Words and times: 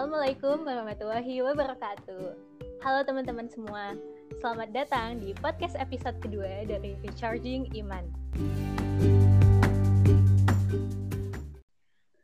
Assalamualaikum 0.00 0.64
warahmatullahi 0.64 1.44
wabarakatuh. 1.44 2.32
Halo 2.80 2.98
teman-teman 3.04 3.52
semua, 3.52 3.92
selamat 4.40 4.72
datang 4.72 5.20
di 5.20 5.36
podcast 5.36 5.76
episode 5.76 6.16
kedua 6.24 6.64
dari 6.64 6.96
Recharging 7.04 7.68
Iman. 7.76 8.08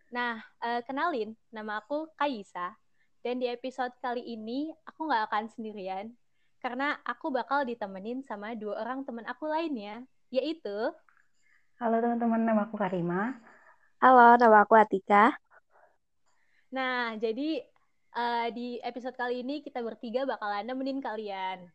Nah, 0.09 0.41
uh, 0.65 0.81
kenalin, 0.89 1.37
nama 1.53 1.85
aku 1.85 2.09
Kaisa, 2.17 2.81
dan 3.21 3.45
di 3.45 3.53
episode 3.53 3.93
kali 4.01 4.25
ini 4.25 4.73
aku 4.89 5.13
nggak 5.13 5.29
akan 5.29 5.45
sendirian, 5.53 6.17
karena 6.65 6.97
aku 7.05 7.29
bakal 7.29 7.69
ditemenin 7.69 8.25
sama 8.25 8.57
dua 8.57 8.89
orang 8.89 9.05
teman 9.05 9.29
aku 9.29 9.53
lainnya, 9.53 10.01
yaitu... 10.33 10.97
Halo 11.77 12.01
teman-teman, 12.01 12.41
nama 12.41 12.73
aku 12.73 12.81
Karima. 12.81 13.37
Halo, 14.01 14.41
nama 14.41 14.65
aku 14.65 14.81
Atika. 14.81 15.37
Nah, 16.67 17.15
jadi 17.17 17.63
uh, 18.17 18.49
di 18.51 18.81
episode 18.81 19.15
kali 19.15 19.45
ini 19.45 19.61
kita 19.61 19.85
bertiga 19.85 20.25
bakalan 20.25 20.65
nemenin 20.65 20.99
kalian. 21.05 21.69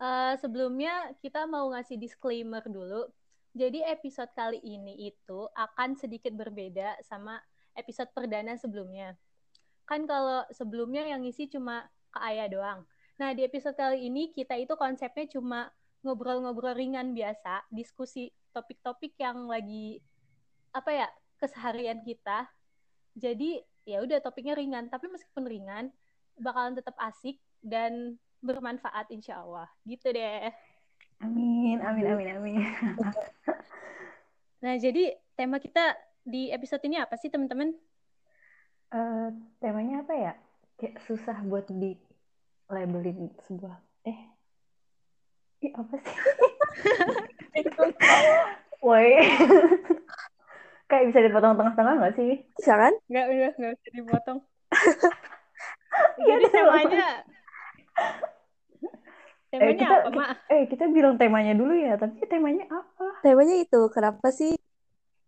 Uh, 0.00 0.36
sebelumnya 0.40 1.12
kita 1.20 1.48
mau 1.48 1.72
ngasih 1.72 1.96
disclaimer 1.96 2.62
dulu. 2.68 3.08
Jadi 3.50 3.82
episode 3.82 4.30
kali 4.36 4.62
ini 4.62 5.10
itu 5.10 5.50
akan 5.58 5.98
sedikit 5.98 6.30
berbeda 6.36 7.02
sama 7.02 7.40
episode 7.74 8.12
perdana 8.14 8.54
sebelumnya. 8.54 9.18
Kan 9.88 10.06
kalau 10.06 10.46
sebelumnya 10.54 11.02
yang 11.02 11.26
ngisi 11.26 11.50
cuma 11.50 11.90
ke 12.14 12.18
Ayah 12.22 12.46
doang. 12.46 12.80
Nah, 13.18 13.34
di 13.34 13.42
episode 13.42 13.74
kali 13.74 14.06
ini 14.06 14.30
kita 14.30 14.54
itu 14.54 14.78
konsepnya 14.78 15.26
cuma 15.28 15.68
ngobrol-ngobrol 16.06 16.72
ringan 16.72 17.12
biasa, 17.12 17.66
diskusi 17.68 18.30
topik-topik 18.54 19.18
yang 19.20 19.50
lagi 19.50 20.00
apa 20.70 20.90
ya, 20.94 21.08
keseharian 21.42 22.00
kita. 22.06 22.48
Jadi 23.18 23.58
ya 23.90 23.98
udah 24.06 24.18
topiknya 24.22 24.54
ringan. 24.54 24.86
Tapi 24.86 25.10
meskipun 25.10 25.44
ringan 25.46 25.90
bakalan 26.38 26.78
tetap 26.78 26.94
asik 27.02 27.42
dan 27.60 28.16
bermanfaat 28.40 29.10
insya 29.10 29.42
Allah. 29.42 29.68
Gitu 29.84 30.10
deh. 30.14 30.50
Amin 31.20 31.82
amin 31.84 32.06
amin 32.06 32.28
amin. 32.38 32.60
Nah 34.60 34.76
jadi 34.76 35.16
tema 35.36 35.60
kita 35.60 35.96
di 36.24 36.48
episode 36.52 36.84
ini 36.84 37.00
apa 37.00 37.16
sih 37.16 37.28
teman-teman? 37.28 37.72
Uh, 38.92 39.32
temanya 39.60 40.04
apa 40.04 40.14
ya? 40.16 40.32
Kayak 40.80 41.00
susah 41.04 41.36
buat 41.44 41.68
di 41.68 41.96
labelin 42.70 43.32
sebuah 43.44 43.76
eh 44.08 44.20
Ih, 45.60 45.72
apa 45.76 45.92
sih? 46.00 46.16
Woi 48.84 49.12
kayak 50.90 51.14
bisa 51.14 51.22
dipotong 51.22 51.54
tengah-tengah 51.54 51.94
nggak 52.02 52.14
sih? 52.18 52.42
Bisa 52.58 52.74
kan? 52.74 52.92
Nggak, 53.06 53.26
udah 53.30 53.50
nggak 53.54 53.72
bisa 53.78 53.88
dipotong. 53.94 54.38
Jadi 56.28 56.44
temanya 56.50 57.08
temanya 59.50 59.70
eh, 59.70 59.78
kita, 59.78 59.96
apa, 60.02 60.10
Mak? 60.14 60.28
Eh, 60.46 60.62
kita 60.70 60.84
bilang 60.90 61.14
temanya 61.18 61.54
dulu 61.54 61.74
ya, 61.74 61.98
tapi 61.98 62.22
temanya 62.26 62.66
apa? 62.70 63.06
Temanya 63.22 63.56
itu, 63.58 63.80
kenapa 63.90 64.30
sih 64.30 64.54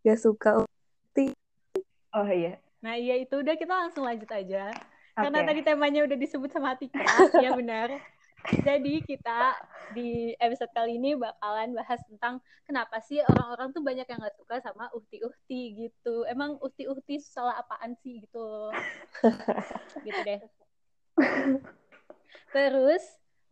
gak 0.06 0.18
suka 0.18 0.62
ukti? 0.62 1.34
Oh 2.14 2.26
iya. 2.26 2.58
Nah 2.82 2.98
iya 2.98 3.18
itu 3.18 3.38
udah 3.38 3.54
kita 3.58 3.74
langsung 3.74 4.06
lanjut 4.06 4.30
aja. 4.30 4.70
Okay. 5.12 5.28
Karena 5.28 5.38
tadi 5.44 5.60
temanya 5.62 6.00
udah 6.06 6.18
disebut 6.18 6.50
sama 6.54 6.74
Tika, 6.78 7.02
ya 7.44 7.54
benar. 7.54 7.98
Jadi 8.42 9.06
kita 9.06 9.54
di 9.94 10.34
episode 10.42 10.74
kali 10.74 10.98
ini 10.98 11.14
bakalan 11.14 11.78
bahas 11.78 12.02
tentang 12.10 12.42
kenapa 12.66 12.98
sih 12.98 13.22
orang-orang 13.22 13.68
tuh 13.70 13.82
banyak 13.86 14.06
yang 14.08 14.18
gak 14.18 14.34
suka 14.34 14.58
sama 14.58 14.90
uhti-uhti 14.90 15.86
gitu. 15.86 16.26
Emang 16.26 16.58
uhti-uhti 16.58 17.22
salah 17.22 17.62
apaan 17.62 17.94
sih 18.02 18.18
gitu. 18.26 18.74
gitu 20.06 20.20
deh. 20.26 20.40
Terus 22.50 23.04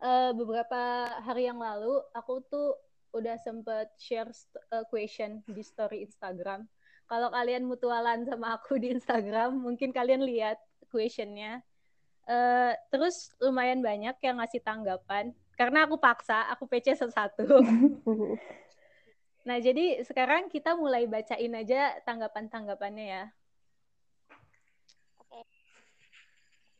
uh, 0.03 0.35
beberapa 0.35 1.07
hari 1.23 1.47
yang 1.47 1.61
lalu 1.61 2.03
aku 2.11 2.43
tuh 2.51 2.75
udah 3.15 3.35
sempet 3.39 3.91
share 3.95 4.31
uh, 4.75 4.83
question 4.91 5.39
di 5.47 5.63
story 5.63 6.03
Instagram. 6.03 6.67
Kalau 7.07 7.27
kalian 7.31 7.67
mutualan 7.67 8.23
sama 8.23 8.55
aku 8.55 8.79
di 8.79 8.91
Instagram, 8.91 9.55
mungkin 9.59 9.91
kalian 9.91 10.23
lihat 10.23 10.59
questionnya 10.87 11.63
Uh, 12.29 12.77
terus 12.93 13.33
lumayan 13.41 13.81
banyak 13.81 14.13
yang 14.21 14.37
ngasih 14.37 14.61
tanggapan 14.61 15.33
karena 15.57 15.85
aku 15.85 15.97
paksa 15.97 16.47
aku 16.53 16.69
PC 16.69 16.97
satu-satu. 16.97 17.45
nah 19.47 19.57
jadi 19.57 20.05
sekarang 20.05 20.49
kita 20.49 20.77
mulai 20.77 21.09
bacain 21.09 21.53
aja 21.53 21.97
tanggapan-tanggapannya 22.05 23.05
ya. 23.05 23.23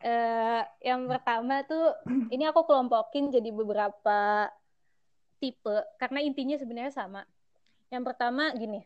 Uh, 0.02 0.66
yang 0.82 1.06
pertama 1.06 1.62
tuh 1.62 1.94
ini 2.34 2.42
aku 2.50 2.66
kelompokin 2.66 3.30
jadi 3.30 3.54
beberapa 3.54 4.50
tipe 5.38 5.78
karena 6.02 6.26
intinya 6.26 6.58
sebenarnya 6.58 6.94
sama. 6.94 7.22
Yang 7.94 8.04
pertama 8.14 8.50
gini, 8.58 8.82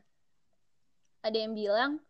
ada 1.23 1.37
yang 1.39 1.55
bilang 1.55 2.03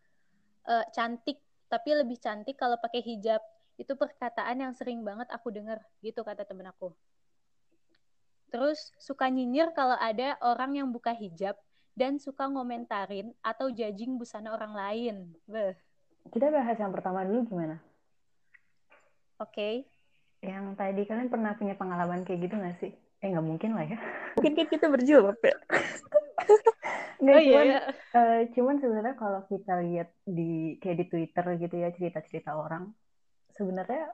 uh, 0.66 0.84
cantik 0.90 1.38
tapi 1.70 1.94
lebih 1.94 2.18
cantik 2.18 2.58
kalau 2.58 2.78
pakai 2.82 3.02
hijab 3.02 3.42
itu 3.76 3.92
perkataan 3.92 4.64
yang 4.64 4.72
sering 4.72 5.04
banget 5.04 5.28
aku 5.28 5.52
dengar 5.52 5.80
gitu 6.00 6.24
kata 6.24 6.48
temen 6.48 6.68
aku 6.68 6.92
terus 8.48 8.92
suka 8.96 9.28
nyinyir 9.28 9.72
kalau 9.76 9.96
ada 10.00 10.40
orang 10.40 10.80
yang 10.80 10.88
buka 10.88 11.12
hijab 11.12 11.56
dan 11.96 12.16
suka 12.16 12.48
ngomentarin 12.48 13.32
atau 13.40 13.68
judging 13.72 14.16
busana 14.16 14.52
orang 14.52 14.72
lain 14.72 15.14
Beh. 15.44 15.76
kita 16.32 16.48
bahas 16.48 16.76
yang 16.80 16.92
pertama 16.92 17.24
dulu 17.28 17.44
gimana 17.52 17.76
oke 19.40 19.52
okay. 19.52 19.84
yang 20.40 20.72
tadi 20.76 21.04
kalian 21.04 21.28
pernah 21.28 21.52
punya 21.56 21.76
pengalaman 21.76 22.24
kayak 22.24 22.48
gitu 22.48 22.54
gak 22.56 22.76
sih 22.80 22.92
eh 23.24 23.28
nggak 23.32 23.44
mungkin 23.44 23.72
lah 23.76 23.84
ya 23.88 23.98
mungkin 24.36 24.52
kan 24.56 24.68
kita 24.68 24.86
berjuang 24.92 25.36
ya 25.46 25.56
Nggak, 27.16 27.36
oh, 27.36 27.44
cuman, 27.48 27.64
iya. 27.64 27.80
Uh, 28.12 28.40
cuman 28.52 28.76
sebenarnya 28.76 29.14
kalau 29.16 29.40
kita 29.48 29.80
lihat 29.80 30.08
di 30.28 30.76
kayak 30.84 30.96
di 31.00 31.06
Twitter 31.08 31.46
gitu 31.56 31.74
ya 31.80 31.88
cerita-cerita 31.96 32.52
orang, 32.52 32.92
sebenarnya 33.56 34.12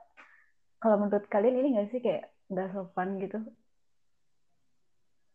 kalau 0.79 0.99
menurut 0.99 1.27
kalian 1.31 1.59
ini 1.59 1.79
nggak 1.79 1.89
sih 1.91 1.99
kayak 2.03 2.31
nggak 2.51 2.75
sopan 2.75 3.19
gitu? 3.19 3.39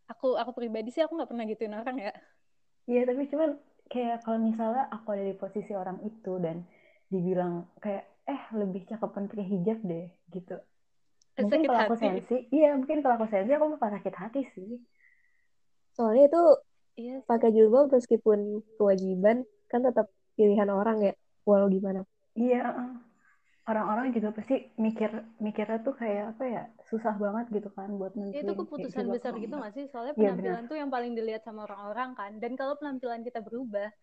Aku 0.09 0.37
aku 0.37 0.51
pribadi 0.57 0.89
sih 0.89 1.01
aku 1.05 1.17
nggak 1.17 1.29
pernah 1.29 1.45
gituin 1.45 1.73
orang 1.77 1.97
ya. 1.97 2.13
Iya 2.89 3.05
tapi 3.05 3.29
cuman 3.29 3.57
kayak 3.89 4.25
kalau 4.25 4.41
misalnya 4.41 4.89
aku 4.93 5.13
ada 5.13 5.25
di 5.25 5.35
posisi 5.37 5.73
orang 5.73 6.01
itu 6.05 6.37
dan 6.41 6.65
dibilang 7.09 7.65
kayak 7.81 8.05
eh 8.29 8.41
lebih 8.53 8.85
cakepan 8.85 9.25
pakai 9.25 9.45
hijab 9.45 9.79
deh 9.81 10.05
gitu. 10.29 10.57
Mungkin 11.39 11.65
sakit 11.65 11.69
kalau 11.71 11.81
aku 11.87 11.95
sensi, 11.97 12.37
iya 12.53 12.75
mungkin 12.77 12.99
kalau 13.01 13.15
aku 13.17 13.27
sensi 13.31 13.51
aku 13.55 13.73
bakal 13.73 13.89
sakit 13.97 14.15
hati 14.17 14.41
sih. 14.53 14.77
Soalnya 15.97 16.29
itu 16.29 16.43
iya. 16.99 17.15
pakai 17.25 17.49
jilbab 17.49 17.89
meskipun 17.89 18.61
kewajiban 18.77 19.47
kan 19.71 19.81
tetap 19.81 20.11
pilihan 20.37 20.69
orang 20.69 21.01
ya 21.01 21.13
walau 21.47 21.71
gimana. 21.71 22.05
Iya 22.37 22.69
orang-orang 23.69 24.09
juga 24.09 24.33
pasti 24.33 24.65
mikir 24.81 25.13
mikirnya 25.37 25.77
tuh 25.85 25.93
kayak 25.93 26.33
apa 26.35 26.43
ya 26.49 26.63
susah 26.89 27.13
banget 27.21 27.45
gitu 27.53 27.69
kan 27.77 27.93
buat 28.01 28.17
nanti 28.17 28.41
itu 28.41 28.51
keputusan 28.57 29.05
gitu 29.05 29.13
besar 29.13 29.33
gitu 29.37 29.53
nggak 29.53 29.73
sih? 29.77 29.85
Soalnya 29.93 30.13
iya, 30.17 30.33
penampilan 30.33 30.63
ya, 30.65 30.69
tuh 30.73 30.77
yang 30.81 30.89
paling 30.89 31.13
dilihat 31.13 31.45
sama 31.45 31.69
orang-orang 31.69 32.17
kan. 32.17 32.31
Dan 32.41 32.57
kalau 32.57 32.73
penampilan 32.81 33.21
kita 33.21 33.45
berubah 33.45 33.93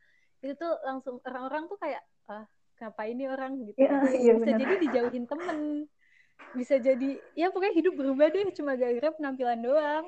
itu 0.46 0.54
tuh 0.54 0.72
langsung 0.86 1.18
orang-orang 1.26 1.66
tuh 1.66 1.78
kayak 1.82 2.02
ah 2.30 2.46
kenapa 2.78 3.02
ini 3.10 3.26
orang? 3.26 3.58
gitu. 3.66 3.78
Ya, 3.82 4.06
ya, 4.14 4.32
bisa 4.38 4.54
bener. 4.54 4.58
jadi 4.62 4.74
dijauhin 4.86 5.24
temen. 5.26 5.58
Bisa 6.54 6.74
jadi 6.78 7.10
ya 7.34 7.50
pokoknya 7.50 7.74
hidup 7.74 7.94
berubah 7.98 8.26
deh 8.30 8.46
cuma 8.54 8.78
gara-gara 8.78 9.10
penampilan 9.18 9.58
doang. 9.66 10.04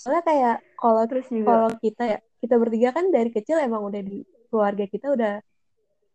Soalnya 0.00 0.24
kayak 0.24 0.56
kalau 0.80 1.04
terus 1.04 1.28
juga 1.28 1.48
kalau 1.52 1.70
kita 1.76 2.02
ya 2.08 2.18
kita 2.40 2.54
bertiga 2.56 2.88
kan 2.96 3.04
dari 3.12 3.28
kecil 3.28 3.60
emang 3.60 3.84
udah 3.84 4.00
di 4.00 4.24
keluarga 4.48 4.84
kita 4.88 5.12
udah 5.12 5.34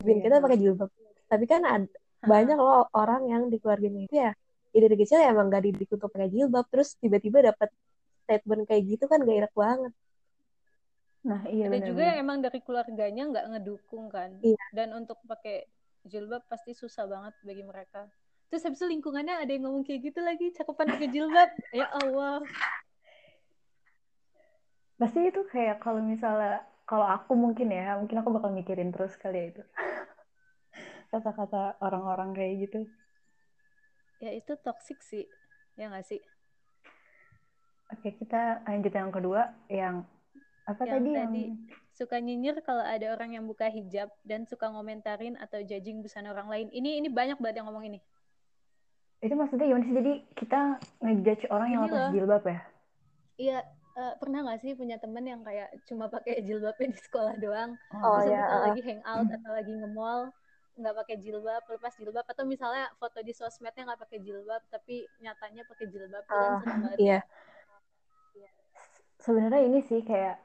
bikin 0.02 0.26
kita 0.26 0.42
pakai 0.42 0.58
jilbab. 0.58 0.90
Tapi 1.30 1.46
kan 1.46 1.62
ada 1.70 1.86
banyak 2.32 2.58
loh 2.60 2.88
orang 2.96 3.28
yang 3.32 3.44
di 3.48 3.58
keluarganya 3.62 4.02
itu 4.06 4.16
ya, 4.20 4.32
dari 4.76 4.96
kecil 4.96 5.18
ya 5.20 5.34
emang 5.34 5.50
gak 5.50 5.64
dididik 5.66 5.90
untuk 5.96 6.10
pakai 6.14 6.30
jilbab 6.30 6.66
terus 6.70 6.96
tiba-tiba 7.00 7.42
dapat 7.54 7.70
statement 8.28 8.64
kayak 8.70 8.84
gitu 8.86 9.04
kan 9.10 9.24
gak 9.26 9.38
enak 9.46 9.54
banget. 9.56 9.94
Nah 11.26 11.42
iya 11.52 11.68
ada 11.68 11.76
bener, 11.76 11.88
juga 11.92 12.02
yang 12.06 12.20
emang 12.24 12.38
dari 12.40 12.60
keluarganya 12.64 13.24
nggak 13.28 13.46
ngedukung 13.56 14.08
kan. 14.08 14.40
Iya. 14.40 14.56
dan 14.72 14.96
untuk 14.96 15.20
pakai 15.28 15.68
jilbab 16.08 16.46
pasti 16.48 16.72
susah 16.72 17.04
banget 17.10 17.36
bagi 17.44 17.64
mereka. 17.68 18.08
Terus 18.50 18.66
habis 18.66 18.80
itu 18.82 18.88
lingkungannya 18.90 19.46
ada 19.46 19.52
yang 19.52 19.68
ngomong 19.68 19.84
kayak 19.86 20.10
gitu 20.10 20.20
lagi 20.24 20.50
cakupan 20.56 20.90
pakai 20.90 21.10
jilbab. 21.12 21.50
Ya 21.76 21.88
Allah. 21.92 22.42
Pasti 25.00 25.20
itu 25.32 25.42
kayak 25.48 25.80
kalau 25.80 26.04
misalnya 26.04 26.66
kalau 26.90 27.06
aku 27.06 27.38
mungkin 27.38 27.70
ya 27.70 27.96
mungkin 28.02 28.20
aku 28.20 28.30
bakal 28.34 28.50
mikirin 28.50 28.90
terus 28.90 29.14
kali 29.16 29.38
ya 29.38 29.46
itu 29.54 29.64
kata-kata 31.12 31.78
orang-orang 31.82 32.30
kayak 32.38 32.54
gitu. 32.66 32.80
Ya 34.24 34.32
itu 34.36 34.54
toxic 34.66 35.00
sih. 35.02 35.26
Ya 35.80 35.90
nggak 35.90 36.06
sih? 36.10 36.22
Oke 37.90 38.14
kita 38.14 38.62
lanjut 38.68 38.94
yang 38.94 39.10
kedua 39.10 39.42
yang 39.68 40.06
apa 40.70 40.86
yang 40.86 40.94
tadi, 40.94 41.12
tadi 41.18 41.44
yang 41.50 41.58
suka 41.98 42.18
nyinyir 42.22 42.62
kalau 42.62 42.86
ada 42.86 43.08
orang 43.16 43.34
yang 43.36 43.46
buka 43.50 43.68
hijab 43.68 44.14
dan 44.24 44.46
suka 44.46 44.70
ngomentarin 44.70 45.36
atau 45.42 45.60
judging 45.66 46.00
busana 46.06 46.30
orang 46.32 46.48
lain. 46.54 46.68
Ini 46.70 47.02
ini 47.02 47.10
banyak 47.10 47.38
banget 47.42 47.62
yang 47.62 47.68
ngomong 47.70 47.86
ini. 47.90 48.00
itu 49.20 49.36
maksudnya 49.36 49.68
gimana 49.68 49.84
sih? 49.84 49.96
Jadi 50.00 50.14
kita 50.40 50.60
ngejudge 51.04 51.44
orang 51.52 51.70
yang 51.74 51.82
lepas 51.84 52.04
jilbab 52.08 52.44
ya? 52.48 52.60
Iya, 53.40 53.60
eh, 54.00 54.14
pernah 54.22 54.40
nggak 54.46 54.60
sih 54.64 54.72
punya 54.80 54.96
temen 55.04 55.26
yang 55.28 55.42
kayak 55.44 55.70
cuma 55.88 56.06
pakai 56.08 56.40
jilbabnya 56.48 56.88
di 56.96 57.00
sekolah 57.00 57.36
doang, 57.44 57.72
Oh, 58.04 58.20
terus 58.20 58.32
iya, 58.32 58.40
habis 58.40 58.48
itu 58.48 58.56
uh. 58.56 58.62
lagi 58.66 58.82
hangout 58.88 59.28
atau 59.36 59.52
lagi 59.58 59.72
nge-mall 59.80 60.22
nggak 60.80 60.96
pakai 61.06 61.16
jilbab, 61.24 61.64
lepas 61.68 61.94
jilbab 62.00 62.26
atau 62.26 62.44
misalnya 62.48 62.88
foto 63.00 63.20
di 63.28 63.34
sosmednya 63.36 63.84
nggak 63.88 64.02
pakai 64.08 64.20
jilbab 64.26 64.62
tapi 64.74 64.96
nyatanya 65.24 65.62
pakai 65.68 65.86
jilbab 65.92 66.24
itu 66.24 66.32
kan 66.32 66.52
Ah, 66.52 66.60
banget. 66.64 66.98
Iya. 67.00 67.20
sebenarnya 69.20 69.62
ini 69.68 69.80
sih 69.84 70.02
kayak 70.02 70.40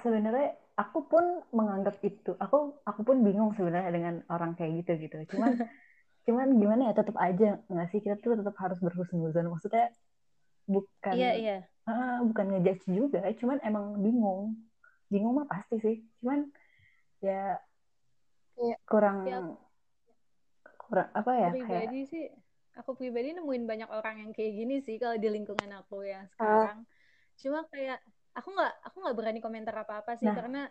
sebenarnya 0.00 0.56
aku 0.76 0.98
pun 1.08 1.24
menganggap 1.52 2.00
itu 2.04 2.32
aku 2.36 2.80
aku 2.84 3.00
pun 3.04 3.16
bingung 3.24 3.52
sebenarnya 3.56 3.92
dengan 3.92 4.14
orang 4.32 4.56
kayak 4.56 4.84
gitu 4.84 4.92
gitu 5.08 5.16
cuman 5.36 5.52
cuman 6.26 6.46
gimana 6.58 6.82
ya 6.90 6.92
tetap 6.96 7.16
aja 7.20 7.60
nggak 7.70 7.88
sih 7.92 8.00
kita 8.02 8.16
tuh 8.20 8.34
tetap 8.40 8.56
harus 8.58 8.78
berhusnuzon 8.82 9.46
maksudnya 9.52 9.92
bukan 10.66 11.14
Iya 11.14 11.30
iya. 11.38 11.56
ah, 11.86 12.18
bukan 12.26 12.46
ngejudge 12.50 12.84
juga 12.90 13.20
cuman 13.40 13.58
emang 13.62 13.84
bingung 14.02 14.58
bingung 15.12 15.38
mah 15.38 15.46
pasti 15.46 15.76
sih 15.78 15.96
cuman 16.20 16.50
ya 17.22 17.60
Iya. 18.56 18.76
kurang 18.88 19.18
Ya. 19.28 19.38
Kurang 20.86 21.10
apa 21.12 21.30
ya 21.34 21.48
Aku 21.50 21.58
kayak 21.58 21.66
pribadi 21.66 22.00
sih, 22.06 22.24
aku 22.74 22.90
pribadi 22.94 23.28
nemuin 23.34 23.64
banyak 23.66 23.90
orang 23.90 24.16
yang 24.22 24.30
kayak 24.30 24.52
gini 24.54 24.76
sih 24.78 24.96
kalau 24.96 25.18
di 25.18 25.28
lingkungan 25.28 25.70
aku 25.76 26.00
Ah. 26.00 26.06
yang 26.06 26.24
sekarang. 26.30 26.78
Cuma 27.36 27.60
kayak 27.68 27.98
aku 28.32 28.48
nggak 28.52 28.72
aku 28.84 28.96
nggak 29.02 29.16
berani 29.16 29.40
komentar 29.40 29.74
apa-apa 29.74 30.14
sih 30.14 30.28
Nah. 30.28 30.36
karena 30.36 30.62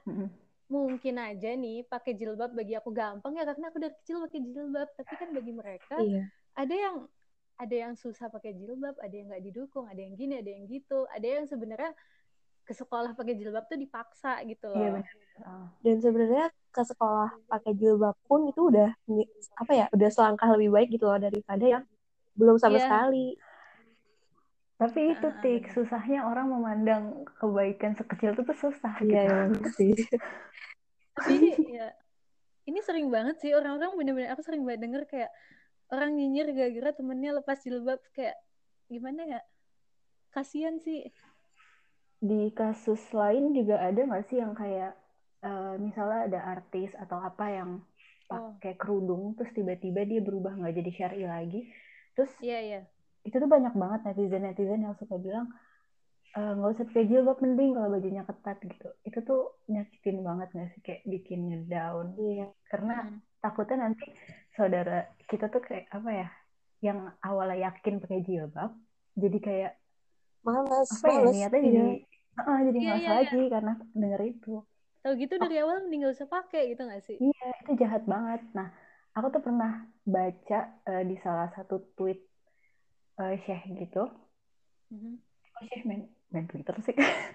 mungkin 0.66 1.16
aja 1.18 1.54
nih 1.54 1.86
pakai 1.86 2.18
jilbab 2.18 2.50
bagi 2.50 2.74
aku 2.74 2.90
gampang 2.90 3.38
ya 3.38 3.46
karena 3.46 3.70
aku 3.70 3.78
dari 3.78 3.94
kecil 4.02 4.18
pakai 4.26 4.40
jilbab 4.42 4.90
tapi 4.98 5.14
kan 5.14 5.30
bagi 5.30 5.54
mereka 5.54 5.96
Iya. 6.02 6.26
ada 6.58 6.74
yang 6.74 6.96
ada 7.56 7.76
yang 7.76 7.94
susah 7.94 8.28
pakai 8.28 8.58
jilbab 8.58 8.98
ada 8.98 9.14
yang 9.14 9.30
nggak 9.30 9.46
didukung 9.46 9.86
ada 9.86 10.02
yang 10.02 10.18
gini 10.18 10.42
ada 10.42 10.50
yang 10.50 10.66
gitu 10.66 11.06
ada 11.08 11.22
yang 11.24 11.46
sebenarnya 11.46 11.94
ke 12.66 12.74
sekolah 12.74 13.14
pakai 13.14 13.38
jilbab 13.38 13.70
tuh 13.70 13.78
dipaksa 13.78 14.42
gitu 14.44 14.66
loh 14.74 14.82
iya 14.82 14.90
benar 14.92 15.14
Ah. 15.46 15.68
Dan 15.84 16.00
sebenarnya 16.00 16.48
ke 16.72 16.82
sekolah 16.82 17.28
pakai 17.52 17.76
jilbab 17.76 18.16
pun 18.24 18.48
itu 18.48 18.72
udah 18.72 18.88
apa 19.60 19.72
ya, 19.76 19.86
udah 19.92 20.08
selangkah 20.08 20.48
lebih 20.56 20.72
baik 20.72 20.90
gitu 20.96 21.12
loh 21.12 21.20
daripada 21.20 21.60
yang 21.62 21.84
belum 22.40 22.56
sama 22.56 22.80
Iya. 22.80 22.88
sekali. 22.88 23.28
tapi 24.76 25.16
itu 25.16 25.28
Ah, 25.28 25.40
tik 25.40 25.64
benar. 25.68 25.74
susahnya 25.76 26.20
orang 26.28 26.48
memandang 26.52 27.04
kebaikan 27.40 27.96
sekecil 27.96 28.36
itu 28.36 28.44
tuh 28.44 28.58
susah 28.60 28.96
Iya, 29.00 29.52
gitu 29.52 29.68
sih. 29.72 29.92
tapi 31.16 31.36
ya 31.72 31.92
ini 32.68 32.80
sering 32.84 33.08
banget 33.08 33.40
sih 33.40 33.52
orang-orang 33.56 33.92
bener-bener 33.96 34.30
aku 34.36 34.44
sering 34.44 34.64
banget 34.68 34.84
denger 34.84 35.04
kayak 35.08 35.32
orang 35.96 36.12
nyinyir 36.16 36.52
gara-gara 36.52 36.92
temennya 36.92 37.32
lepas 37.40 37.60
jilbab 37.64 38.00
kayak 38.12 38.36
gimana 38.92 39.22
ya 39.24 39.42
kasihan 40.32 40.76
sih 40.80 41.08
di 42.30 42.42
kasus 42.60 43.02
lain 43.20 43.44
juga 43.58 43.76
ada 43.88 44.00
nggak 44.08 44.26
sih 44.30 44.38
yang 44.44 44.54
kayak 44.62 44.92
eh, 45.48 45.74
misalnya 45.86 46.20
ada 46.28 46.40
artis 46.56 46.90
atau 47.04 47.18
apa 47.30 47.46
yang 47.58 47.72
Oh. 48.34 48.58
pakai 48.58 48.74
kerudung 48.82 49.38
terus 49.38 49.54
tiba-tiba 49.54 50.02
dia 50.10 50.18
berubah 50.28 50.58
nggak 50.58 50.74
jadi 50.82 50.92
syari 50.98 51.22
lagi 51.30 51.62
terus 52.18 52.32
iya 52.46 52.58
iya 52.68 52.80
itu 53.28 53.36
tuh 53.42 53.50
banyak 53.56 53.74
banget 53.82 54.00
netizen 54.06 54.42
netizen 54.46 54.82
yang 54.86 54.96
suka 54.98 55.16
bilang 55.22 55.46
"Eh, 56.38 56.52
nggak 56.58 56.72
usah 56.74 56.86
pakai 56.90 57.06
jilbab 57.10 57.38
mending 57.44 57.72
kalau 57.78 57.90
bajunya 57.96 58.24
ketat 58.30 58.58
gitu 58.72 58.88
itu 59.08 59.20
tuh 59.30 59.42
nyakitin 59.72 60.18
banget 60.28 60.48
nggak 60.54 60.70
sih 60.74 60.82
kayak 60.86 61.02
bikin 61.14 61.40
ngedown 61.50 62.08
Iya. 62.18 62.46
karena 62.72 62.94
Hmm. 63.06 63.20
takutnya 63.44 63.78
nanti 63.86 64.06
saudara 64.58 64.98
kita 65.30 65.46
tuh 65.54 65.62
kayak 65.68 65.86
apa 65.98 66.10
ya 66.12 66.28
yang 66.88 67.00
awalnya 67.22 67.58
yakin 67.70 67.94
pakai 68.04 68.20
jilbab 68.28 68.72
jadi 69.22 69.38
kayak 69.48 69.72
Males, 70.46 70.90
apa 70.94 71.08
ya 71.10 71.18
males. 71.18 71.34
niatnya 71.34 71.62
Iya. 71.62 71.70
jadi 71.70 71.94
Ah, 72.36 72.60
jadi 72.68 72.78
Iya, 72.84 72.90
malas 72.92 73.02
iya, 73.04 73.10
lagi 73.16 73.42
karena 73.54 73.72
denger 73.96 74.22
itu 74.28 74.52
Tahu 75.06 75.14
gitu 75.22 75.34
dari 75.38 75.56
awal 75.62 75.86
mending 75.86 76.02
gak 76.06 76.16
usah 76.18 76.28
pakai 76.28 76.62
gitu 76.74 76.82
gak 76.90 77.04
sih? 77.06 77.18
Iya, 77.24 77.46
itu 77.62 77.72
jahat 77.82 78.04
banget. 78.14 78.42
Nah, 78.58 78.68
aku 79.16 79.28
tuh 79.34 79.42
pernah 79.46 79.72
baca 80.04 80.60
eh, 80.90 81.04
di 81.10 81.16
salah 81.24 81.48
satu 81.56 81.76
tweet 81.96 82.20
eh, 83.22 83.36
Syekh 83.44 83.64
gitu. 83.80 84.02
Mhm. 84.92 85.20
Oh, 85.56 85.64
Syekh 85.70 85.84
main, 85.88 86.02
main 86.34 86.46
Twitter 86.52 86.76
sih. 86.86 86.96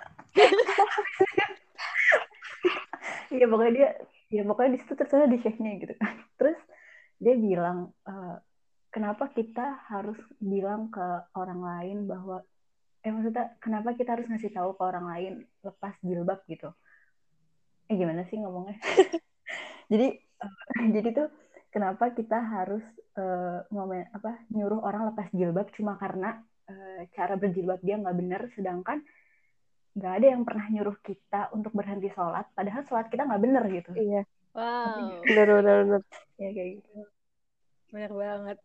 Iya, 3.35 3.45
pokoknya 3.51 3.73
dia, 3.79 3.89
ya 4.35 4.43
pokoknya 4.49 4.71
di 4.75 4.79
situ 4.83 4.93
terserah 4.99 5.29
di 5.31 5.39
Syekhnya 5.43 5.71
gitu 5.83 5.95
kan. 6.03 6.15
Terus 6.39 6.59
dia 7.23 7.35
bilang, 7.39 7.79
eh, 8.09 8.35
kenapa 8.95 9.25
kita 9.37 9.63
harus 9.91 10.19
bilang 10.43 10.91
ke 10.95 11.01
orang 11.41 11.61
lain 11.71 11.99
bahwa, 12.11 12.37
eh 13.01 13.11
maksudnya 13.11 13.57
kenapa 13.65 13.97
kita 13.97 14.13
harus 14.13 14.29
ngasih 14.29 14.53
tahu 14.53 14.77
ke 14.77 14.83
orang 14.85 15.07
lain 15.09 15.33
lepas 15.65 15.95
jilbab 16.05 16.41
gitu? 16.47 16.69
Eh 17.89 17.95
gimana 17.97 18.23
sih 18.29 18.37
ngomongnya? 18.37 18.77
jadi 19.93 20.07
eh, 20.21 20.87
jadi 20.95 21.09
tuh 21.17 21.29
kenapa 21.73 22.13
kita 22.13 22.39
harus 22.39 22.85
eh, 23.17 23.59
ngomen 23.73 24.11
apa 24.13 24.45
nyuruh 24.53 24.81
orang 24.85 25.11
lepas 25.15 25.29
jilbab 25.33 25.69
cuma 25.75 25.97
karena 25.97 26.41
eh, 26.69 27.09
cara 27.17 27.35
berjilbab 27.41 27.81
dia 27.83 27.97
nggak 27.99 28.17
benar 28.19 28.43
sedangkan 28.55 29.01
nggak 29.91 30.13
ada 30.23 30.27
yang 30.39 30.43
pernah 30.47 30.67
nyuruh 30.71 30.99
kita 31.03 31.51
untuk 31.51 31.75
berhenti 31.75 32.07
sholat 32.15 32.47
padahal 32.55 32.87
sholat 32.87 33.11
kita 33.11 33.27
nggak 33.27 33.43
benar 33.43 33.65
gitu 33.67 33.91
Iya. 33.99 34.23
Wow, 34.55 35.23
Bener, 35.31 35.49
bener, 35.51 35.77
bener. 35.87 36.03
ya 36.39 36.49
kayak 36.51 36.71
gitu 36.79 36.91
bener 37.91 38.13
banget. 38.15 38.59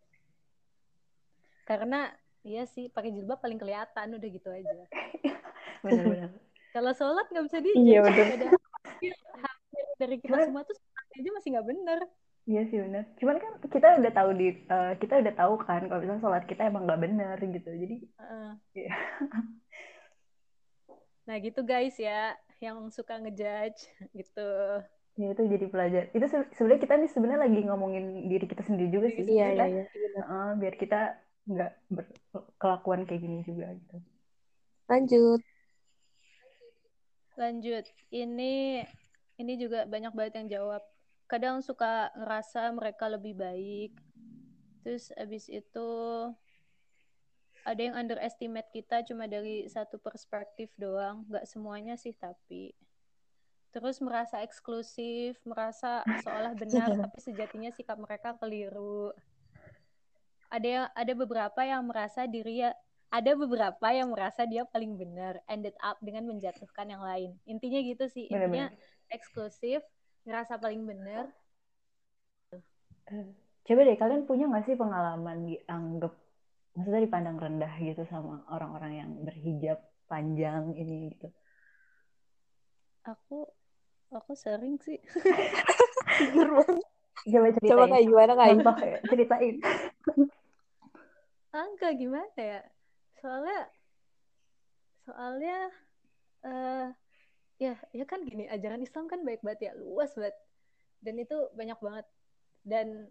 Karena 1.65 2.13
iya 2.47 2.61
sih 2.73 2.85
pakai 2.95 3.09
jilbab 3.15 3.39
paling 3.43 3.59
kelihatan 3.61 4.07
udah 4.17 4.29
gitu 4.37 4.49
aja. 4.57 4.73
benar-benar 5.85 6.29
Kalau 6.75 6.91
sholat 6.99 7.25
nggak 7.31 7.45
bisa 7.47 7.59
di 7.63 7.71
Iya, 7.71 7.97
bener. 8.05 8.27
Hampir, 8.85 9.13
hampir 9.43 9.83
dari 10.01 10.15
kita 10.23 10.37
semua 10.45 10.61
tuh 10.67 10.75
sholat 10.75 11.05
aja 11.19 11.29
masih 11.37 11.49
nggak 11.55 11.67
bener. 11.71 11.99
iya 12.49 12.61
sih 12.69 12.77
benar 12.85 13.03
cuman 13.19 13.37
kan 13.43 13.51
kita 13.73 13.87
udah 13.99 14.11
tahu 14.17 14.29
di 14.39 14.45
eh, 14.73 14.91
kita 15.01 15.13
udah 15.21 15.33
tahu 15.39 15.53
kan 15.67 15.81
kalau 15.89 15.99
misalnya 16.01 16.21
sholat 16.25 16.43
kita 16.51 16.61
emang 16.69 16.83
nggak 16.85 17.01
benar 17.05 17.37
gitu 17.55 17.69
jadi 17.81 17.95
Heeh. 18.19 18.49
Iya. 18.77 18.91
Nah 21.27 21.37
gitu 21.41 21.59
guys 21.65 21.95
ya, 21.97 22.37
yang 22.61 22.77
suka 22.93 23.13
ngejudge 23.21 23.79
gitu. 24.13 24.41
ya 25.21 25.25
itu 25.31 25.43
jadi 25.53 25.65
pelajar 25.73 26.01
itu 26.15 26.25
se- 26.33 26.49
sebenarnya 26.55 26.81
kita 26.85 26.95
nih 27.01 27.09
sebenarnya 27.13 27.41
lagi 27.47 27.59
ngomongin 27.69 28.03
diri 28.31 28.45
kita 28.51 28.63
sendiri 28.67 28.89
juga 28.95 29.07
sih 29.15 29.23
Iya, 29.31 29.45
iya, 29.55 29.63
iya. 29.73 29.83
bener. 29.95 30.23
Heeh, 30.27 30.47
biar 30.61 30.73
kita 30.81 30.95
nggak 31.45 31.73
berkelakuan 31.89 33.05
kayak 33.05 33.21
gini 33.21 33.39
juga 33.45 33.73
gitu. 33.73 33.97
Lanjut. 34.89 35.41
Lanjut, 37.35 37.85
ini 38.15 38.85
ini 39.35 39.53
juga 39.59 39.83
banyak 39.83 40.13
banget 40.15 40.33
yang 40.39 40.49
jawab. 40.61 40.81
Kadang 41.27 41.59
suka 41.59 42.13
ngerasa 42.15 42.71
mereka 42.71 43.09
lebih 43.11 43.35
baik. 43.35 43.91
Terus 44.85 45.09
abis 45.17 45.49
itu 45.49 45.89
ada 47.65 47.81
yang 47.81 47.97
underestimate 47.97 48.69
kita 48.69 49.01
cuma 49.09 49.25
dari 49.25 49.65
satu 49.65 49.97
perspektif 49.97 50.69
doang, 50.77 51.25
nggak 51.25 51.49
semuanya 51.49 51.97
sih 51.97 52.13
tapi. 52.13 52.71
Terus 53.73 53.99
merasa 53.99 54.39
eksklusif, 54.45 55.35
merasa 55.43 56.05
seolah 56.23 56.53
benar 56.55 56.93
tapi 57.09 57.19
sejatinya 57.19 57.73
sikap 57.73 57.97
mereka 57.97 58.37
keliru. 58.37 59.11
Ada 60.49 60.67
yang 60.67 60.87
ada 60.93 61.13
beberapa 61.17 61.61
yang 61.65 61.81
merasa 61.85 62.25
diri 62.29 62.63
ya 62.65 62.71
ada 63.15 63.31
beberapa 63.37 63.87
yang 63.95 64.11
merasa 64.11 64.43
dia 64.43 64.67
paling 64.67 64.97
benar 64.99 65.39
ended 65.47 65.75
up 65.79 65.95
dengan 66.03 66.27
menjatuhkan 66.27 66.89
yang 66.89 66.99
lain 66.99 67.37
intinya 67.47 67.79
gitu 67.79 68.05
sih 68.11 68.27
intinya 68.27 68.67
Benar-benar. 68.67 69.13
eksklusif 69.13 69.81
ngerasa 70.27 70.59
paling 70.59 70.83
benar 70.83 71.29
Coba 73.65 73.81
deh 73.85 73.97
kalian 73.97 74.25
punya 74.25 74.49
nggak 74.49 74.65
sih 74.65 74.75
pengalaman 74.77 75.45
dianggap 75.45 76.13
maksudnya 76.73 77.01
dipandang 77.05 77.37
rendah 77.37 77.73
gitu 77.79 78.03
sama 78.09 78.41
orang-orang 78.49 78.93
yang 78.99 79.11
berhijab 79.23 79.79
panjang 80.09 80.73
ini 80.75 81.13
gitu. 81.13 81.29
aku 83.05 83.45
aku 84.11 84.33
sering 84.33 84.81
sih 84.81 84.97
Bener. 86.35 86.49
Coba 87.25 87.47
ceritain. 87.57 87.69
Coba 87.73 87.83
kayak 87.89 88.05
gimana 88.05 88.33
kayak 88.37 88.51
Contoh 88.53 88.75
ya, 88.85 88.97
ceritain. 89.09 89.55
Angka 91.55 91.89
gimana 91.95 92.35
ya? 92.35 92.61
Soalnya 93.19 93.59
soalnya 95.05 95.57
eh 96.45 96.89
ya 97.55 97.73
ya 97.95 98.05
kan 98.09 98.25
gini 98.25 98.49
ajaran 98.51 98.83
Islam 98.83 99.07
kan 99.07 99.23
baik 99.23 99.41
banget 99.41 99.71
ya 99.71 99.73
luas 99.77 100.11
banget. 100.13 100.35
Dan 100.99 101.15
itu 101.21 101.37
banyak 101.55 101.79
banget. 101.79 102.05
Dan 102.65 103.09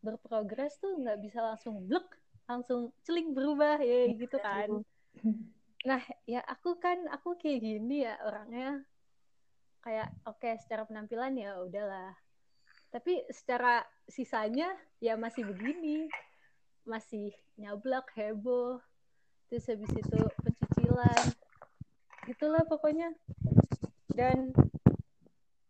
berprogres 0.00 0.78
tuh 0.78 0.94
nggak 1.02 1.18
bisa 1.20 1.42
langsung 1.42 1.82
blek 1.84 2.06
langsung 2.48 2.94
celing 3.04 3.36
berubah 3.36 3.82
ya 3.82 4.08
gitu 4.14 4.38
kan. 4.40 4.80
nah 5.88 6.02
ya 6.26 6.40
aku 6.48 6.80
kan 6.80 7.06
aku 7.12 7.36
kayak 7.36 7.60
gini 7.62 8.06
ya 8.06 8.16
orangnya. 8.24 8.82
Kayak 9.84 10.10
oke 10.26 10.42
okay, 10.42 10.58
secara 10.58 10.82
penampilan 10.88 11.38
ya 11.38 11.58
udahlah 11.62 12.16
tapi 12.88 13.20
secara 13.28 13.84
sisanya 14.08 14.72
ya 14.98 15.14
masih 15.20 15.44
begini. 15.44 16.08
Masih 16.88 17.36
nyablak 17.60 18.08
heboh. 18.16 18.80
Terus 19.52 19.68
habis 19.68 19.92
itu 19.92 20.20
pencicilan. 20.40 21.22
Itulah 22.24 22.64
pokoknya. 22.64 23.12
Dan 24.08 24.56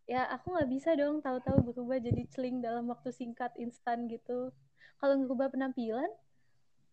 ya 0.09 0.25
aku 0.31 0.55
nggak 0.55 0.71
bisa 0.71 0.95
dong 0.95 1.21
tahu-tahu 1.21 1.69
berubah 1.69 2.01
jadi 2.01 2.25
celing 2.31 2.63
dalam 2.63 2.87
waktu 2.87 3.11
singkat 3.11 3.51
instan 3.59 4.07
gitu. 4.07 4.55
Kalau 4.99 5.15
ngubah 5.19 5.51
penampilan 5.51 6.09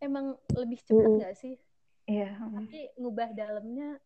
emang 0.03 0.37
lebih 0.53 0.83
cepat 0.83 1.11
nggak 1.23 1.35
mm. 1.35 1.41
sih? 1.41 1.57
Iya 2.07 2.39
tapi 2.39 2.95
ngubah 3.03 3.35
dalamnya 3.35 3.99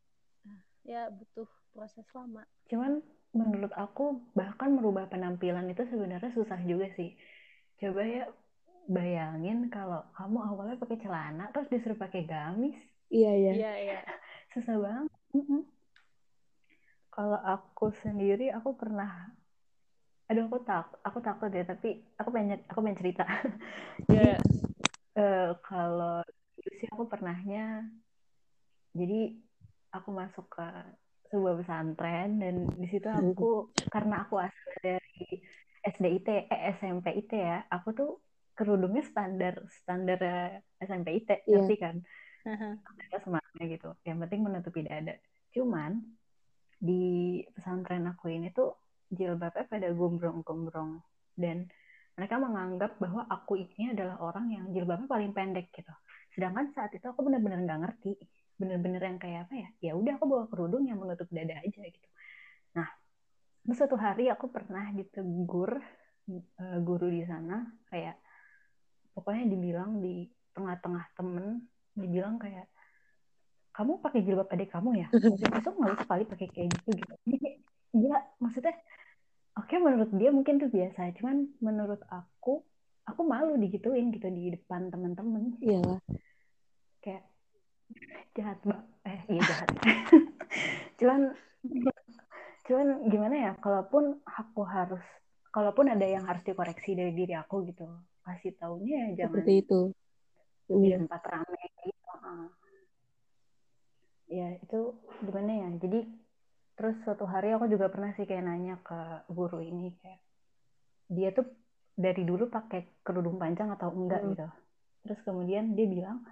ya 0.84 1.12
butuh 1.12 1.48
proses 1.76 2.06
lama. 2.16 2.44
Cuman 2.68 3.04
menurut 3.30 3.70
aku 3.78 4.26
bahkan 4.34 4.74
merubah 4.74 5.06
penampilan 5.06 5.70
itu 5.70 5.86
sebenarnya 5.86 6.34
susah 6.34 6.58
juga 6.66 6.90
sih. 6.98 7.14
Coba 7.78 8.02
ya 8.02 8.24
bayangin 8.90 9.70
kalau 9.70 10.02
kamu 10.18 10.38
awalnya 10.42 10.76
pakai 10.82 10.98
celana 10.98 11.46
terus 11.54 11.70
disuruh 11.70 11.98
pakai 11.98 12.26
gamis. 12.26 12.74
Iya 13.10 13.32
iya. 13.38 13.52
Iya 13.54 13.72
iya. 13.78 14.00
Susah 14.54 14.76
banget. 14.82 15.10
Kalau 17.10 17.38
aku 17.38 17.94
sendiri 18.02 18.50
aku 18.50 18.74
pernah 18.74 19.30
aduh 20.30 20.46
aku 20.46 20.62
tak 20.62 20.94
aku 21.02 21.18
takut 21.18 21.50
ya 21.50 21.66
tapi 21.66 22.06
aku 22.14 22.30
pengen 22.30 22.62
aku 22.66 22.78
pengen 22.82 22.98
cerita. 22.98 23.24
Yeah. 24.10 24.42
uh, 25.14 25.54
kalau 25.62 26.26
sih 26.58 26.88
aku 26.90 27.06
pernahnya 27.06 27.86
jadi 28.90 29.38
aku 29.94 30.10
masuk 30.10 30.46
ke 30.50 30.66
sebuah 31.30 31.62
pesantren 31.62 32.42
dan 32.42 32.66
di 32.74 32.86
situ 32.90 33.06
aku 33.06 33.70
karena 33.88 34.26
aku 34.26 34.42
asal 34.42 34.70
dari 34.82 35.40
SDIT 35.80 36.28
eh 36.50 36.60
SMP 36.76 37.14
IT 37.22 37.32
ya 37.32 37.64
aku 37.70 37.88
tuh 37.94 38.10
kerudungnya 38.58 39.06
standar 39.06 39.62
standar 39.70 40.20
SMP 40.82 41.22
IT 41.22 41.30
yeah. 41.46 41.62
ngerti 41.62 41.76
kan 41.78 41.96
uh-huh. 42.44 42.74
semuanya 43.22 43.64
gitu 43.64 43.90
yang 44.04 44.18
penting 44.20 44.42
menutupi 44.42 44.82
dada 44.84 45.14
cuman 45.54 46.02
di 46.80 47.40
pesantren 47.54 48.10
aku 48.10 48.32
ini 48.32 48.50
tuh 48.50 48.74
jilbabnya 49.10 49.66
pada 49.66 49.88
gombrong-gombrong 49.92 51.02
dan 51.36 51.66
mereka 52.14 52.36
menganggap 52.36 53.00
bahwa 53.00 53.24
aku 53.32 53.56
ini 53.56 53.96
adalah 53.96 54.20
orang 54.20 54.52
yang 54.52 54.64
jilbabnya 54.76 55.08
paling 55.08 55.32
pendek 55.32 55.72
gitu. 55.72 55.88
Sedangkan 56.36 56.68
saat 56.76 56.92
itu 56.92 57.08
aku 57.08 57.24
benar-benar 57.24 57.64
nggak 57.64 57.80
ngerti, 57.80 58.12
benar-benar 58.60 59.02
yang 59.02 59.18
kayak 59.18 59.48
apa 59.48 59.54
ya? 59.56 59.68
Ya 59.90 59.92
udah 59.96 60.20
aku 60.20 60.26
bawa 60.28 60.44
kerudung 60.52 60.84
yang 60.84 61.00
menutup 61.00 61.26
dada 61.32 61.56
aja 61.56 61.80
gitu. 61.80 62.08
Nah, 62.76 62.88
terus 63.64 63.76
suatu 63.80 63.96
hari 63.96 64.28
aku 64.28 64.52
pernah 64.52 64.92
ditegur 64.92 65.80
uh, 66.60 66.78
guru 66.84 67.08
di 67.08 67.24
sana 67.24 67.64
kayak 67.88 68.20
pokoknya 69.16 69.44
dibilang 69.50 69.98
di 69.98 70.28
tengah-tengah 70.54 71.04
temen 71.18 71.66
dibilang 71.96 72.38
kayak 72.38 72.70
kamu 73.74 74.02
pakai 74.02 74.20
jilbab 74.26 74.48
adik 74.50 74.70
kamu 74.70 75.06
ya 75.06 75.08
besok 75.54 75.74
nggak 75.78 75.94
usah 75.98 76.06
kali 76.08 76.24
pakai 76.26 76.48
kayak 76.50 76.68
gitu 76.78 76.90
gitu 76.98 77.14
iya 78.00 78.18
maksudnya 78.38 78.74
oke 79.58 79.66
okay, 79.66 79.78
menurut 79.78 80.10
dia 80.14 80.30
mungkin 80.30 80.62
tuh 80.62 80.70
biasa 80.70 81.10
cuman 81.18 81.36
menurut 81.62 82.02
aku 82.10 82.62
aku 83.06 83.22
malu 83.26 83.58
digituin 83.58 84.14
gitu 84.14 84.30
di 84.30 84.54
depan 84.54 84.90
teman-teman 84.90 85.58
iya 85.62 85.82
kayak 87.02 87.24
jahat 88.36 88.58
mbak. 88.66 88.80
Eh 89.06 89.20
iya 89.32 89.42
jahat. 89.44 89.68
Cuman 91.00 91.20
cuman 92.66 92.88
gimana 93.10 93.34
ya 93.34 93.52
kalaupun 93.58 94.22
aku 94.24 94.62
harus 94.62 95.02
kalaupun 95.50 95.90
ada 95.90 96.06
yang 96.06 96.22
harus 96.28 96.46
dikoreksi 96.46 96.94
dari 96.94 97.10
diri 97.10 97.34
aku 97.34 97.66
gitu 97.66 97.82
kasih 98.22 98.54
taunya 98.54 99.10
ya 99.10 99.24
jangan 99.24 99.28
seperti 99.34 99.52
itu. 99.66 99.80
Di 100.70 100.88
tempat 100.94 101.22
ramai 101.26 101.66
gitu 101.82 102.00
ya 104.30 104.54
itu 104.62 104.94
gimana 105.26 105.50
ya 105.66 105.68
jadi 105.82 106.06
terus 106.78 106.96
suatu 107.02 107.26
hari 107.26 107.50
aku 107.50 107.66
juga 107.66 107.90
pernah 107.90 108.14
sih 108.14 108.24
kayak 108.24 108.46
nanya 108.46 108.78
ke 108.80 109.26
guru 109.26 109.58
ini 109.58 109.90
kayak 109.98 110.22
dia 111.10 111.34
tuh 111.34 111.50
dari 111.98 112.22
dulu 112.22 112.46
pakai 112.46 113.02
kerudung 113.02 113.36
panjang 113.36 113.74
atau 113.74 113.90
enggak 113.90 114.22
hmm. 114.22 114.30
gitu. 114.32 114.46
Terus 115.04 115.20
kemudian 115.26 115.74
dia 115.74 115.84
bilang 115.90 116.22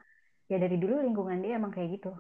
ya 0.49 0.57
dari 0.57 0.77
dulu 0.81 1.05
lingkungan 1.05 1.39
dia 1.45 1.61
emang 1.61 1.71
kayak 1.71 2.01
gitu. 2.01 2.13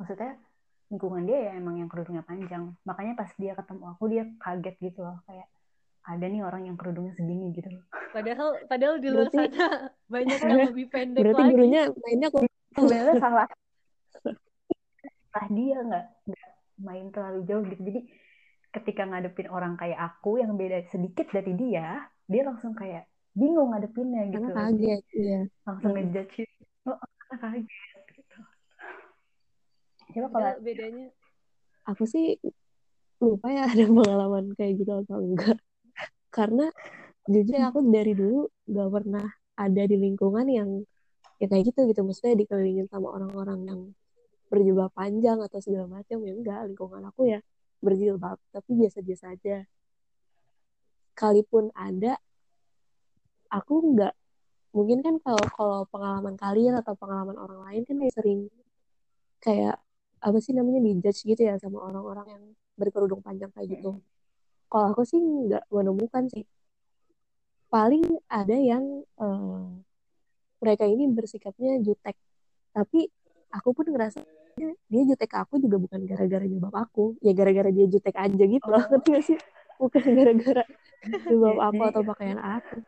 Maksudnya 0.00 0.40
lingkungan 0.88 1.22
dia 1.28 1.38
ya 1.50 1.52
emang 1.60 1.76
yang 1.76 1.88
kerudungnya 1.92 2.24
panjang. 2.24 2.72
Makanya 2.88 3.14
pas 3.14 3.30
dia 3.36 3.52
ketemu 3.52 3.84
aku 3.92 4.04
dia 4.08 4.24
kaget 4.40 4.76
gitu 4.80 5.00
loh. 5.04 5.20
Kayak 5.28 5.48
ada 6.06 6.24
nih 6.24 6.42
orang 6.42 6.62
yang 6.70 6.76
kerudungnya 6.80 7.12
segini 7.18 7.52
gitu. 7.52 7.68
Padahal 8.14 8.48
padahal 8.70 8.96
di 9.02 9.08
luar 9.12 9.28
berarti, 9.28 9.36
sana 9.36 9.66
banyak 10.14 10.38
yang 10.40 10.60
lebih 10.72 10.86
pendek 10.88 11.22
berarti 11.22 11.42
lagi. 11.42 11.52
gurunya 11.52 11.82
mainnya 12.00 12.28
sebenarnya 12.72 13.14
salah. 13.20 13.48
Salah 15.34 15.48
dia 15.52 15.76
nggak 15.84 16.06
nggak 16.32 16.48
main 16.80 17.06
terlalu 17.12 17.40
jauh 17.44 17.64
gitu. 17.68 17.82
Jadi 17.82 18.00
ketika 18.72 19.02
ngadepin 19.04 19.48
orang 19.52 19.74
kayak 19.76 19.98
aku 19.98 20.40
yang 20.40 20.54
beda 20.54 20.86
sedikit 20.88 21.28
dari 21.32 21.52
dia 21.56 22.06
dia 22.26 22.42
langsung 22.46 22.72
kayak 22.72 23.10
bingung 23.34 23.74
ngadepinnya 23.74 24.30
gitu. 24.30 24.46
Karena 24.48 24.70
kaget 24.70 25.02
iya. 25.12 25.40
Langsung 25.66 25.90
hmm. 25.92 25.98
ngejudge 26.00 26.46
oh 26.86 26.98
kaget 27.34 28.04
gitu. 28.14 28.38
Coba 30.14 30.26
kalau 30.30 30.52
bedanya 30.62 31.10
aku 31.86 32.04
sih 32.06 32.38
lupa 33.22 33.48
ya 33.48 33.64
ada 33.72 33.84
pengalaman 33.86 34.52
kayak 34.58 34.82
gitu 34.82 34.92
atau 34.92 35.18
enggak. 35.22 35.58
Karena 36.30 36.68
jujur 37.26 37.58
aku 37.58 37.80
dari 37.90 38.12
dulu 38.12 38.46
gak 38.68 38.90
pernah 38.92 39.26
ada 39.56 39.82
di 39.88 39.96
lingkungan 39.96 40.46
yang 40.46 40.70
ya 41.40 41.46
kayak 41.48 41.72
gitu 41.72 41.88
gitu. 41.88 42.00
Maksudnya 42.04 42.36
dikelilingin 42.36 42.86
sama 42.92 43.10
orang-orang 43.14 43.60
yang 43.66 43.80
berjilbab 44.46 44.92
panjang 44.94 45.42
atau 45.42 45.58
segala 45.58 45.88
macam. 46.00 46.22
Ya 46.22 46.32
enggak 46.36 46.60
lingkungan 46.70 47.02
aku 47.08 47.32
ya 47.32 47.40
berjilbab 47.80 48.38
tapi 48.52 48.70
biasa-biasa 48.76 49.34
aja. 49.34 49.64
Kalaupun 51.16 51.72
ada 51.72 52.20
aku 53.48 53.74
enggak 53.80 54.12
mungkin 54.76 55.00
kan 55.00 55.16
kalau 55.24 55.44
kalau 55.56 55.80
pengalaman 55.88 56.36
kalian 56.36 56.76
atau 56.76 56.92
pengalaman 57.00 57.40
orang 57.40 57.64
lain 57.64 57.82
kan 57.88 57.96
sering 58.12 58.52
kayak 59.40 59.80
apa 60.20 60.38
sih 60.44 60.52
namanya 60.52 60.84
dijudge 60.84 61.24
gitu 61.24 61.40
ya 61.48 61.56
sama 61.56 61.80
orang-orang 61.80 62.26
yang 62.28 62.42
berkerudung 62.76 63.24
panjang 63.24 63.48
kayak 63.56 63.80
gitu. 63.80 64.04
Kalau 64.68 64.86
aku 64.92 65.02
sih 65.08 65.16
nggak 65.16 65.64
menemukan 65.72 66.28
sih. 66.28 66.44
Paling 67.72 68.04
ada 68.28 68.52
yang 68.52 68.84
uh, 69.16 69.64
mereka 70.60 70.84
ini 70.84 71.08
bersikapnya 71.08 71.80
jutek. 71.80 72.16
Tapi 72.76 73.08
aku 73.56 73.72
pun 73.72 73.88
ngerasa 73.88 74.20
dia 74.88 75.02
jutek 75.08 75.28
ke 75.32 75.36
aku 75.40 75.56
juga 75.56 75.80
bukan 75.80 76.04
gara-gara 76.04 76.44
jilbab 76.44 76.74
aku. 76.76 77.16
Ya 77.24 77.32
gara-gara 77.32 77.72
dia 77.72 77.88
jutek 77.88 78.12
aja 78.12 78.44
gitu 78.44 78.66
loh 78.68 78.84
ngerti 78.92 79.08
gak 79.08 79.24
sih? 79.24 79.38
Bukan 79.80 80.04
gara-gara 80.04 80.64
jilbab 81.32 81.58
aku 81.64 81.82
atau 81.88 82.02
pakaian 82.04 82.40
aku 82.40 82.84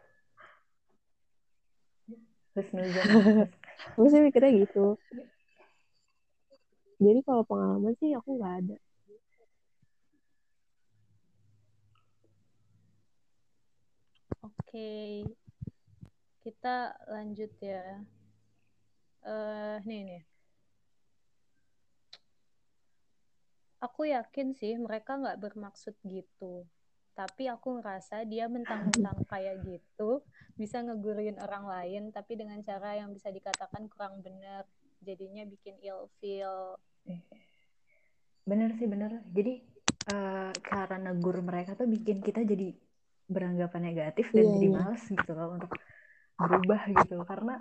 aku 3.94 4.06
sih 4.10 4.20
mikirnya 4.22 4.50
gitu. 4.66 4.98
Jadi 6.98 7.20
kalau 7.22 7.42
pengalaman 7.46 7.94
sih 8.00 8.10
aku 8.18 8.30
nggak 8.38 8.54
ada. 8.64 8.76
Oke, 14.42 14.90
kita 16.42 16.94
lanjut 17.06 17.52
ya. 17.62 18.02
Uh, 19.22 19.76
nih 19.84 20.00
nih, 20.08 20.22
aku 23.78 24.10
yakin 24.10 24.54
sih 24.58 24.74
mereka 24.78 25.18
nggak 25.18 25.38
bermaksud 25.38 25.94
gitu 26.02 26.66
tapi 27.18 27.50
aku 27.50 27.82
ngerasa 27.82 28.22
dia 28.30 28.46
mentang-mentang 28.46 29.18
kayak 29.32 29.58
gitu 29.66 30.22
bisa 30.54 30.78
ngeguruin 30.86 31.34
orang 31.42 31.66
lain 31.66 32.14
tapi 32.14 32.38
dengan 32.38 32.62
cara 32.62 32.94
yang 32.94 33.10
bisa 33.10 33.34
dikatakan 33.34 33.90
kurang 33.90 34.22
benar 34.22 34.62
jadinya 35.02 35.42
bikin 35.42 35.74
ill 35.82 36.06
feel 36.22 36.78
bener 38.46 38.70
sih 38.78 38.86
bener 38.86 39.18
jadi 39.34 39.58
uh, 40.14 40.54
cara 40.62 40.96
negur 41.02 41.42
mereka 41.42 41.74
tuh 41.74 41.90
bikin 41.90 42.22
kita 42.22 42.46
jadi 42.46 42.70
beranggapan 43.26 43.92
negatif 43.92 44.30
dan 44.30 44.46
yeah, 44.46 44.54
jadi 44.54 44.68
yeah. 44.70 44.76
males 44.78 45.02
gitu 45.02 45.32
loh 45.34 45.48
untuk 45.58 45.72
berubah 46.38 46.80
gitu 47.02 47.16
karena 47.26 47.58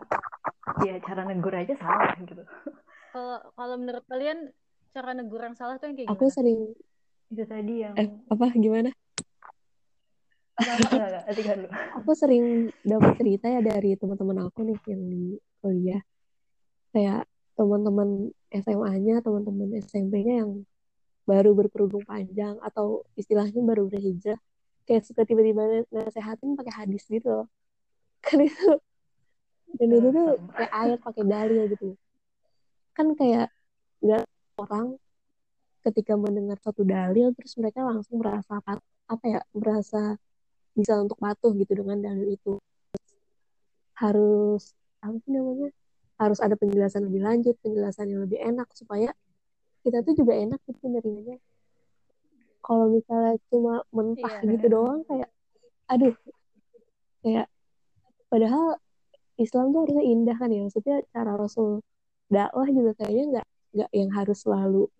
ya 0.86 1.02
cara 1.02 1.26
negur 1.26 1.52
aja 1.58 1.74
salah 1.82 2.14
gitu 2.22 2.46
kalau 3.14 3.42
kalau 3.58 3.76
menurut 3.82 4.06
kalian 4.06 4.54
cara 4.94 5.18
negur 5.18 5.42
yang 5.42 5.58
salah 5.58 5.82
tuh 5.82 5.90
yang 5.90 5.98
kayak 5.98 6.10
aku 6.14 6.30
gimana? 6.30 6.36
sering 6.38 6.60
itu 7.28 7.44
tadi 7.44 7.74
yang 7.84 7.96
eh, 8.00 8.08
apa 8.32 8.46
gimana. 8.56 8.90
Aku 12.02 12.12
sering 12.18 12.74
dapat 12.82 13.14
cerita 13.22 13.46
ya 13.46 13.62
dari 13.62 13.94
teman-teman 13.94 14.50
aku 14.50 14.66
nih 14.66 14.78
yang 14.90 15.02
di 15.06 15.24
kuliah. 15.62 16.02
Kayak 16.92 17.30
teman-teman 17.54 18.34
SMA-nya 18.50 19.22
teman-teman 19.22 19.70
SMP-nya 19.82 20.46
yang 20.46 20.66
baru 21.28 21.52
berkerudung 21.54 22.08
panjang 22.08 22.56
atau 22.64 23.04
istilahnya 23.20 23.60
baru 23.60 23.92
berhijrah 23.92 24.40
kayak 24.88 25.04
suka 25.04 25.28
tiba-tiba 25.28 25.84
nasehatin 25.92 26.56
pakai 26.56 26.74
hadis 26.74 27.04
gitu 27.12 27.28
loh. 27.28 27.48
Kan 28.26 28.42
itu 28.42 28.80
dan 29.78 29.90
itu 29.94 30.10
tuh 30.10 30.30
kayak 30.56 30.74
ayat 30.74 31.00
pakai 31.04 31.24
dalil 31.28 31.62
gitu. 31.70 31.94
Kan 32.96 33.14
kayak 33.14 33.52
nggak 34.00 34.26
orang 34.58 34.96
ketika 35.86 36.16
mendengar 36.16 36.58
satu 36.64 36.88
dalil 36.88 37.36
terus 37.36 37.54
mereka 37.60 37.84
langsung 37.84 38.24
merasa 38.24 38.60
apa 39.08 39.26
ya 39.28 39.40
merasa 39.56 40.20
bisa 40.78 40.94
untuk 41.02 41.18
patuh 41.18 41.52
gitu 41.58 41.74
dengan 41.82 41.98
dalil 41.98 42.38
itu. 42.38 42.62
Harus 43.98 44.78
apa 45.02 45.18
sih 45.26 45.34
namanya? 45.34 45.74
Harus 46.22 46.38
ada 46.38 46.54
penjelasan 46.54 47.10
lebih 47.10 47.26
lanjut 47.26 47.58
penjelasan 47.66 48.14
yang 48.14 48.22
lebih 48.30 48.38
enak 48.38 48.70
supaya 48.78 49.10
kita 49.82 50.06
tuh 50.06 50.14
juga 50.14 50.38
enak 50.38 50.60
gitu 50.70 50.86
nerimanya 50.92 51.42
kalau 52.68 52.92
misalnya 52.92 53.40
cuma 53.48 53.80
mentah 53.96 54.44
iya, 54.44 54.52
gitu 54.52 54.68
doang 54.68 55.00
kayak 55.08 55.32
aduh 55.88 56.16
kayak 57.24 57.48
padahal 58.28 58.76
Islam 59.40 59.72
tuh 59.72 59.88
harusnya 59.88 60.04
indah 60.04 60.36
kan 60.36 60.52
ya 60.52 60.68
maksudnya 60.68 61.00
cara 61.16 61.40
Rasul 61.40 61.80
dakwah 62.28 62.68
juga 62.68 62.92
kayaknya 63.00 63.24
nggak 63.32 63.48
nggak 63.80 63.90
yang 63.96 64.12
harus 64.12 64.38
selalu 64.44 64.92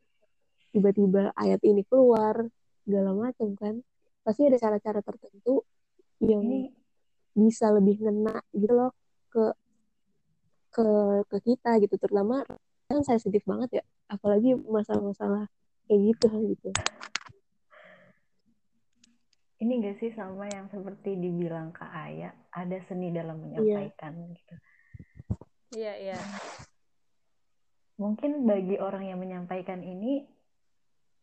tiba-tiba 0.72 1.36
ayat 1.36 1.60
ini 1.68 1.84
keluar 1.84 2.48
segala 2.88 3.12
macam 3.12 3.52
kan 3.60 3.84
pasti 4.28 4.44
ada 4.44 4.60
cara-cara 4.60 5.00
tertentu 5.00 5.64
yang 6.20 6.44
ini 6.44 6.68
bisa 7.32 7.72
lebih 7.72 8.04
ngena 8.04 8.44
gitu 8.52 8.76
loh 8.76 8.92
ke 9.32 9.56
ke 10.76 10.88
ke 11.32 11.38
kita 11.48 11.80
gitu 11.80 11.96
terutama 11.96 12.44
kan 12.92 13.00
sensitif 13.08 13.48
banget 13.48 13.80
ya 13.80 13.84
apalagi 14.12 14.52
masalah-masalah 14.60 15.48
kayak 15.88 16.12
gitu 16.12 16.28
gitu 16.52 16.70
ini 19.58 19.82
gak 19.82 19.98
sih 20.04 20.12
sama 20.12 20.46
yang 20.54 20.70
seperti 20.70 21.18
dibilang 21.18 21.74
Kak 21.74 21.90
Aya, 21.90 22.30
ada 22.54 22.78
seni 22.86 23.10
dalam 23.10 23.42
menyampaikan 23.42 24.14
yeah. 24.14 24.30
gitu. 24.38 24.56
Iya, 25.74 25.82
yeah, 25.82 25.96
iya. 25.98 26.12
Yeah. 26.14 26.26
Mungkin 27.98 28.46
bagi 28.46 28.78
orang 28.78 29.10
yang 29.10 29.18
menyampaikan 29.18 29.82
ini 29.82 30.30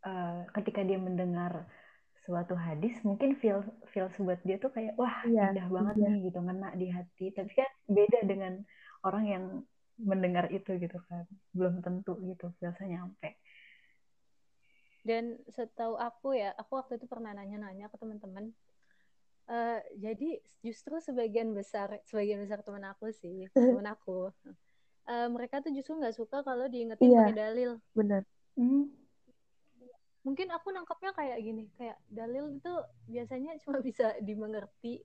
uh, 0.03 0.43
ketika 0.51 0.83
dia 0.83 0.99
mendengar 0.99 1.71
suatu 2.25 2.57
hadis 2.57 2.97
mungkin 3.05 3.37
feel 3.37 3.61
feel 3.93 4.09
buat 4.17 4.41
dia 4.49 4.57
tuh 4.57 4.73
kayak 4.73 4.97
wah 4.97 5.25
yeah. 5.29 5.53
indah 5.53 5.69
banget 5.69 5.95
yeah. 6.01 6.09
nih 6.09 6.17
gitu 6.33 6.39
ngena 6.41 6.69
di 6.73 6.89
hati 6.89 7.27
tapi 7.37 7.53
kan 7.53 7.71
beda 7.85 8.21
dengan 8.25 8.53
orang 9.05 9.25
yang 9.29 9.45
mendengar 10.01 10.49
itu 10.51 10.75
gitu 10.81 10.99
kan 11.07 11.29
belum 11.53 11.85
tentu 11.85 12.17
gitu 12.25 12.51
biasanya 12.59 13.05
nyampe 13.05 13.37
dan 15.05 15.37
setahu 15.53 16.01
aku 16.01 16.33
ya 16.35 16.57
aku 16.57 16.81
waktu 16.81 16.97
itu 16.97 17.05
pernah 17.05 17.37
nanya-nanya 17.37 17.93
ke 17.93 17.97
teman-teman 18.01 18.57
uh, 19.53 19.79
jadi 20.01 20.41
justru 20.65 20.97
sebagian 20.99 21.53
besar 21.53 22.01
sebagian 22.09 22.41
besar 22.41 22.65
teman 22.65 22.89
aku 22.89 23.13
sih 23.13 23.45
teman 23.53 23.85
aku 23.85 24.33
uh, 25.07 25.29
mereka 25.29 25.61
tuh 25.61 25.77
justru 25.77 26.01
nggak 26.01 26.17
suka 26.17 26.41
kalau 26.41 26.67
diingetin 26.73 27.13
iya, 27.13 27.29
pakai 27.29 27.37
dalil 27.37 27.71
benar 27.93 28.25
hmm. 28.57 29.04
Mungkin 30.25 30.49
aku 30.51 30.73
nangkapnya 30.73 31.13
kayak 31.13 31.39
gini 31.45 31.69
kayak 31.77 32.01
dalil 32.09 32.51
itu 32.51 32.73
biasanya 33.07 33.55
cuma 33.63 33.79
bisa 33.85 34.17
dimengerti 34.25 35.05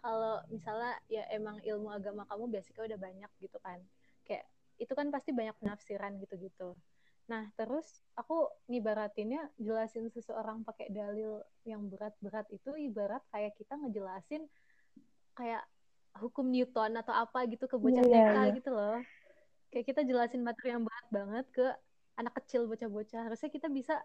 kalau 0.00 0.40
misalnya 0.48 0.96
ya 1.12 1.28
emang 1.28 1.60
ilmu 1.60 1.92
agama 1.92 2.24
kamu 2.24 2.48
basicnya 2.48 2.94
udah 2.94 2.98
banyak 3.00 3.30
gitu 3.40 3.58
kan 3.60 3.80
kayak 4.24 4.44
itu 4.80 4.92
kan 4.96 5.12
pasti 5.12 5.36
banyak 5.36 5.52
penafsiran 5.60 6.16
gitu-gitu 6.20 6.72
Nah, 7.30 7.46
terus 7.54 7.86
aku 8.18 8.50
ngibaratinnya 8.66 9.54
jelasin 9.54 10.10
seseorang 10.10 10.66
pakai 10.66 10.90
dalil 10.90 11.38
yang 11.62 11.86
berat-berat 11.86 12.50
itu 12.50 12.74
ibarat 12.74 13.22
kayak 13.30 13.54
kita 13.54 13.78
ngejelasin 13.78 14.50
kayak 15.38 15.62
hukum 16.18 16.50
Newton 16.50 16.98
atau 16.98 17.14
apa 17.14 17.46
gitu 17.46 17.70
ke 17.70 17.78
bocah 17.78 18.02
yeah, 18.02 18.34
TK 18.34 18.34
yeah. 18.34 18.46
gitu 18.58 18.70
loh. 18.74 18.98
Kayak 19.70 19.86
kita 19.94 20.00
jelasin 20.02 20.42
materi 20.42 20.74
yang 20.74 20.82
berat 20.82 21.06
banget 21.14 21.46
ke 21.54 21.66
anak 22.18 22.34
kecil 22.42 22.66
bocah-bocah. 22.66 23.30
Harusnya 23.30 23.46
kita 23.46 23.70
bisa 23.70 24.02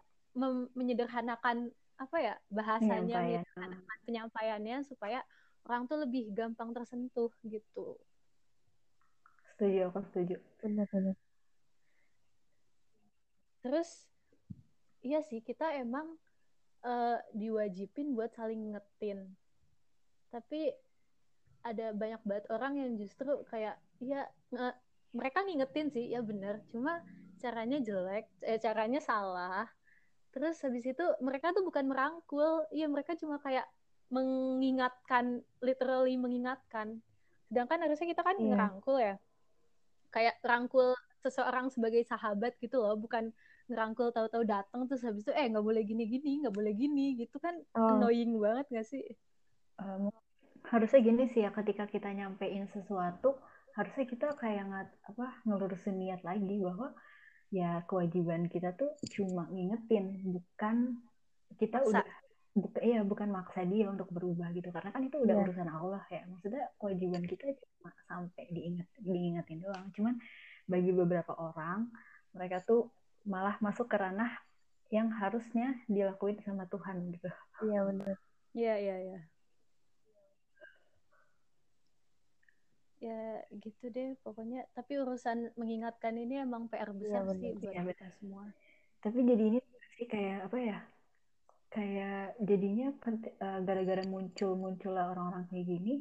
menyederhanakan 0.76 1.72
apa 1.96 2.18
ya 2.20 2.36
bahasanya 2.52 3.18
menyederhanakan 3.24 3.98
penyampaiannya 4.04 4.78
supaya 4.84 5.24
orang 5.66 5.88
tuh 5.88 6.04
lebih 6.04 6.30
gampang 6.36 6.76
tersentuh 6.76 7.32
gitu. 7.48 7.96
Setuju, 9.56 9.90
aku 9.90 10.04
setuju. 10.12 10.36
Benar-benar 10.60 11.16
terus 13.66 14.06
iya 15.02 15.26
sih 15.26 15.42
kita 15.42 15.74
emang 15.82 16.06
uh, 16.86 17.18
diwajibin 17.34 18.14
buat 18.14 18.30
saling 18.38 18.78
ngetin 18.78 19.34
tapi 20.30 20.70
ada 21.66 21.90
banyak 21.98 22.22
banget 22.22 22.46
orang 22.54 22.78
yang 22.78 22.94
justru 22.94 23.42
kayak 23.50 23.82
ya 23.98 24.30
nge, 24.54 24.70
mereka 25.18 25.42
ngingetin 25.42 25.90
sih 25.90 26.14
ya 26.14 26.22
bener 26.22 26.62
cuma 26.70 27.02
caranya 27.42 27.82
jelek 27.82 28.30
eh, 28.46 28.62
caranya 28.62 29.02
salah 29.02 29.66
terus 30.36 30.60
habis 30.60 30.84
itu 30.84 31.06
mereka 31.24 31.56
tuh 31.56 31.64
bukan 31.64 31.88
merangkul 31.88 32.68
iya 32.76 32.92
mereka 32.92 33.16
cuma 33.16 33.40
kayak 33.40 33.64
mengingatkan 34.12 35.40
literally 35.64 36.20
mengingatkan 36.20 37.00
sedangkan 37.48 37.88
harusnya 37.88 38.12
kita 38.12 38.22
kan 38.22 38.36
yeah. 38.36 38.48
ngerangkul 38.52 39.00
ya 39.00 39.16
kayak 40.12 40.36
rangkul 40.44 40.92
seseorang 41.24 41.72
sebagai 41.72 42.04
sahabat 42.04 42.60
gitu 42.60 42.84
loh 42.84 43.00
bukan 43.00 43.32
ngerangkul 43.72 44.12
tahu-tahu 44.12 44.44
datang 44.44 44.86
terus 44.92 45.02
habis 45.08 45.24
itu 45.24 45.32
eh 45.32 45.48
nggak 45.48 45.64
boleh 45.64 45.82
gini-gini 45.88 46.44
nggak 46.44 46.54
boleh 46.54 46.74
gini 46.76 47.16
gitu 47.16 47.40
kan 47.40 47.56
oh. 47.74 47.96
annoying 47.96 48.36
banget 48.38 48.68
gak 48.70 48.88
sih 48.92 49.02
um, 49.80 50.12
harusnya 50.68 51.02
gini 51.02 51.32
sih 51.32 51.48
ya 51.48 51.50
ketika 51.56 51.88
kita 51.90 52.12
nyampein 52.14 52.70
sesuatu 52.70 53.40
harusnya 53.74 54.06
kita 54.06 54.28
kayak 54.38 54.68
nggak 54.68 54.88
apa 55.16 55.28
ngelurusin 55.48 55.98
niat 55.98 56.22
lagi 56.22 56.60
bahwa 56.62 56.94
ya 57.56 57.88
kewajiban 57.88 58.52
kita 58.52 58.76
tuh 58.76 58.92
cuma 59.16 59.48
ngingetin 59.48 60.20
bukan 60.28 61.00
kita 61.56 61.80
maksa. 61.80 62.04
udah 62.04 62.06
buka, 62.56 62.80
iya 62.84 63.00
bukan 63.08 63.32
maksa 63.32 63.64
dia 63.64 63.88
untuk 63.88 64.12
berubah 64.12 64.52
gitu 64.52 64.76
karena 64.76 64.92
kan 64.92 65.08
itu 65.08 65.24
udah 65.24 65.36
yeah. 65.40 65.44
urusan 65.48 65.70
Allah 65.72 66.04
ya 66.12 66.28
maksudnya 66.28 66.68
kewajiban 66.76 67.24
kita 67.24 67.56
cuma 67.56 67.96
sampai 68.12 68.52
diinget 68.52 68.88
diingetin 69.00 69.64
doang 69.64 69.88
cuman 69.96 70.20
bagi 70.68 70.92
beberapa 70.92 71.32
orang 71.40 71.88
mereka 72.36 72.60
tuh 72.68 72.92
malah 73.24 73.56
masuk 73.64 73.88
ke 73.88 73.96
ranah 73.96 74.36
yang 74.94 75.10
harusnya 75.10 75.74
dilakuin 75.90 76.38
sama 76.46 76.70
Tuhan 76.70 77.10
gitu. 77.10 77.30
Iya 77.66 77.80
benar. 77.90 78.16
Iya 78.54 78.76
iya 78.78 78.96
iya. 79.02 79.20
Ya 83.06 83.46
gitu 83.54 83.94
deh 83.94 84.18
pokoknya. 84.26 84.66
Tapi 84.74 84.98
urusan 84.98 85.54
mengingatkan 85.54 86.18
ini 86.18 86.42
emang 86.42 86.66
PR 86.74 86.90
besar 86.90 87.22
ya, 87.30 87.38
sih 87.38 87.54
buat 87.54 87.74
ya, 87.74 87.82
kita 87.86 88.08
semua. 88.18 88.44
Tapi 89.06 89.20
jadi 89.22 89.44
ini 89.54 89.60
sih 89.94 90.08
kayak 90.10 90.50
apa 90.50 90.58
ya? 90.58 90.80
Kayak 91.70 92.40
jadinya 92.42 92.88
eh, 93.22 93.60
gara-gara 93.62 94.04
muncul 94.10 94.58
muncullah 94.58 95.14
orang-orang 95.14 95.46
kayak 95.54 95.66
gini, 95.70 95.94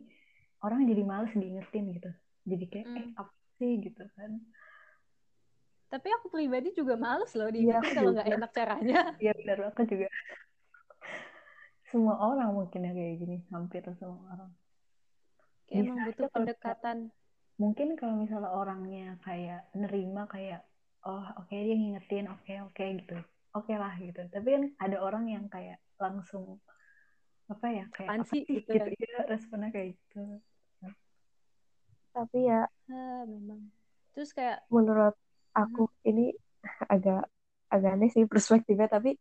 orang 0.64 0.88
jadi 0.88 1.02
males 1.04 1.32
diingetin 1.36 1.84
gitu. 1.92 2.10
Jadi 2.48 2.64
kayak 2.72 2.86
hmm. 2.88 2.98
eh 2.98 3.06
apa 3.20 3.34
sih 3.60 3.72
gitu 3.84 4.04
kan? 4.16 4.40
Tapi 5.92 6.08
aku 6.10 6.26
pribadi 6.32 6.74
juga 6.74 6.96
males 6.96 7.30
loh 7.36 7.52
iya, 7.52 7.54
diingetin 7.54 7.84
ya, 7.84 7.94
kalau 8.00 8.10
nggak 8.16 8.30
enak 8.32 8.50
caranya. 8.50 9.00
Iya 9.22 9.32
benar, 9.36 9.56
aku 9.70 9.82
juga. 9.86 10.08
Semua 11.92 12.16
orang 12.18 12.50
mungkin 12.50 12.80
ya 12.82 12.92
kayak 12.96 13.14
gini, 13.22 13.36
hampir 13.52 13.84
semua 14.00 14.24
orang. 14.32 14.50
Kayak 15.68 15.80
emang 15.84 15.98
butuh 16.08 16.28
pendekatan. 16.30 16.98
Mungkin 17.54 17.88
kalau 17.94 18.14
misalnya 18.18 18.50
orangnya 18.50 19.14
kayak 19.22 19.70
nerima 19.78 20.26
kayak, 20.26 20.66
oh 21.06 21.22
oke 21.38 21.46
okay, 21.46 21.64
dia 21.64 21.76
ngingetin, 21.78 22.26
oke 22.28 22.42
okay, 22.42 22.56
oke 22.60 22.74
okay, 22.74 22.88
gitu. 22.98 23.16
Oke 23.54 23.70
okay 23.70 23.76
lah 23.78 23.94
gitu. 24.00 24.22
Tapi 24.28 24.48
kan 24.50 24.64
ada 24.82 24.96
orang 24.98 25.24
yang 25.30 25.46
kayak 25.46 25.78
langsung 25.96 26.58
apa 27.44 27.66
ya 27.68 27.84
kayak 27.92 28.24
apa 28.24 28.32
gitu, 28.34 28.56
gitu 28.64 28.72
ya 28.74 29.20
responnya 29.28 29.70
kayak 29.70 29.94
gitu. 29.94 30.42
Tapi 32.14 32.38
ya, 32.46 32.66
ah, 32.90 33.22
memang. 33.26 33.70
Terus 34.14 34.30
kayak 34.30 34.62
menurut 34.70 35.18
aku 35.54 35.90
ini 36.06 36.34
agak 36.86 37.26
agak 37.70 37.90
aneh 37.98 38.10
sih 38.10 38.26
perspektifnya 38.26 38.86
tapi 38.86 39.18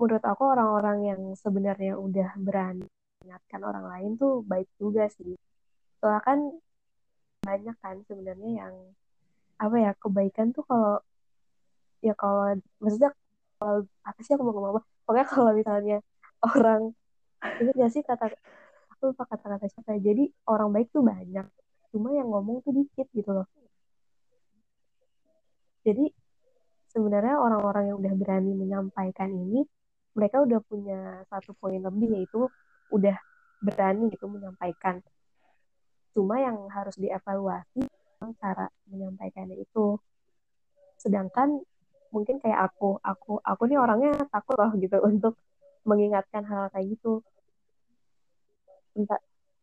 menurut 0.00 0.24
aku 0.24 0.42
orang-orang 0.48 0.98
yang 1.06 1.22
sebenarnya 1.36 1.94
udah 1.94 2.34
berani 2.40 2.88
mengingatkan 3.20 3.60
orang 3.60 3.84
lain 3.84 4.10
tuh 4.16 4.40
baik 4.48 4.64
juga 4.80 5.04
sih. 5.12 5.36
Soalnya 6.00 6.24
kan 6.24 6.38
banyak 7.44 7.76
kan 7.84 7.96
sebenarnya 8.08 8.50
yang 8.64 8.74
apa 9.60 9.76
ya 9.76 9.92
kebaikan 10.00 10.56
tuh 10.56 10.64
kalau 10.64 11.04
ya 12.00 12.16
kalau 12.16 12.56
maksudnya 12.80 13.12
kalau 13.60 13.84
apa 14.08 14.18
sih 14.24 14.32
aku 14.32 14.42
mau 14.48 14.56
ngomong 14.56 14.72
apa? 14.72 14.82
Pokoknya 15.04 15.26
kalau 15.28 15.52
misalnya 15.52 15.96
orang 16.40 16.96
ini 17.60 17.70
gak 17.76 17.92
sih 17.92 18.00
kata 18.00 18.32
aku 18.96 19.12
lupa 19.12 19.28
kata-kata 19.28 19.68
siapa 19.68 20.00
ya 20.00 20.12
jadi 20.12 20.24
orang 20.48 20.72
baik 20.72 20.88
tuh 20.88 21.04
banyak 21.04 21.44
cuma 21.92 22.08
yang 22.16 22.28
ngomong 22.32 22.64
tuh 22.64 22.72
dikit 22.72 23.04
gitu 23.12 23.30
loh. 23.36 23.44
Jadi 25.84 26.08
sebenarnya 26.88 27.36
orang-orang 27.36 27.92
yang 27.92 27.96
udah 28.00 28.14
berani 28.16 28.52
menyampaikan 28.56 29.28
ini 29.28 29.68
mereka 30.16 30.40
udah 30.40 30.60
punya 30.64 31.20
satu 31.28 31.52
poin 31.56 31.84
lebih 31.84 32.16
yaitu 32.16 32.48
udah 32.90 33.16
berani 33.62 34.10
itu 34.10 34.26
menyampaikan. 34.26 35.00
Cuma 36.12 36.42
yang 36.42 36.66
harus 36.74 36.98
dievaluasi 36.98 37.86
cara 38.36 38.68
menyampaikannya 38.90 39.56
itu. 39.56 39.96
Sedangkan 41.00 41.62
mungkin 42.10 42.42
kayak 42.42 42.74
aku 42.74 42.98
aku 43.00 43.38
aku 43.40 43.62
nih 43.70 43.78
orangnya 43.78 44.12
takut 44.28 44.58
loh 44.58 44.74
gitu 44.76 44.98
untuk 45.10 45.38
mengingatkan 45.86 46.44
hal 46.44 46.68
kayak 46.74 46.98
gitu. 46.98 47.24
Entah 48.98 49.20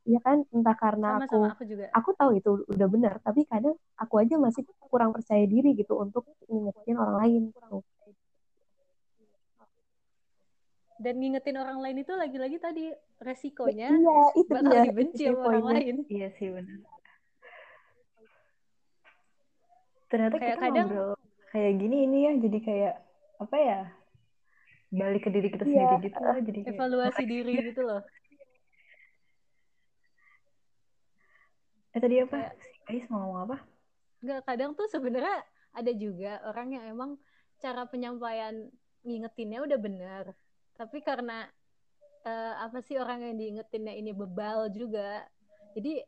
ya 0.08 0.20
kan? 0.24 0.48
Entah 0.56 0.76
karena 0.80 1.20
sama, 1.20 1.26
aku 1.28 1.36
sama 1.36 1.48
aku 1.54 1.64
juga. 1.68 1.86
aku 1.92 2.10
tahu 2.16 2.32
itu 2.40 2.52
udah 2.72 2.88
benar 2.88 3.14
tapi 3.22 3.44
kadang 3.44 3.76
aku 4.00 4.24
aja 4.24 4.40
masih 4.40 4.64
kurang 4.88 5.12
percaya 5.12 5.44
diri 5.44 5.76
gitu 5.76 6.00
untuk 6.00 6.24
ngingetin 6.48 6.96
orang 6.96 7.18
lain 7.22 7.42
gitu. 7.52 7.84
Dan 10.98 11.14
ngingetin 11.16 11.56
orang 11.56 11.78
lain 11.78 11.98
itu 11.98 12.12
lagi-lagi 12.12 12.58
tadi 12.58 12.86
resikonya 13.18 13.90
iya 13.90 14.20
itu 14.34 14.50
bakal 14.50 14.72
dia. 14.72 14.84
dibenci 14.84 15.24
sama 15.24 15.42
orang 15.48 15.66
lain. 15.72 15.96
Iya 16.08 16.28
sih 16.34 16.50
benar. 16.50 16.80
Ternyata 20.08 20.36
Kayak 20.36 20.48
kita 20.50 20.64
kadang- 20.64 20.90
ngobrol 20.90 21.14
kayak 21.48 21.74
gini 21.76 21.98
ini 22.04 22.18
ya 22.22 22.32
jadi 22.40 22.58
kayak 22.60 22.94
apa 23.38 23.56
ya 23.58 23.80
balik 24.90 25.22
ke 25.22 25.30
diri 25.30 25.48
kita 25.50 25.64
Iya. 25.64 25.74
sendiri 25.86 25.98
gitu 26.02 26.20
loh 26.20 26.38
jadi 26.42 26.60
kayak 26.62 26.76
evaluasi 26.76 27.24
diri 27.34 27.54
gitu 27.64 27.82
loh. 27.84 28.02
Eh 31.92 32.00
tadi 32.00 32.16
apa? 32.20 32.38
Kayak- 32.38 32.56
Ais 32.88 33.06
mau 33.08 33.20
ngomong 33.20 33.40
apa? 33.46 33.58
Nggak 34.18 34.42
kadang 34.46 34.72
tuh 34.74 34.88
sebenarnya 34.88 35.44
ada 35.72 35.92
juga 35.94 36.40
orang 36.42 36.68
yang 36.72 36.86
emang 36.88 37.12
cara 37.58 37.84
penyampaian 37.84 38.72
ngingetinnya 39.04 39.60
udah 39.62 39.78
bener 39.78 40.24
tapi 40.78 40.98
karena 41.02 41.50
eh, 42.24 42.54
apa 42.62 42.78
sih 42.86 42.96
orang 43.02 43.20
yang 43.26 43.36
diingetinnya 43.36 43.94
ini 43.98 44.12
bebal 44.14 44.70
juga 44.70 45.26
jadi 45.74 46.06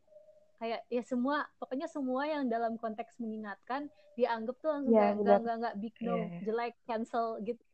kayak 0.60 0.80
ya 0.92 1.02
semua 1.02 1.48
pokoknya 1.56 1.88
semua 1.88 2.22
yang 2.28 2.44
dalam 2.46 2.76
konteks 2.76 3.16
mengingatkan 3.18 3.88
dianggap 4.14 4.56
tuh 4.60 4.70
langsung 4.70 4.92
benar. 4.92 5.16
enggak 5.16 5.36
enggak 5.40 5.56
enggak 5.56 5.74
big 5.80 5.94
no 6.04 6.14
iya. 6.16 6.38
jelek 6.44 6.74
cancel 6.84 7.26
gitu 7.42 7.64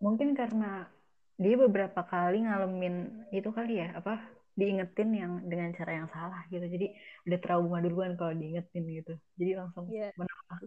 mungkin 0.00 0.32
karena 0.36 0.88
dia 1.36 1.54
beberapa 1.58 2.00
kali 2.06 2.46
ngalamin 2.46 2.94
itu 3.34 3.48
kali 3.52 3.82
ya 3.82 3.96
apa 3.98 4.22
diingetin 4.54 5.10
yang 5.12 5.32
dengan 5.50 5.74
cara 5.74 5.92
yang 5.98 6.08
salah 6.08 6.46
gitu 6.48 6.62
jadi 6.62 6.94
udah 7.26 7.38
trauma 7.42 7.78
duluan 7.82 8.14
kalau 8.14 8.32
diingetin 8.32 8.84
gitu 8.86 9.12
jadi 9.34 9.60
langsung 9.60 9.90
Iya. 9.90 10.08
menolak 10.14 10.62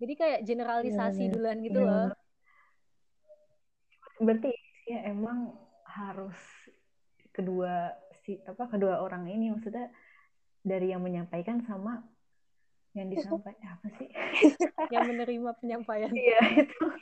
jadi 0.00 0.12
kayak 0.16 0.40
generalisasi 0.48 1.22
Iya, 1.28 1.32
duluan 1.36 1.58
gitu 1.60 1.78
Iya, 1.80 1.86
loh. 1.86 2.29
Berarti 4.20 4.52
ya 4.84 5.08
emang 5.08 5.56
harus 5.88 6.36
kedua 7.32 7.96
si 8.22 8.36
apa 8.44 8.68
kedua 8.68 9.00
orang 9.00 9.26
ini 9.26 9.50
maksudnya 9.50 9.88
dari 10.60 10.92
yang 10.92 11.00
menyampaikan 11.00 11.64
sama 11.64 12.04
yang 12.92 13.08
disampaikan 13.08 13.68
apa 13.80 13.88
sih 13.96 14.08
yang 14.94 15.08
menerima 15.08 15.50
penyampaian 15.56 16.12
iya 16.12 16.40
itu 16.60 16.84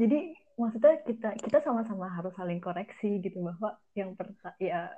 jadi 0.00 0.18
maksudnya 0.56 0.94
kita 1.04 1.28
kita 1.36 1.58
sama-sama 1.60 2.08
harus 2.08 2.32
saling 2.36 2.62
koreksi 2.62 3.20
gitu 3.20 3.44
bahwa 3.44 3.76
yang 3.92 4.16
perta 4.16 4.56
ya 4.56 4.88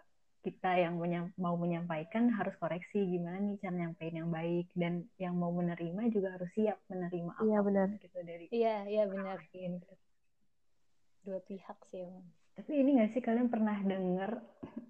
kita 0.43 0.75
yang 0.75 0.99
menyam- 0.99 1.31
mau 1.39 1.55
menyampaikan 1.55 2.27
harus 2.35 2.55
koreksi 2.59 2.99
gimana 2.99 3.39
nih 3.39 3.63
cara 3.63 3.75
nyampaikan 3.79 4.27
yang 4.27 4.31
baik 4.31 4.67
dan 4.75 5.07
yang 5.15 5.35
mau 5.39 5.55
menerima 5.55 6.11
juga 6.11 6.35
harus 6.35 6.51
siap 6.55 6.83
menerima 6.91 7.31
Iya, 7.39 7.59
apa 7.63 7.67
benar. 7.67 7.87
gitu 8.03 8.19
dari 8.27 8.47
iya 8.51 8.83
iya 8.91 9.05
benar 9.07 9.39
gitu. 9.55 9.87
Dua 11.23 11.39
pihak 11.47 11.79
sih 11.91 12.03
emang 12.03 12.27
Tapi 12.53 12.73
ini 12.85 13.01
gak 13.01 13.17
sih 13.17 13.23
kalian 13.25 13.49
pernah 13.49 13.81
denger, 13.81 14.31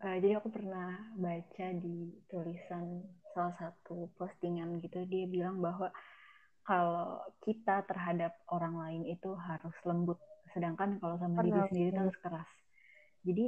eh, 0.03 0.17
jadi 0.19 0.43
aku 0.43 0.51
pernah 0.51 0.99
baca 1.15 1.67
di 1.79 2.11
tulisan 2.27 3.07
salah 3.31 3.55
satu 3.55 4.11
postingan 4.19 4.83
gitu, 4.83 5.07
dia 5.07 5.31
bilang 5.31 5.63
bahwa 5.63 5.95
kalau 6.67 7.23
kita 7.47 7.87
terhadap 7.87 8.35
orang 8.51 8.75
lain 8.83 9.03
itu 9.07 9.31
harus 9.39 9.75
lembut, 9.87 10.19
sedangkan 10.51 10.99
kalau 10.99 11.23
sama 11.23 11.43
diri 11.43 11.55
Pernah, 11.55 11.69
sendiri 11.71 11.89
itu 11.89 11.95
iya. 11.95 12.03
harus 12.03 12.19
keras. 12.19 12.51
Jadi, 13.23 13.47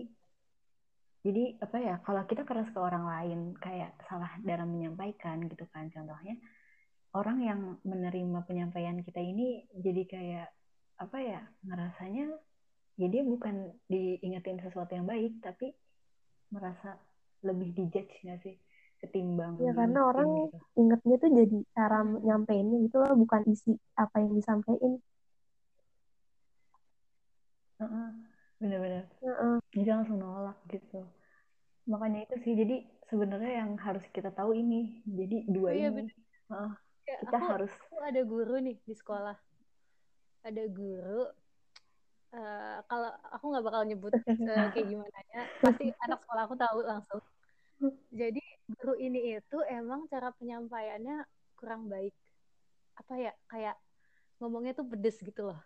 jadi 1.27 1.45
apa 1.59 1.77
ya, 1.83 1.95
kalau 2.07 2.23
kita 2.31 2.43
keras 2.47 2.71
ke 2.71 2.79
orang 2.79 3.05
lain, 3.11 3.41
kayak 3.59 3.99
salah 4.07 4.31
dalam 4.47 4.71
menyampaikan 4.71 5.43
gitu 5.51 5.67
kan, 5.75 5.91
contohnya, 5.91 6.39
orang 7.19 7.39
yang 7.43 7.61
menerima 7.83 8.47
penyampaian 8.47 9.03
kita 9.03 9.19
ini 9.19 9.67
jadi 9.75 10.03
kayak, 10.07 10.49
apa 11.03 11.19
ya, 11.19 11.43
ngerasanya 11.67 12.31
ya 13.01 13.07
dia 13.11 13.23
bukan 13.27 13.55
diingetin 13.93 14.59
sesuatu 14.65 14.93
yang 14.95 15.07
baik 15.13 15.33
tapi 15.47 15.67
merasa 16.55 16.95
lebih 17.47 17.69
dijudge 17.77 18.15
nggak 18.25 18.39
sih 18.45 18.55
ketimbang 19.03 19.55
Ya 19.65 19.71
karena 19.79 20.01
orang 20.11 20.29
gitu. 20.51 20.59
ingetnya 20.81 21.15
tuh 21.23 21.31
jadi 21.39 21.57
cara 21.77 21.99
nyampeinnya 22.27 22.77
gitu 22.85 22.97
loh, 23.03 23.13
bukan 23.23 23.43
isi 23.55 23.71
apa 24.03 24.17
yang 24.23 24.33
disampaikan. 24.39 24.93
Heeh, 27.81 28.09
bener-bener 28.61 29.05
Heeh. 29.23 29.55
jadi 29.75 29.89
langsung 29.99 30.19
nolak 30.23 30.59
gitu 30.71 31.01
makanya 31.91 32.19
itu 32.27 32.37
sih 32.45 32.53
jadi 32.61 32.77
sebenarnya 33.11 33.53
yang 33.61 33.71
harus 33.87 34.05
kita 34.17 34.31
tahu 34.39 34.57
ini 34.57 35.05
jadi 35.05 35.37
dua 35.55 35.71
Oh 35.71 35.75
iya, 35.77 35.89
ini 35.91 35.97
bener. 35.99 36.15
Heeh, 36.51 36.71
Kayak 37.05 37.19
kita 37.21 37.37
aku, 37.39 37.47
harus 37.53 37.73
aku 37.77 37.97
ada 38.09 38.21
guru 38.25 38.55
nih 38.67 38.77
di 38.89 38.95
sekolah 38.97 39.37
ada 40.45 40.65
guru 40.69 41.23
eh, 42.35 42.77
kalau 42.91 43.11
aku 43.31 43.45
nggak 43.55 43.65
bakal 43.65 43.83
nyebut 43.87 44.13
eh, 44.51 44.67
kayak 44.75 44.87
gimana 44.91 45.19
ya 45.31 45.43
pasti 45.63 45.95
anak 46.05 46.19
sekolah 46.27 46.43
aku 46.51 46.57
tahu 46.59 46.79
langsung. 46.83 47.23
Jadi 48.15 48.41
guru 48.71 48.95
ini 48.97 49.37
itu 49.37 49.59
emang 49.67 50.07
cara 50.09 50.31
penyampaiannya 50.35 51.27
kurang 51.59 51.87
baik. 51.91 52.15
Apa 52.97 53.15
ya 53.19 53.33
kayak 53.51 53.77
ngomongnya 54.39 54.73
tuh 54.79 54.87
pedes 54.87 55.19
gitu 55.21 55.51
loh. 55.51 55.61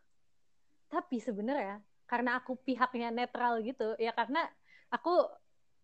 Tapi 0.89 1.21
sebenarnya 1.21 1.85
karena 2.09 2.41
aku 2.41 2.57
pihaknya 2.65 3.13
netral 3.13 3.61
gitu 3.61 3.93
ya 4.01 4.17
karena 4.17 4.49
aku 4.89 5.13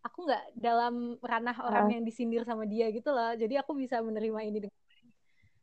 aku 0.01 0.25
nggak 0.25 0.57
dalam 0.57 1.21
ranah 1.21 1.57
orang 1.61 1.93
yang 1.97 2.03
disindir 2.05 2.41
sama 2.45 2.65
dia 2.65 2.89
gitu 2.89 3.09
loh. 3.13 3.33
Jadi 3.37 3.57
aku 3.61 3.77
bisa 3.77 4.01
menerima 4.01 4.41
ini 4.45 4.57
dengan 4.65 4.81
baik. 4.89 5.13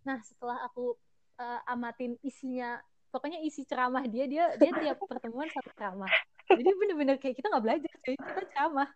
nah 0.02 0.18
setelah 0.22 0.58
aku 0.66 0.98
eh, 1.38 1.60
amatin 1.70 2.18
isinya 2.22 2.78
pokoknya 3.12 3.44
isi 3.44 3.68
ceramah 3.68 4.08
dia 4.08 4.24
dia 4.24 4.56
dia 4.56 4.72
tiap 4.72 5.04
pertemuan 5.04 5.46
satu 5.52 5.70
ceramah. 5.76 6.10
Jadi 6.48 6.70
bener-bener 6.72 7.16
kayak 7.20 7.36
kita 7.38 7.46
nggak 7.52 7.64
belajar 7.64 7.92
cuy. 8.02 8.16
Kita 8.16 8.42
ceramah. 8.56 8.88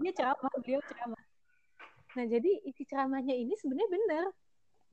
Dia 0.00 0.12
ceramah 0.14 0.50
beliau 0.62 0.80
ceramah. 0.86 1.22
Nah 2.16 2.24
jadi 2.24 2.50
isi 2.64 2.86
ceramahnya 2.86 3.34
ini 3.34 3.52
sebenarnya 3.58 3.90
bener. 3.90 4.24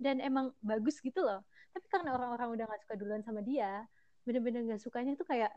Dan 0.02 0.20
emang 0.20 0.52
bagus 0.60 0.98
gitu 1.00 1.22
loh. 1.22 1.46
Tapi 1.72 1.86
karena 1.88 2.18
orang-orang 2.18 2.50
udah 2.58 2.66
nggak 2.66 2.82
suka 2.84 2.96
duluan 2.98 3.22
sama 3.22 3.46
dia 3.46 3.86
bener-bener 4.24 4.64
nggak 4.64 4.82
sukanya 4.82 5.20
tuh 5.20 5.28
kayak 5.28 5.52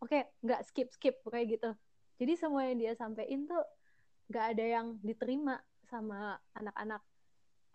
oke 0.00 0.16
nggak 0.40 0.60
skip 0.66 0.88
skip 0.92 1.20
kayak 1.28 1.56
gitu. 1.56 1.70
Jadi 2.16 2.32
semua 2.34 2.64
yang 2.64 2.80
dia 2.80 2.92
sampein 2.96 3.44
tuh 3.44 3.60
nggak 4.32 4.44
ada 4.56 4.64
yang 4.64 4.86
diterima 5.04 5.60
sama 5.86 6.40
anak-anak. 6.56 7.04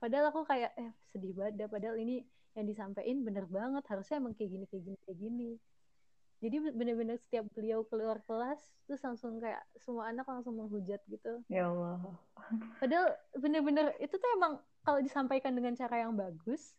Padahal 0.01 0.34
aku 0.34 0.41
kayak 0.49 0.73
eh 0.82 0.91
sedih 1.13 1.32
banget 1.38 1.54
dah 1.62 1.67
padahal 1.69 1.95
ini 2.01 2.25
yang 2.55 2.67
disampaikan 2.67 3.23
bener 3.23 3.45
banget 3.47 3.83
harusnya 3.87 4.19
emang 4.19 4.35
kayak 4.35 4.51
gini 4.51 4.65
kayak 4.67 4.83
gini 4.83 4.97
kayak 5.07 5.19
gini 5.19 5.51
jadi 6.41 6.57
bener-bener 6.73 7.17
setiap 7.21 7.45
beliau 7.53 7.85
keluar 7.87 8.17
kelas 8.27 8.59
terus 8.89 8.99
langsung 9.05 9.39
kayak 9.39 9.61
semua 9.79 10.09
anak 10.11 10.25
langsung 10.27 10.57
menghujat 10.57 10.99
gitu 11.07 11.39
ya 11.47 11.69
Allah 11.71 12.01
padahal 12.81 13.07
bener-bener 13.39 13.95
itu 14.03 14.15
tuh 14.17 14.29
emang 14.35 14.59
kalau 14.83 14.99
disampaikan 14.99 15.53
dengan 15.55 15.77
cara 15.77 16.03
yang 16.03 16.17
bagus 16.17 16.75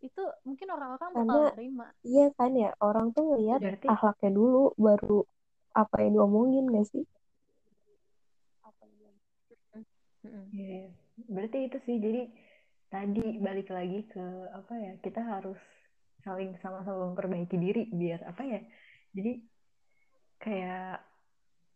itu 0.00 0.22
mungkin 0.48 0.72
orang-orang 0.72 1.10
bakal 1.12 1.26
Karena- 1.28 1.52
terima 1.52 1.86
Iya 2.00 2.32
kan 2.32 2.56
ya, 2.56 2.72
orang 2.80 3.12
tuh 3.12 3.28
ngeliat 3.28 3.60
berarti 3.60 3.84
akhlaknya 3.92 4.30
dulu, 4.32 4.72
baru 4.80 5.20
apa 5.76 5.94
yang 6.00 6.16
diomongin 6.16 6.64
gak 6.72 6.88
sih? 6.88 7.04
Mm-mm. 10.24 10.44
Iya, 10.52 10.88
berarti 11.28 11.58
itu 11.68 11.78
sih. 11.84 11.96
Jadi 12.00 12.22
tadi 12.90 13.38
balik 13.38 13.70
lagi 13.70 14.04
ke 14.10 14.24
apa 14.50 14.74
ya? 14.76 14.92
Kita 15.00 15.22
harus 15.22 15.58
saling 16.20 16.58
sama-sama 16.60 17.14
memperbaiki 17.14 17.56
diri 17.56 17.88
biar 17.88 18.26
apa 18.26 18.42
ya? 18.44 18.60
Jadi 19.14 19.32
kayak 20.42 21.00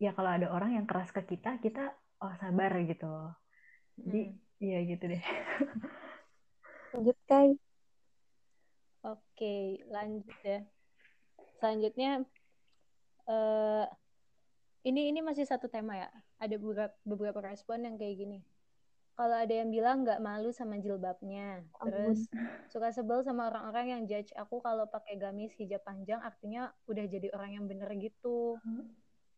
ya 0.02 0.10
kalau 0.12 0.30
ada 0.34 0.50
orang 0.50 0.76
yang 0.76 0.86
keras 0.90 1.14
ke 1.14 1.22
kita, 1.24 1.62
kita 1.62 1.94
oh 2.20 2.34
sabar 2.42 2.74
gitu. 2.82 3.12
Jadi 3.94 4.34
Mm. 4.34 4.38
iya 4.62 4.78
gitu 4.86 5.04
deh. 5.10 5.22
Lanjut 6.94 7.18
Kai. 7.26 7.50
Oke, 9.04 9.84
lanjut 9.90 10.38
ya. 10.42 10.60
Selanjutnya 11.60 12.10
eh 13.28 13.86
ini 14.84 15.08
ini 15.12 15.20
masih 15.24 15.44
satu 15.48 15.66
tema 15.68 15.96
ya. 15.96 16.08
Ada 16.40 16.56
beberapa 16.60 16.94
beberapa 17.04 17.40
respon 17.44 17.84
yang 17.84 17.96
kayak 17.96 18.16
gini. 18.20 18.38
Kalau 19.14 19.38
ada 19.38 19.54
yang 19.54 19.70
bilang 19.70 20.02
nggak 20.02 20.18
malu 20.18 20.50
sama 20.50 20.78
jilbabnya 20.82 21.62
terus 21.86 22.26
suka 22.66 22.90
sebel 22.90 23.22
sama 23.22 23.46
orang-orang 23.46 23.86
yang 23.94 24.02
judge 24.10 24.34
aku 24.34 24.58
kalau 24.58 24.90
pakai 24.90 25.14
gamis 25.14 25.54
hijab 25.54 25.86
panjang 25.86 26.18
artinya 26.18 26.74
udah 26.90 27.06
jadi 27.06 27.30
orang 27.30 27.50
yang 27.54 27.64
bener 27.70 27.90
gitu. 27.94 28.58
Hmm. 28.62 28.90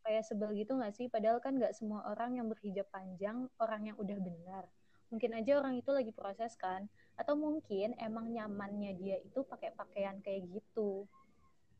kayak 0.06 0.22
sebel 0.22 0.54
gitu 0.54 0.78
nggak 0.78 0.94
sih? 0.94 1.10
Padahal 1.10 1.42
kan 1.42 1.58
nggak 1.58 1.74
semua 1.74 2.06
orang 2.06 2.38
yang 2.38 2.46
berhijab 2.46 2.86
panjang 2.94 3.50
orang 3.58 3.90
yang 3.90 3.98
udah 3.98 4.14
benar. 4.22 4.64
Mungkin 5.10 5.34
aja 5.34 5.58
orang 5.58 5.82
itu 5.82 5.90
lagi 5.90 6.14
proses 6.14 6.54
kan? 6.54 6.86
Atau 7.18 7.34
mungkin 7.34 7.98
emang 7.98 8.30
nyamannya 8.30 8.94
dia 9.02 9.18
itu 9.18 9.42
pakai 9.42 9.74
pakaian 9.74 10.22
kayak 10.22 10.46
gitu. 10.46 11.10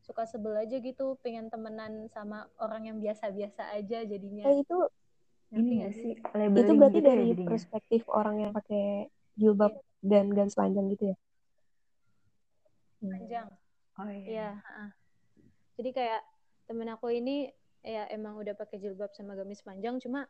Suka 0.03 0.27
sebel 0.27 0.59
aja 0.59 0.75
gitu 0.75 1.15
pengen 1.23 1.47
temenan 1.47 2.11
sama 2.11 2.51
orang 2.59 2.91
yang 2.91 2.97
biasa-biasa 2.99 3.71
aja 3.71 4.03
jadinya. 4.03 4.43
Eh, 4.43 4.59
itu 4.59 4.77
ini 5.53 5.85
gak 5.85 5.93
sih? 5.95 6.13
itu 6.17 6.71
berarti 6.75 6.99
gitu 6.99 7.07
ya 7.07 7.09
dari 7.13 7.27
ya 7.31 7.45
perspektif 7.47 8.01
orang 8.11 8.35
yang 8.43 8.51
pakai 8.51 9.07
jilbab 9.39 9.73
dan 10.03 10.31
gamis 10.33 10.57
panjang 10.57 10.91
gitu 10.91 11.13
ya? 11.13 11.17
Panjang. 12.99 13.47
Oh 13.97 14.09
iya. 14.11 14.27
Ya, 14.27 14.51
jadi 15.77 15.89
kayak 15.93 16.21
temen 16.67 16.89
aku 16.91 17.13
ini 17.13 17.49
ya 17.85 18.03
emang 18.11 18.35
udah 18.35 18.51
pakai 18.57 18.81
jilbab 18.81 19.13
sama 19.15 19.37
gamis 19.37 19.63
panjang 19.63 20.01
cuma 20.03 20.27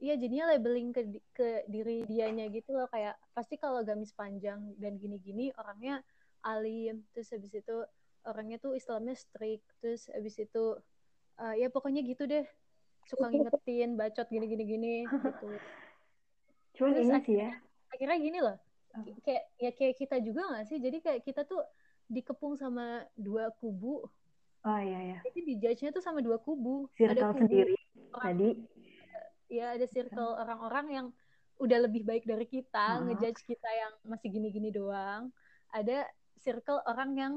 Iya 0.00 0.16
jadinya 0.16 0.56
labeling 0.56 0.96
ke 0.96 1.02
ke 1.36 1.48
diri 1.68 2.08
dianya 2.08 2.48
gitu 2.48 2.72
loh. 2.72 2.88
Kayak 2.88 3.20
pasti 3.36 3.60
kalau 3.60 3.84
gamis 3.84 4.16
panjang 4.16 4.72
dan 4.80 4.96
gini-gini 4.96 5.52
orangnya 5.60 6.00
alim 6.40 7.04
terus 7.12 7.28
habis 7.36 7.52
itu 7.52 7.84
orangnya 8.24 8.56
tuh 8.56 8.72
Islamnya 8.72 9.12
strict 9.12 9.64
terus 9.84 10.08
habis 10.08 10.40
itu 10.40 10.80
uh, 11.36 11.54
ya 11.56 11.68
pokoknya 11.68 12.00
gitu 12.00 12.24
deh 12.24 12.48
suka 13.10 13.26
ngingetin 13.34 13.98
bacot 13.98 14.26
gini 14.30 14.46
gini 14.46 14.64
gini 14.64 14.94
gitu. 15.10 15.48
Cuman 16.78 16.90
Terus 16.94 17.10
ini 17.10 17.18
sih 17.26 17.36
ya. 17.42 17.50
akhirnya 17.90 18.18
gini 18.22 18.38
loh 18.38 18.56
kayak 19.22 19.44
ya 19.58 19.70
kayak 19.74 19.94
kita 19.98 20.16
juga 20.18 20.50
gak 20.50 20.66
sih? 20.66 20.78
Jadi 20.82 20.98
kayak 20.98 21.20
kita 21.22 21.46
tuh 21.46 21.62
dikepung 22.10 22.58
sama 22.58 23.06
dua 23.14 23.54
kubu. 23.54 24.02
Oh 24.66 24.80
iya 24.82 25.14
iya. 25.14 25.18
Jadi 25.24 25.40
di 25.46 25.54
judge-nya 25.56 25.90
tuh 25.94 26.02
sama 26.02 26.20
dua 26.20 26.42
kubu. 26.42 26.90
Circle 26.98 27.14
ada 27.14 27.32
kubu 27.32 27.38
sendiri 27.46 27.76
orang, 28.12 28.22
tadi. 28.22 28.50
Ya 29.50 29.66
ada 29.74 29.86
circle 29.86 30.34
orang-orang 30.36 30.86
yang 30.90 31.06
udah 31.60 31.78
lebih 31.86 32.02
baik 32.02 32.24
dari 32.26 32.46
kita 32.48 33.00
uh. 33.00 33.04
ngejudge 33.06 33.46
kita 33.46 33.70
yang 33.70 33.92
masih 34.04 34.28
gini-gini 34.28 34.74
doang. 34.74 35.30
Ada 35.70 36.04
circle 36.34 36.82
orang 36.84 37.10
yang 37.14 37.34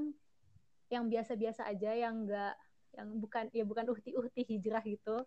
yang 0.89 1.05
biasa-biasa 1.09 1.69
aja 1.69 1.93
yang 1.93 2.25
enggak 2.25 2.53
yang 2.93 3.09
bukan 3.17 3.49
ya 3.49 3.65
bukan 3.65 3.89
uhti-uhti 3.89 4.45
hijrah 4.45 4.85
gitu 4.85 5.25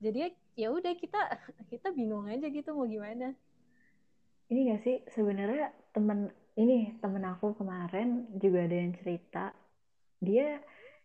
jadi 0.00 0.32
ya 0.56 0.72
udah 0.72 0.96
kita 0.96 1.20
kita 1.72 1.92
bingung 1.92 2.24
aja 2.24 2.48
gitu 2.48 2.72
mau 2.72 2.88
gimana. 2.88 3.36
Ini 4.50 4.74
gak 4.74 4.82
sih 4.82 4.96
sebenarnya 5.12 5.70
temen 5.94 6.32
ini 6.58 6.98
temen 6.98 7.22
aku 7.22 7.54
kemarin 7.54 8.26
juga 8.40 8.64
ada 8.64 8.76
yang 8.80 8.96
cerita. 8.96 9.52
Dia 10.24 10.58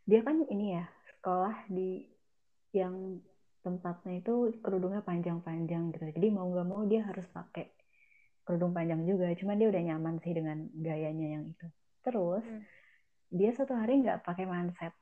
dia 0.07 0.19
kan 0.23 0.47
ini 0.47 0.79
ya 0.79 0.87
sekolah 1.11 1.67
di 1.67 2.07
yang 2.71 3.19
tempatnya 3.61 4.23
itu 4.23 4.55
kerudungnya 4.63 5.03
panjang-panjang 5.03 5.91
gitu. 5.91 6.05
Jadi 6.15 6.27
mau 6.31 6.47
nggak 6.47 6.67
mau 6.67 6.81
dia 6.87 7.03
harus 7.03 7.27
pakai 7.29 7.67
kerudung 8.47 8.71
panjang 8.71 9.03
juga. 9.03 9.27
Cuman 9.35 9.59
dia 9.59 9.67
udah 9.69 9.83
nyaman 9.91 10.15
sih 10.23 10.31
dengan 10.31 10.71
gayanya 10.71 11.39
yang 11.39 11.43
itu. 11.51 11.67
Terus 11.99 12.47
hmm. 12.47 12.63
dia 13.27 13.51
satu 13.51 13.75
hari 13.75 14.01
nggak 14.01 14.23
pakai 14.23 14.47
manset. 14.47 14.95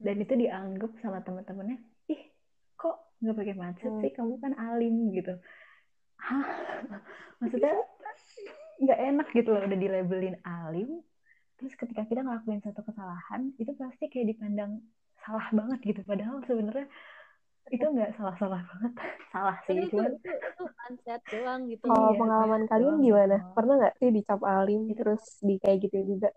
Dan 0.00 0.16
hmm. 0.16 0.24
itu 0.24 0.32
dianggap 0.48 0.90
sama 1.04 1.20
teman-temannya 1.20 1.76
kok 1.76 1.91
nggak 3.22 3.36
pakai 3.38 3.54
macet 3.54 3.90
hmm. 3.90 4.00
sih 4.02 4.10
kamu 4.10 4.34
kan 4.42 4.52
alim 4.58 5.14
gitu. 5.14 5.38
Hah? 6.18 6.46
Maksudnya 7.40 7.74
nggak 8.82 8.98
enak 8.98 9.28
gitu 9.30 9.48
loh 9.54 9.62
udah 9.62 9.78
dilabelin 9.78 10.36
alim 10.42 11.06
terus 11.54 11.78
ketika 11.78 12.02
kita 12.02 12.26
ngelakuin 12.26 12.58
satu 12.58 12.82
kesalahan 12.82 13.54
itu 13.54 13.70
pasti 13.78 14.10
kayak 14.10 14.34
dipandang 14.34 14.82
salah 15.22 15.46
banget 15.54 15.78
gitu. 15.94 16.00
Padahal 16.02 16.42
sebenarnya 16.42 16.90
itu 17.70 17.86
nggak 17.86 18.18
salah-salah 18.18 18.58
banget. 18.58 18.92
Salah 19.32 19.56
sih 19.64 19.80
itu, 19.80 19.96
cuman 19.96 20.12
itu, 20.12 20.28
itu 20.28 20.64
mindset 20.76 21.22
doang 21.32 21.60
gitu. 21.70 21.84
Kalau 21.88 22.12
iya, 22.12 22.18
pengalaman 22.20 22.62
kalian 22.68 22.96
gimana? 23.00 23.36
Pernah 23.56 23.74
nggak 23.80 23.94
sih 23.96 24.08
dicap 24.12 24.40
alim 24.44 24.82
terus 24.92 25.22
di 25.40 25.56
kayak 25.56 25.78
gitu 25.88 25.98
juga 26.04 26.28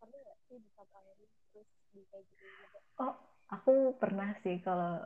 pernah. 0.00 0.16
nggak 0.22 0.38
sih 0.48 0.56
dicap 0.56 0.88
alim 0.96 1.18
terus 1.52 1.68
di 1.92 2.00
kayak 2.08 2.24
gitu 2.24 2.46
juga? 2.48 2.78
Oh 3.04 3.14
aku 3.52 3.72
pernah 4.00 4.32
sih 4.40 4.56
kalau 4.64 5.02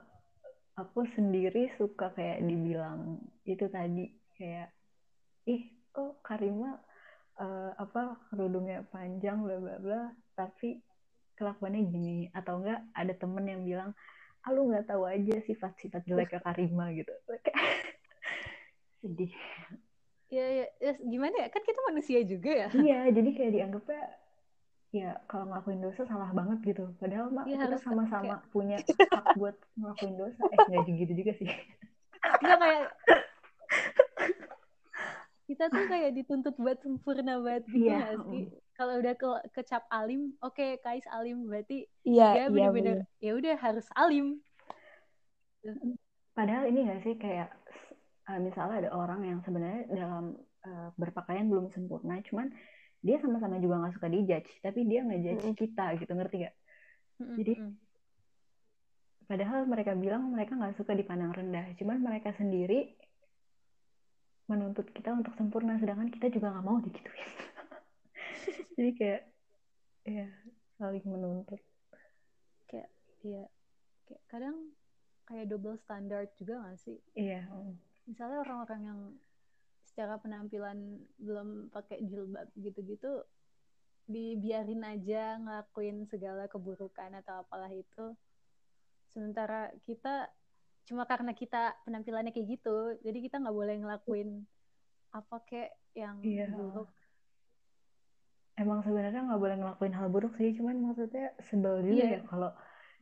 aku 0.76 1.04
sendiri 1.12 1.68
suka 1.76 2.12
kayak 2.16 2.44
dibilang 2.48 3.20
itu 3.44 3.68
tadi 3.68 4.08
kayak 4.36 4.72
ih 5.44 5.68
kok 5.92 6.24
Karima 6.24 6.80
uh, 7.36 7.70
apa 7.76 8.16
kerudungnya 8.32 8.86
panjang 8.88 9.44
bla 9.44 9.60
bla 9.60 9.76
bla 9.76 10.02
tapi 10.32 10.80
kelakuannya 11.36 11.82
gini. 11.88 12.18
Atau 12.32 12.62
enggak 12.62 12.80
ada 12.96 13.12
temen 13.16 13.44
yang 13.44 13.62
bilang 13.66 13.90
ah 14.42 14.50
lu 14.50 14.72
nggak 14.72 14.90
tahu 14.90 15.06
aja 15.06 15.38
sifat-sifat 15.44 16.02
jelek 16.08 16.34
ke 16.34 16.38
Karima 16.40 16.90
gitu. 16.96 17.12
Sedih. 19.02 19.32
Ya, 20.32 20.46
ya 20.48 20.66
ya 20.80 20.92
gimana 21.04 21.46
ya? 21.46 21.48
Kan 21.52 21.62
kita 21.62 21.80
manusia 21.92 22.24
juga 22.24 22.50
ya. 22.50 22.68
Iya 22.72 23.12
jadi 23.12 23.30
kayak 23.36 23.52
dianggapnya 23.52 24.02
ya 24.92 25.16
kalau 25.24 25.48
ngelakuin 25.48 25.80
dosa 25.80 26.04
salah 26.04 26.30
banget 26.36 26.58
gitu. 26.76 26.84
Padahal 27.00 27.32
mak 27.32 27.48
ya, 27.48 27.64
kita 27.64 27.80
sama-sama 27.80 28.38
kayak... 28.38 28.52
punya 28.52 28.76
hak 29.16 29.26
buat 29.40 29.56
ngelakuin 29.80 30.14
dosa. 30.20 30.42
Eh 30.52 30.58
nggak 30.68 30.82
gitu 31.08 31.12
juga 31.16 31.32
sih. 31.40 31.48
Nggak 32.44 32.58
kayak 32.60 32.86
kita 35.48 35.64
tuh 35.68 35.84
kayak 35.84 36.10
dituntut 36.16 36.54
buat 36.56 36.78
sempurna 36.80 37.36
banget 37.44 37.64
gitu 37.68 37.92
yeah. 37.92 38.16
sih? 38.30 38.48
kalau 38.72 38.98
udah 38.98 39.14
ke 39.14 39.28
kecap 39.52 39.84
alim 39.92 40.32
oke 40.40 40.56
okay, 40.56 40.80
kais 40.80 41.04
alim 41.12 41.44
berarti 41.44 41.84
yeah, 42.08 42.34
ya 42.34 42.44
bener-bener 42.48 43.04
ya 43.20 43.36
udah 43.36 43.54
harus 43.60 43.86
alim. 43.94 44.40
Padahal 46.32 46.66
ini 46.66 46.88
gak 46.88 47.04
sih 47.04 47.14
kayak 47.20 47.52
uh, 48.26 48.40
misalnya 48.40 48.88
ada 48.88 48.90
orang 48.96 49.20
yang 49.22 49.38
sebenarnya 49.44 49.86
dalam 49.92 50.34
uh, 50.64 50.88
berpakaian 50.96 51.46
belum 51.46 51.70
sempurna 51.70 52.18
cuman 52.24 52.50
dia 53.02 53.18
sama-sama 53.18 53.58
juga 53.58 53.82
nggak 53.82 53.94
suka 53.98 54.08
dijudge 54.08 54.50
tapi 54.62 54.86
dia 54.86 55.02
ngejudge 55.02 55.42
mm 55.42 55.50
-hmm. 55.52 55.58
kita 55.58 55.84
gitu 55.98 56.12
ngerti 56.14 56.36
gak 56.46 56.54
mm 56.54 57.22
-hmm. 57.22 57.36
jadi 57.36 57.54
padahal 59.26 59.60
mereka 59.66 59.92
bilang 59.98 60.22
mereka 60.30 60.52
nggak 60.54 60.78
suka 60.78 60.94
dipandang 60.94 61.34
rendah 61.34 61.66
cuman 61.76 61.98
mereka 61.98 62.30
sendiri 62.38 62.94
menuntut 64.50 64.86
kita 64.92 65.14
untuk 65.14 65.32
sempurna 65.38 65.78
sedangkan 65.78 66.12
kita 66.12 66.28
juga 66.28 66.52
nggak 66.52 66.66
mau 66.66 66.76
digituin. 66.82 67.30
Jadi 68.76 68.90
kayak 68.98 69.22
ya 70.04 70.28
saling 70.76 71.06
menuntut. 71.06 71.62
Kayak 72.68 72.90
iya. 73.22 73.46
Kayak 74.04 74.22
kadang 74.28 74.56
kayak 75.24 75.46
double 75.48 75.78
standard 75.80 76.28
juga 76.36 76.58
gak 76.68 76.76
sih? 76.84 76.98
Iya 77.16 77.48
misalnya 78.06 78.42
orang-orang 78.42 78.80
yang 78.82 79.00
secara 79.92 80.16
penampilan 80.16 81.04
belum 81.20 81.68
pakai 81.68 82.00
jilbab 82.08 82.48
gitu-gitu 82.56 83.28
dibiarin 84.08 84.82
aja 84.88 85.36
ngelakuin 85.36 86.08
segala 86.08 86.48
keburukan 86.48 87.12
atau 87.22 87.44
apalah 87.44 87.68
itu 87.68 88.16
sementara 89.12 89.68
kita 89.84 90.32
cuma 90.88 91.04
karena 91.04 91.36
kita 91.36 91.76
penampilannya 91.84 92.32
kayak 92.32 92.58
gitu 92.58 92.96
jadi 93.04 93.18
kita 93.20 93.36
nggak 93.38 93.54
boleh 93.54 93.76
ngelakuin 93.78 94.42
apa 95.12 95.36
kayak 95.44 95.76
yang 95.92 96.18
iya. 96.24 96.48
buruk 96.48 96.88
emang 98.56 98.80
sebenarnya 98.80 99.22
nggak 99.28 99.42
boleh 99.44 99.56
ngelakuin 99.60 99.94
hal 99.94 100.08
buruk 100.08 100.32
sih 100.40 100.56
cuman 100.56 100.80
maksudnya 100.80 101.36
sebel 101.44 101.84
juga 101.84 102.02
iya. 102.02 102.18
ya 102.18 102.20
kalau 102.26 102.50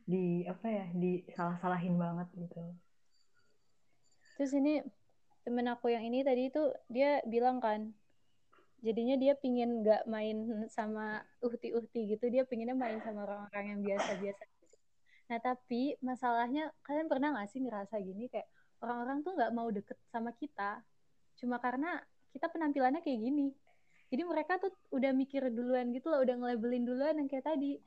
di 0.03 0.43
apa 0.43 0.67
ya 0.67 0.85
di 0.91 1.23
salah-salahin 1.31 1.95
banget 1.95 2.27
gitu 2.35 2.61
terus 4.35 4.51
ini 4.53 4.83
temen 5.41 5.65
aku 5.69 5.89
yang 5.89 6.05
ini 6.05 6.21
tadi 6.21 6.53
itu 6.53 6.69
dia 6.85 7.21
bilang 7.25 7.57
kan 7.57 7.89
jadinya 8.81 9.13
dia 9.17 9.33
pingin 9.37 9.85
nggak 9.85 10.09
main 10.09 10.65
sama 10.69 11.21
uhti-uhti 11.41 12.17
gitu 12.17 12.25
dia 12.33 12.45
pinginnya 12.45 12.73
main 12.73 12.97
sama 13.05 13.25
orang-orang 13.25 13.65
yang 13.77 13.79
biasa-biasa. 13.85 14.43
Nah 15.29 15.39
tapi 15.39 15.95
masalahnya 16.01 16.73
kalian 16.81 17.07
pernah 17.07 17.33
nggak 17.33 17.49
sih 17.53 17.61
ngerasa 17.61 18.01
gini? 18.01 18.25
Kayak 18.27 18.49
orang-orang 18.81 19.21
tuh 19.21 19.31
nggak 19.37 19.51
mau 19.53 19.69
deket 19.69 19.97
sama 20.09 20.33
kita 20.33 20.81
cuma 21.37 21.57
karena 21.57 22.01
kita 22.33 22.49
penampilannya 22.49 23.01
kayak 23.05 23.21
gini. 23.21 23.53
Jadi 24.11 24.21
mereka 24.27 24.59
tuh 24.59 24.73
udah 24.91 25.15
mikir 25.15 25.47
duluan 25.53 25.93
gitu 25.95 26.11
loh 26.11 26.19
udah 26.25 26.35
ngelabelin 26.35 26.83
duluan 26.83 27.15
yang 27.21 27.29
kayak 27.29 27.47
tadi. 27.47 27.79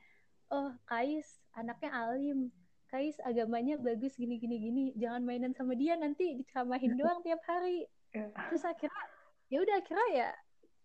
Oh 0.49 0.73
Kais 0.87 1.43
anaknya 1.59 1.91
alim 1.91 2.55
Kais 2.95 3.19
agamanya 3.27 3.75
bagus 3.75 4.15
gini 4.15 4.39
gini 4.39 4.55
gini 4.63 4.85
jangan 4.95 5.27
mainan 5.27 5.51
sama 5.51 5.75
dia 5.75 5.99
nanti 5.99 6.39
diceramahin 6.39 6.95
doang 7.03 7.27
tiap 7.27 7.43
hari 7.43 7.91
iya. 8.15 8.31
terus 8.47 8.63
akhirnya 8.63 9.05
ya 9.51 9.59
udah 9.67 9.83
akhirnya 9.83 10.09
ya 10.15 10.29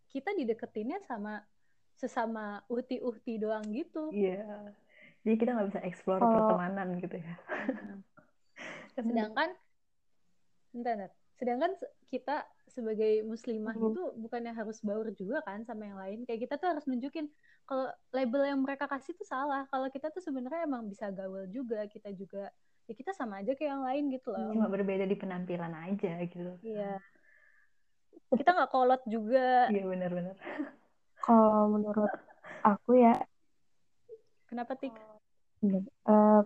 kita 0.10 0.34
dideketinnya 0.34 1.06
sama 1.06 1.46
sesama 2.02 2.66
uhti-uhti 2.66 3.38
doang 3.38 3.62
gitu 3.70 4.10
iya 4.10 4.42
yeah. 4.42 4.74
jadi 5.22 5.36
kita 5.38 5.50
nggak 5.54 5.70
bisa 5.70 5.82
explore 5.86 6.18
oh. 6.18 6.34
pertemanan 6.34 6.98
gitu 6.98 7.22
ya 7.22 7.36
sedangkan 8.98 9.54
bentar, 10.74 11.06
bentar. 11.06 11.19
Sedangkan 11.40 11.72
kita 12.12 12.44
sebagai 12.70 13.24
muslimah 13.26 13.74
hmm. 13.74 13.88
itu 13.90 14.02
bukannya 14.20 14.54
harus 14.54 14.84
baur 14.84 15.10
juga 15.16 15.40
kan 15.48 15.64
sama 15.64 15.88
yang 15.88 15.98
lain. 15.98 16.20
Kayak 16.28 16.46
kita 16.46 16.56
tuh 16.60 16.68
harus 16.76 16.86
nunjukin 16.86 17.32
kalau 17.64 17.88
label 18.12 18.44
yang 18.44 18.60
mereka 18.60 18.86
kasih 18.86 19.16
tuh 19.16 19.26
salah. 19.26 19.64
Kalau 19.72 19.88
kita 19.90 20.12
tuh 20.12 20.22
sebenarnya 20.22 20.68
emang 20.68 20.86
bisa 20.86 21.10
gaul 21.10 21.48
juga 21.50 21.88
kita 21.88 22.12
juga 22.14 22.52
ya 22.86 22.94
kita 22.94 23.14
sama 23.16 23.42
aja 23.42 23.56
kayak 23.56 23.72
yang 23.72 23.84
lain 23.88 24.04
gitu 24.14 24.36
loh. 24.36 24.52
Cuma 24.52 24.70
berbeda 24.70 25.08
di 25.08 25.18
penampilan 25.18 25.74
aja 25.74 26.20
gitu. 26.28 26.54
Iya. 26.62 27.00
Kita 28.30 28.50
nggak 28.54 28.70
kolot 28.70 29.02
juga. 29.08 29.72
Iya 29.72 29.86
benar-benar 29.88 30.38
kalau 31.30 31.78
menurut 31.78 32.10
aku 32.66 32.98
ya 32.98 33.16
kenapa 34.50 34.74
tik? 34.80 34.96
Uh, 36.08 36.42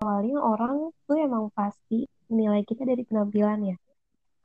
awalnya 0.00 0.40
orang 0.40 0.88
tuh 1.04 1.16
emang 1.20 1.52
pasti 1.52 2.08
menilai 2.32 2.64
kita 2.64 2.88
dari 2.88 3.04
penampilan 3.04 3.60
ya 3.68 3.76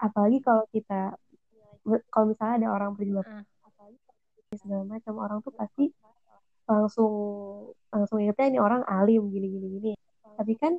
apalagi 0.03 0.43
kalau 0.43 0.67
kita 0.67 1.15
kalau 2.11 2.25
misalnya 2.27 2.55
ada 2.59 2.69
orang 2.75 2.91
berjilbab 2.99 3.23
uh. 3.23 3.43
segala 4.59 4.83
macam 4.83 5.15
orang 5.15 5.39
tuh 5.39 5.55
pasti 5.55 5.95
langsung 6.67 7.13
langsung 7.87 8.19
ingetnya 8.19 8.51
ini 8.51 8.59
orang 8.59 8.83
alim 8.83 9.31
gini 9.31 9.47
gini 9.47 9.67
gini 9.79 9.91
tapi 10.35 10.59
kan 10.59 10.75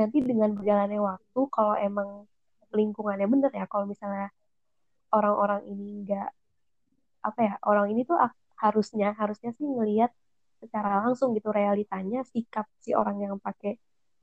nanti 0.00 0.24
dengan 0.24 0.56
berjalannya 0.56 0.96
waktu 0.96 1.40
kalau 1.52 1.76
emang 1.76 2.24
lingkungannya 2.72 3.28
bener 3.28 3.52
ya 3.52 3.68
kalau 3.68 3.84
misalnya 3.84 4.32
orang-orang 5.12 5.60
ini 5.68 6.04
enggak 6.04 6.32
apa 7.20 7.40
ya 7.42 7.54
orang 7.68 7.92
ini 7.92 8.08
tuh 8.08 8.16
harusnya 8.56 9.12
harusnya 9.12 9.52
sih 9.52 9.66
ngelihat 9.68 10.08
secara 10.62 11.04
langsung 11.04 11.36
gitu 11.36 11.52
realitanya 11.52 12.24
sikap 12.24 12.64
si 12.80 12.96
orang 12.96 13.20
yang 13.20 13.36
pakai 13.36 13.76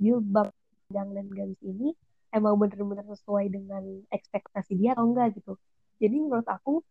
jilbab 0.04 0.52
panjang 0.92 1.10
dan 1.16 1.26
gamis 1.32 1.62
ini 1.64 1.96
emang 2.36 2.60
bener-bener 2.60 3.08
sesuai 3.08 3.48
dengan 3.48 4.04
ekspektasi 4.12 4.76
dia 4.76 4.92
atau 4.98 5.08
enggak 5.08 5.38
gitu. 5.40 5.56
Jadi 6.04 6.16
menurut 6.20 6.46
aku 6.50 6.84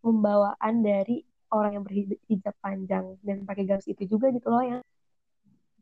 pembawaan 0.00 0.86
dari 0.86 1.26
orang 1.50 1.82
yang 1.82 1.84
berhijab 1.84 2.54
panjang 2.62 3.18
dan 3.26 3.42
pakai 3.42 3.66
gamis 3.66 3.90
itu 3.90 4.06
juga 4.06 4.30
gitu 4.30 4.46
loh 4.46 4.62
yang 4.62 4.80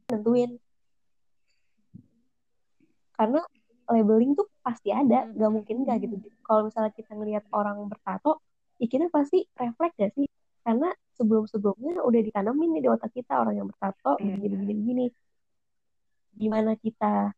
nentuin. 0.08 0.56
Karena 3.12 3.42
labeling 3.90 4.32
tuh 4.38 4.48
pasti 4.62 4.94
ada, 4.94 5.26
hmm. 5.26 5.36
gak 5.36 5.50
mungkin 5.52 5.74
enggak 5.84 6.06
gitu. 6.06 6.14
Kalau 6.46 6.70
misalnya 6.70 6.92
kita 6.94 7.12
ngelihat 7.12 7.44
orang 7.52 7.82
bertato, 7.90 8.40
ya 8.78 8.86
kita 8.86 9.10
pasti 9.12 9.44
refleks 9.58 9.98
gak 9.98 10.12
sih? 10.14 10.26
Karena 10.62 10.92
sebelum-sebelumnya 11.18 12.04
udah 12.06 12.20
ditanamin 12.22 12.78
nih 12.78 12.82
di 12.86 12.88
otak 12.92 13.10
kita 13.10 13.42
orang 13.42 13.58
yang 13.58 13.66
bertato 13.66 14.20
iya. 14.22 14.38
begini-begini 14.38 15.06
gimana 16.38 16.78
kita 16.78 17.34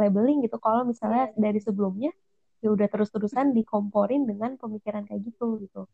labeling 0.00 0.42
gitu. 0.44 0.56
Kalau 0.56 0.82
misalnya 0.88 1.30
iya. 1.30 1.36
dari 1.36 1.60
sebelumnya 1.60 2.10
ya 2.60 2.68
udah 2.72 2.88
terus-terusan 2.88 3.56
dikomporin 3.56 4.24
dengan 4.24 4.56
pemikiran 4.56 5.04
kayak 5.04 5.28
gitu 5.28 5.60
gitu. 5.60 5.84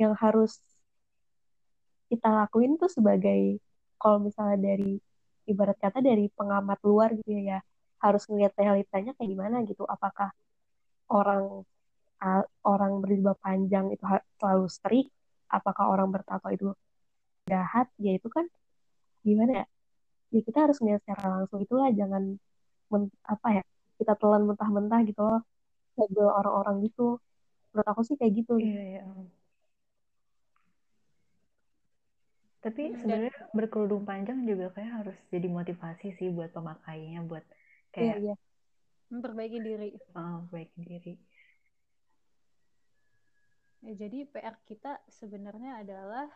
Yang 0.00 0.12
harus 0.20 0.52
kita 2.08 2.28
lakuin 2.32 2.80
tuh 2.80 2.88
sebagai 2.88 3.60
kalau 4.00 4.22
misalnya 4.22 4.58
dari 4.60 4.96
ibarat 5.46 5.76
kata 5.78 6.00
dari 6.00 6.28
pengamat 6.32 6.78
luar 6.84 7.12
gitu 7.16 7.30
ya, 7.36 7.42
ya. 7.56 7.60
Harus 7.96 8.28
ngeliat 8.28 8.52
realitanya 8.56 9.12
kayak 9.16 9.30
gimana 9.32 9.64
gitu. 9.64 9.84
Apakah 9.88 10.32
orang 11.12 11.64
orang 12.64 12.92
berjilbab 13.04 13.36
panjang 13.44 13.92
itu 13.92 14.00
selalu 14.40 14.66
strik 14.72 15.06
apakah 15.52 15.92
orang 15.92 16.08
bertato 16.12 16.48
itu 16.52 16.72
jahat? 17.48 17.88
Ya 18.00 18.16
itu 18.16 18.28
kan 18.32 18.48
gimana 19.24 19.64
ya 19.64 19.66
ya 20.34 20.40
kita 20.42 20.58
harus 20.64 20.76
melihat 20.82 21.00
secara 21.04 21.24
langsung. 21.40 21.58
Itulah 21.64 21.88
jangan 21.94 22.22
men, 22.92 23.02
apa 23.26 23.48
ya 23.60 23.62
kita 23.98 24.12
telan 24.20 24.42
mentah-mentah 24.48 25.00
gitu 25.08 25.20
loh. 25.22 25.40
Label 25.98 26.28
orang-orang 26.28 26.76
gitu. 26.86 27.18
Menurut 27.72 27.88
aku 27.92 28.02
sih 28.08 28.16
kayak 28.20 28.32
gitu. 28.44 28.54
Iya, 28.60 28.82
iya. 28.82 29.02
tapi 32.66 32.90
hmm, 32.90 32.98
sebenarnya 32.98 33.34
berkerudung 33.54 34.02
panjang 34.02 34.42
juga 34.42 34.74
kayak 34.74 34.92
harus 34.98 35.16
jadi 35.30 35.46
motivasi 35.46 36.18
sih 36.18 36.34
buat 36.34 36.50
pemakainya 36.50 37.22
buat 37.22 37.46
kayak 37.94 38.18
iya, 38.18 38.34
iya. 38.34 38.34
memperbaiki 39.06 39.58
diri. 39.62 39.90
Oh, 40.18 40.42
memperbaiki 40.42 40.80
diri. 40.82 41.14
Ya, 43.86 43.92
jadi 43.94 44.26
PR 44.26 44.58
kita 44.66 44.98
sebenarnya 45.06 45.78
adalah 45.86 46.26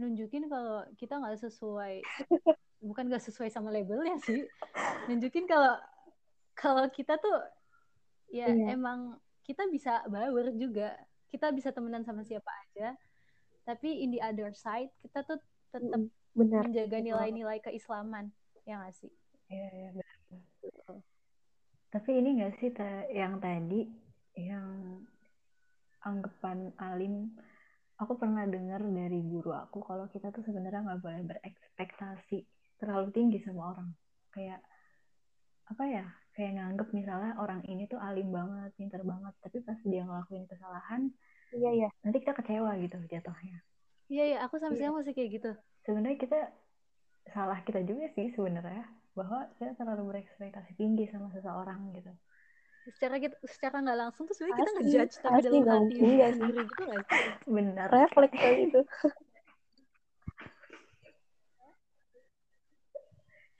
nunjukin 0.00 0.48
kalau 0.48 0.88
kita 0.96 1.20
nggak 1.20 1.44
sesuai 1.44 2.00
bukan 2.84 3.08
gak 3.08 3.24
sesuai 3.24 3.48
sama 3.48 3.72
labelnya 3.72 4.20
sih. 4.20 4.44
Nunjukin 5.08 5.48
kalau 5.48 5.74
kalau 6.52 6.84
kita 6.92 7.16
tuh 7.16 7.40
ya 8.30 8.52
iya. 8.52 8.76
emang 8.76 9.16
kita 9.42 9.64
bisa 9.72 10.04
baur 10.06 10.52
juga. 10.54 10.92
Kita 11.32 11.50
bisa 11.50 11.72
temenan 11.72 12.04
sama 12.04 12.22
siapa 12.22 12.46
aja. 12.68 12.94
Tapi 13.64 14.04
in 14.04 14.12
the 14.12 14.20
other 14.20 14.52
side 14.52 14.92
kita 15.00 15.24
tuh 15.24 15.40
tetap 15.72 16.04
benar. 16.36 16.68
menjaga 16.68 17.00
nilai-nilai 17.00 17.58
keislaman 17.64 18.30
ya 18.68 18.78
gak 18.84 18.94
sih? 18.94 19.10
Iya 19.48 19.68
iya 19.72 19.88
benar. 19.96 20.18
Tapi 21.88 22.10
ini 22.20 22.28
gak 22.44 22.54
sih 22.60 22.70
yang 23.16 23.40
tadi 23.40 23.88
yang 24.36 25.00
anggapan 26.04 26.68
alim 26.76 27.32
aku 27.98 28.18
pernah 28.18 28.44
dengar 28.44 28.82
dari 28.82 29.22
guru 29.22 29.54
aku 29.54 29.80
kalau 29.80 30.10
kita 30.10 30.34
tuh 30.34 30.42
sebenarnya 30.42 30.82
nggak 30.82 31.00
boleh 31.00 31.22
berekspektasi 31.30 32.42
terlalu 32.80 33.08
tinggi 33.14 33.38
sama 33.42 33.74
orang. 33.74 33.88
Kayak 34.34 34.60
apa 35.64 35.84
ya 35.88 36.06
kayak 36.34 36.52
nganggep 36.60 36.88
misalnya 36.92 37.32
orang 37.40 37.62
ini 37.64 37.86
tuh 37.86 37.96
alim 37.96 38.28
banget 38.34 38.74
pinter 38.76 39.00
banget 39.00 39.32
tapi 39.40 39.62
pas 39.64 39.78
dia 39.86 40.02
ngelakuin 40.04 40.44
kesalahan 40.44 41.08
iya 41.54 41.70
iya. 41.72 41.88
nanti 42.02 42.20
kita 42.20 42.34
kecewa 42.34 42.74
gitu 42.82 42.98
jatuhnya. 43.06 43.62
Iya 44.10 44.24
iya 44.34 44.38
aku 44.44 44.58
sama 44.60 44.74
iya. 44.74 44.90
masih 44.90 45.14
kayak 45.14 45.30
gitu. 45.40 45.50
Sebenarnya 45.86 46.18
kita 46.18 46.38
salah 47.30 47.62
kita 47.64 47.80
juga 47.86 48.10
sih 48.12 48.28
sebenarnya 48.34 48.84
bahwa 49.14 49.46
kita 49.56 49.78
terlalu 49.78 50.02
berekspektasi 50.10 50.74
tinggi 50.74 51.06
sama 51.08 51.30
seseorang 51.30 51.94
gitu. 51.94 52.10
Secara 52.84 53.16
kita 53.16 53.38
secara 53.48 53.80
nggak 53.80 53.98
langsung 54.02 54.28
tuh 54.28 54.34
sebenarnya 54.36 54.58
kita 54.60 54.72
ngejudge 54.76 55.16
tapi 55.22 55.40
dalam 55.48 55.86
hati 55.88 56.34
sendiri 56.36 56.62
gitu 56.66 56.82
nggak 56.84 57.04
sih? 57.06 57.24
Benar. 57.48 57.86
Refleks 57.88 58.36
itu 58.42 58.80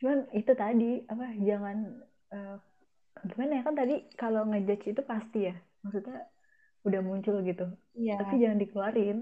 cuman 0.04 0.28
itu 0.36 0.52
tadi 0.52 1.00
apa 1.08 1.32
jangan 1.40 1.76
uh, 2.36 2.60
gimana 3.24 3.56
ya 3.56 3.62
kan 3.64 3.72
tadi 3.72 4.04
kalau 4.20 4.44
ngejudge 4.44 4.92
itu 4.92 5.00
pasti 5.00 5.48
ya 5.48 5.56
maksudnya 5.80 6.28
udah 6.84 7.00
muncul 7.00 7.40
gitu. 7.40 7.64
Iya. 7.96 8.20
tapi 8.20 8.44
jangan 8.44 8.60
dikeluarin. 8.60 9.18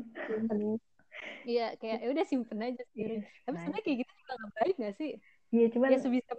Iya 1.47 1.79
kayak 1.79 2.03
ya 2.03 2.09
udah 2.11 2.25
simpen 2.27 2.59
aja 2.59 2.83
sendiri 2.91 3.23
yes, 3.23 3.31
tapi 3.47 3.55
nah, 3.55 3.63
sebenarnya 3.63 3.85
kayak 3.87 3.99
gitu 4.03 4.13
juga 4.19 4.33
nggak 4.35 4.53
baik 4.59 4.75
gak 4.75 4.95
sih? 4.99 5.11
Iya 5.55 5.67
cuman 5.71 5.89
ya 5.95 5.99
sebisa 6.03 6.33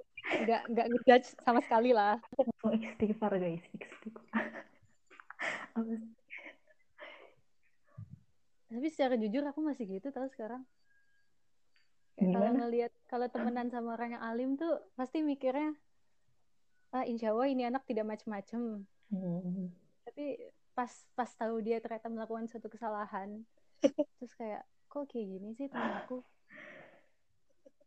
nggak 0.44 0.62
nggak 0.76 0.88
ngejudge 0.92 1.28
sama 1.40 1.60
sekali 1.64 1.92
lah. 1.96 2.20
Istighfar 2.84 3.32
guys 3.40 3.64
istighfar. 3.72 4.44
Tapi 8.68 8.88
secara 8.92 9.16
jujur 9.16 9.44
aku 9.48 9.64
masih 9.64 9.88
gitu 9.88 10.12
tau 10.12 10.28
sekarang 10.28 10.68
kalau 12.18 12.52
ngelihat 12.54 12.92
kalau 13.10 13.28
temenan 13.30 13.68
sama 13.74 13.98
orang 13.98 14.18
yang 14.18 14.24
alim 14.24 14.50
tuh 14.56 14.78
pasti 14.94 15.26
mikirnya 15.26 15.74
ah 16.94 17.04
insya 17.10 17.34
Allah 17.34 17.50
ini 17.50 17.66
anak 17.66 17.84
tidak 17.90 18.06
macem-macem 18.06 18.86
hmm. 19.10 19.66
tapi 20.06 20.38
pas 20.78 20.92
pas 21.18 21.30
tahu 21.34 21.62
dia 21.66 21.82
ternyata 21.82 22.10
melakukan 22.10 22.46
suatu 22.46 22.70
kesalahan 22.70 23.42
terus 24.22 24.34
kayak 24.38 24.62
kok 24.90 25.10
kayak 25.10 25.26
gini 25.26 25.50
sih 25.58 25.66
temen 25.70 26.06
aku 26.06 26.22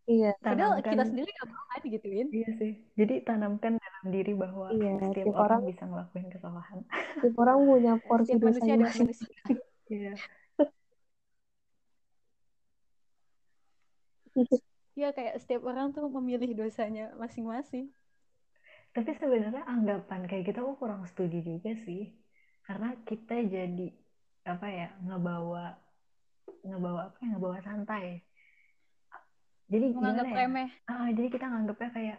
Iya. 0.06 0.38
Padahal 0.38 0.78
tanamkan, 0.78 0.92
kita 0.94 1.04
sendiri 1.10 1.30
gak 1.34 1.48
mau 1.50 1.64
kan 1.66 1.82
gituin. 1.82 2.26
Iya 2.30 2.50
sih. 2.62 2.72
Jadi 2.94 3.14
tanamkan 3.26 3.72
dalam 3.74 4.04
diri 4.14 4.32
bahwa 4.38 4.70
iya, 4.70 5.02
setiap 5.02 5.34
orang, 5.34 5.42
orang 5.42 5.60
bisa 5.66 5.82
ngelakuin 5.82 6.26
kesalahan. 6.30 6.78
Setiap 7.18 7.36
orang 7.42 7.56
punya 7.66 7.92
porsi 8.06 8.30
ada 8.38 8.46
manusia. 8.46 9.02
Iya. 9.86 10.18
Iya 14.96 15.08
kayak 15.16 15.34
setiap 15.42 15.62
orang 15.70 15.86
tuh 15.94 16.08
memilih 16.16 16.50
dosanya 16.56 17.12
masing-masing. 17.20 17.84
Tapi 18.96 19.10
sebenarnya 19.20 19.62
anggapan 19.68 20.20
kayak 20.28 20.42
gitu 20.48 20.58
aku 20.64 20.74
kurang 20.82 21.02
setuju 21.10 21.38
juga 21.50 21.70
sih. 21.86 22.00
Karena 22.66 22.88
kita 23.08 23.34
jadi 23.54 23.86
apa 24.52 24.66
ya 24.78 24.86
ngebawa 25.06 25.64
ngebawa 26.66 27.00
apa 27.08 27.16
ya 27.22 27.26
ngebawa 27.32 27.58
santai. 27.66 28.04
Jadi 29.72 29.86
menganggap 29.94 30.26
ya? 30.30 30.38
remeh. 30.38 30.70
Ah, 30.86 31.08
jadi 31.16 31.28
kita 31.34 31.46
nganggapnya 31.50 31.90
kayak 31.96 32.18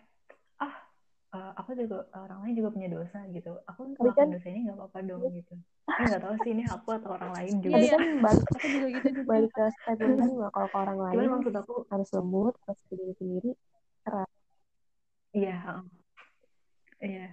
uh, 1.38 1.52
aku 1.54 1.78
juga 1.78 2.10
orang 2.18 2.40
lain 2.42 2.56
juga 2.58 2.70
punya 2.74 2.90
dosa 2.90 3.20
gitu. 3.30 3.54
Aku 3.70 3.94
melakukan 3.94 4.18
kan, 4.18 4.34
dosa 4.34 4.48
ini 4.50 4.60
nggak 4.66 4.78
apa-apa 4.82 5.00
dong 5.06 5.22
gitu. 5.30 5.54
Aku 5.86 6.02
nggak 6.10 6.22
tahu 6.26 6.36
sih 6.42 6.52
ini 6.58 6.64
aku 6.66 6.88
atau 6.98 7.10
orang 7.14 7.32
lain 7.38 7.54
juga. 7.62 7.74
tapi 7.78 7.88
kan 7.94 8.02
balik 8.26 8.46
aku 8.50 8.66
juga 8.74 8.88
gitu 8.90 9.22
balik 9.30 9.52
ke 9.54 9.64
statement 9.78 10.18
kan 10.18 10.30
nggak. 10.34 10.52
Kalau 10.52 10.70
ke 10.74 10.78
orang 10.82 11.00
lain 11.00 11.16
Cuman 11.16 11.30
maksud 11.38 11.56
aku 11.62 11.76
harus 11.94 12.10
lembut 12.18 12.56
harus 12.66 12.84
diri 12.90 13.14
sendiri 13.22 13.52
keras 14.02 14.32
iya 15.36 15.58
iya. 17.04 17.28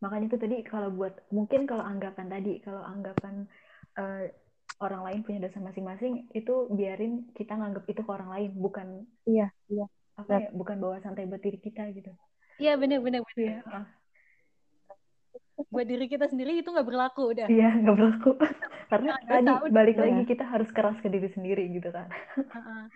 Makanya 0.00 0.26
itu 0.32 0.38
tadi 0.40 0.56
kalau 0.64 0.88
buat 0.92 1.14
mungkin 1.28 1.68
kalau 1.68 1.84
anggapan 1.84 2.26
tadi 2.28 2.52
kalau 2.64 2.80
anggapan 2.84 3.44
uh, 4.00 4.24
orang 4.80 5.02
lain 5.04 5.20
punya 5.22 5.38
dasar 5.44 5.60
masing-masing 5.60 6.28
itu 6.32 6.72
biarin 6.72 7.28
kita 7.36 7.52
nganggap 7.52 7.84
itu 7.84 8.00
ke 8.00 8.10
orang 8.10 8.30
lain 8.32 8.50
bukan 8.56 8.88
iya 9.28 9.52
iya. 9.68 9.86
apa 10.16 10.48
ya 10.48 10.48
bukan 10.56 10.76
bawa 10.80 10.96
santai 11.04 11.28
buat 11.28 11.40
diri 11.44 11.60
kita 11.60 11.92
gitu 11.92 12.12
iya 12.60 12.76
benar 12.76 13.00
benar 13.00 13.24
ya. 13.34 13.64
buat 15.68 15.84
diri 15.84 16.08
kita 16.08 16.24
sendiri 16.24 16.56
itu 16.56 16.72
nggak 16.72 16.88
berlaku 16.88 17.36
udah. 17.36 17.46
Iya 17.48 17.84
nggak 17.84 17.96
berlaku. 17.96 18.32
Karena 18.90 19.12
nah, 19.12 19.20
tadi 19.28 19.44
tahu, 19.44 19.64
balik 19.68 19.96
ya. 19.96 20.02
lagi 20.08 20.22
kita 20.24 20.44
harus 20.48 20.68
keras 20.72 20.96
ke 21.04 21.08
diri 21.12 21.28
sendiri 21.28 21.68
gitu 21.68 21.92
kan. 21.92 22.08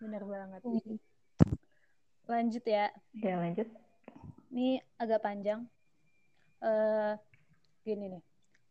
Benar 0.00 0.22
banget. 0.24 0.60
Hmm. 0.64 0.96
lanjut 2.24 2.64
ya. 2.64 2.88
Ya 3.20 3.36
lanjut. 3.36 3.68
Ini 4.48 4.80
agak 4.96 5.20
panjang. 5.20 5.68
Uh, 6.64 7.12
gini 7.84 8.16
nih. 8.16 8.22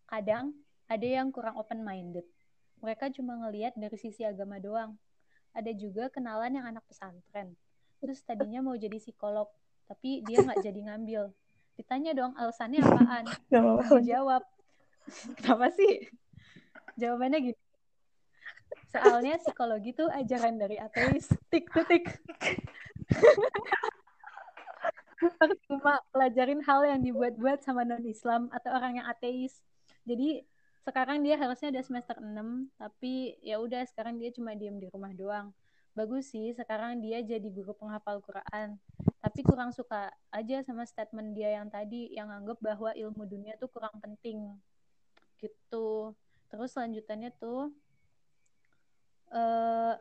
Kadang 0.10 0.58
ada 0.90 1.06
yang 1.06 1.30
kurang 1.30 1.62
open 1.62 1.86
minded 1.86 2.26
mereka 2.84 3.08
cuma 3.16 3.40
ngelihat 3.40 3.80
dari 3.80 3.96
sisi 3.96 4.28
agama 4.28 4.60
doang. 4.60 5.00
Ada 5.56 5.72
juga 5.72 6.12
kenalan 6.12 6.60
yang 6.60 6.68
anak 6.68 6.84
pesantren 6.92 7.56
terus 8.04 8.20
tadinya 8.28 8.60
mau 8.60 8.76
jadi 8.76 9.00
psikolog 9.00 9.48
tapi 9.88 10.20
dia 10.28 10.44
nggak 10.44 10.60
jadi 10.60 10.80
ngambil. 10.92 11.32
Ditanya 11.80 12.12
dong 12.12 12.36
alasannya 12.36 12.84
apaan? 12.84 13.26
Jawab 14.12 14.44
kenapa 15.40 15.72
sih? 15.72 16.12
Jawabannya 17.00 17.56
gitu 17.56 17.62
soalnya 18.94 19.42
psikologi 19.42 19.90
itu 19.90 20.06
ajaran 20.06 20.62
dari 20.62 20.78
ateis. 20.78 21.30
Tik 21.50 21.66
tik 21.90 22.06
cuma 25.66 26.04
pelajarin 26.12 26.62
hal 26.62 26.84
yang 26.86 27.02
dibuat-buat 27.02 27.64
sama 27.64 27.88
non 27.88 28.04
Islam 28.06 28.52
atau 28.54 28.70
orang 28.76 29.02
yang 29.02 29.08
ateis. 29.10 29.64
Jadi 30.06 30.46
sekarang 30.84 31.24
dia 31.24 31.40
harusnya 31.40 31.72
udah 31.72 31.84
semester 31.84 32.18
6 32.20 32.76
tapi 32.76 33.40
ya 33.40 33.56
udah 33.64 33.88
sekarang 33.88 34.20
dia 34.20 34.36
cuma 34.36 34.52
diem 34.52 34.76
di 34.76 34.92
rumah 34.92 35.16
doang 35.16 35.56
bagus 35.94 36.34
sih 36.34 36.50
sekarang 36.58 37.00
dia 37.00 37.22
jadi 37.22 37.46
guru 37.54 37.78
penghafal 37.78 38.20
Quran. 38.26 38.82
Tapi 39.24 39.40
kurang 39.46 39.72
suka 39.72 40.10
aja 40.34 40.60
sama 40.66 40.84
statement 40.84 41.38
dia 41.38 41.54
yang 41.56 41.70
tadi 41.70 42.12
yang 42.12 42.28
anggap 42.34 42.58
bahwa 42.60 42.92
ilmu 42.92 43.24
dunia 43.30 43.56
tuh 43.62 43.70
kurang 43.70 43.94
penting. 44.02 44.58
Gitu. 45.38 46.12
Terus 46.50 46.70
selanjutnya 46.74 47.30
tuh 47.38 47.72
uh, 49.34 49.94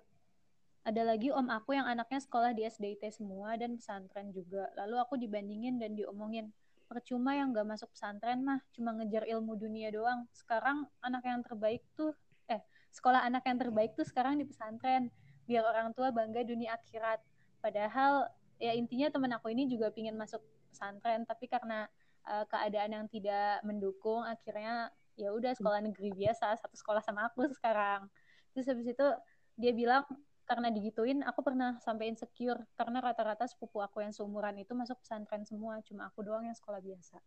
ada 0.82 1.02
lagi 1.06 1.30
om 1.30 1.46
aku 1.46 1.78
yang 1.78 1.86
anaknya 1.86 2.18
sekolah 2.18 2.50
di 2.56 2.66
SDIT 2.66 3.06
semua 3.14 3.54
dan 3.54 3.78
pesantren 3.78 4.34
juga. 4.34 4.66
Lalu 4.74 4.96
aku 4.98 5.14
dibandingin 5.14 5.78
dan 5.78 5.94
diomongin 5.94 6.50
percuma 6.90 7.32
yang 7.32 7.56
gak 7.56 7.64
masuk 7.64 7.88
pesantren 7.94 8.44
mah 8.44 8.60
cuma 8.74 8.92
ngejar 8.96 9.24
ilmu 9.28 9.54
dunia 9.54 9.88
doang. 9.94 10.26
Sekarang 10.34 10.88
anak 11.00 11.22
yang 11.24 11.40
terbaik 11.40 11.84
tuh 11.94 12.12
eh 12.50 12.60
sekolah 12.90 13.22
anak 13.22 13.46
yang 13.46 13.56
terbaik 13.62 13.94
tuh 13.94 14.04
sekarang 14.04 14.42
di 14.42 14.44
pesantren 14.44 15.08
biar 15.46 15.64
orang 15.66 15.90
tua 15.96 16.14
bangga 16.14 16.42
dunia 16.46 16.74
akhirat. 16.76 17.20
Padahal 17.62 18.30
ya 18.62 18.72
intinya 18.74 19.10
temen 19.10 19.30
aku 19.34 19.50
ini 19.50 19.66
juga 19.66 19.90
pingin 19.90 20.14
masuk 20.14 20.42
pesantren 20.70 21.26
tapi 21.26 21.50
karena 21.50 21.90
uh, 22.26 22.46
keadaan 22.46 22.90
yang 22.94 23.06
tidak 23.10 23.60
mendukung 23.66 24.22
akhirnya 24.22 24.90
ya 25.18 25.28
udah 25.34 25.52
sekolah 25.52 25.84
negeri 25.84 26.14
biasa 26.14 26.56
satu 26.56 26.76
sekolah 26.78 27.02
sama 27.04 27.28
aku 27.28 27.46
sekarang. 27.58 28.08
Terus 28.54 28.66
habis 28.68 28.86
itu 28.88 29.06
dia 29.60 29.72
bilang 29.74 30.04
karena 30.42 30.68
digituin 30.68 31.22
aku 31.22 31.40
pernah 31.40 31.78
sampai 31.80 32.10
insecure 32.10 32.58
karena 32.74 32.98
rata-rata 32.98 33.46
sepupu 33.46 33.78
aku 33.78 34.02
yang 34.02 34.10
seumuran 34.10 34.58
itu 34.58 34.74
masuk 34.74 34.98
pesantren 35.00 35.46
semua 35.46 35.78
cuma 35.86 36.10
aku 36.10 36.26
doang 36.26 36.44
yang 36.48 36.56
sekolah 36.56 36.82
biasa. 36.82 37.20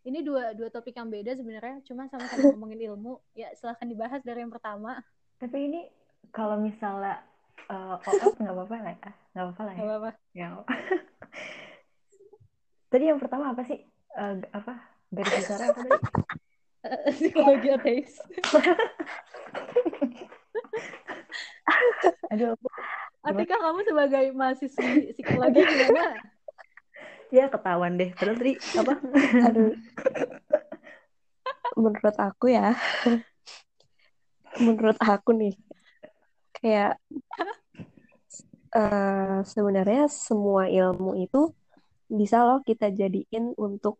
Ini 0.00 0.24
dua 0.24 0.56
dua 0.56 0.72
topik 0.72 0.96
yang 0.96 1.12
beda 1.12 1.36
sebenarnya 1.36 1.84
cuma 1.84 2.08
sama-sama 2.08 2.56
ngomongin 2.56 2.80
ilmu. 2.92 3.20
Ya 3.36 3.52
silahkan 3.52 3.84
dibahas 3.84 4.24
dari 4.24 4.40
yang 4.40 4.52
pertama. 4.52 4.96
Tapi 5.36 5.58
ini 5.68 5.80
kalau 6.32 6.56
misalnya 6.56 7.20
uh, 7.68 8.00
oh, 8.00 8.32
nggak 8.40 8.54
apa-apa 8.54 8.76
lah 8.80 8.94
ya 8.96 9.10
nggak 9.34 9.44
apa-apa 9.44 9.62
lah 9.62 9.72
ya 9.74 9.80
nggak 9.80 9.98
apa-apa 9.98 10.10
ya 10.32 10.48
tadi 12.90 13.04
yang 13.06 13.20
pertama 13.20 13.44
apa 13.52 13.62
sih 13.68 13.80
uh, 14.16 14.34
apa 14.54 14.72
garis 15.12 15.34
besar 15.44 15.60
apa 15.68 15.80
tadi 15.84 16.00
psikologi 17.18 17.68
ateis 17.68 18.12
Aduh. 22.30 22.54
Atika 23.20 23.56
kamu 23.60 23.80
sebagai 23.84 24.24
mahasiswi 24.32 25.12
psikologi 25.12 25.60
gimana? 25.60 26.16
Ya 27.30 27.46
ketahuan 27.52 28.00
deh. 28.00 28.10
Terus 28.16 28.36
tadi 28.40 28.54
apa? 28.80 28.94
Aduh. 29.50 29.76
Menurut 31.76 32.16
aku 32.16 32.46
ya. 32.50 32.74
menurut 34.58 34.98
aku 34.98 35.30
nih. 35.36 35.54
Kayak 36.60 37.00
uh, 38.76 39.40
sebenarnya 39.44 40.06
semua 40.12 40.68
ilmu 40.68 41.16
itu 41.16 41.50
bisa 42.10 42.42
loh 42.44 42.60
kita 42.60 42.90
jadiin 42.92 43.54
untuk 43.56 43.96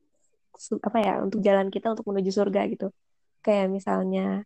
apa 0.84 0.98
ya 1.00 1.14
untuk 1.24 1.40
jalan 1.40 1.72
kita 1.72 1.96
untuk 1.96 2.04
menuju 2.10 2.30
surga 2.30 2.68
gitu. 2.68 2.92
Kayak 3.40 3.72
misalnya 3.72 4.44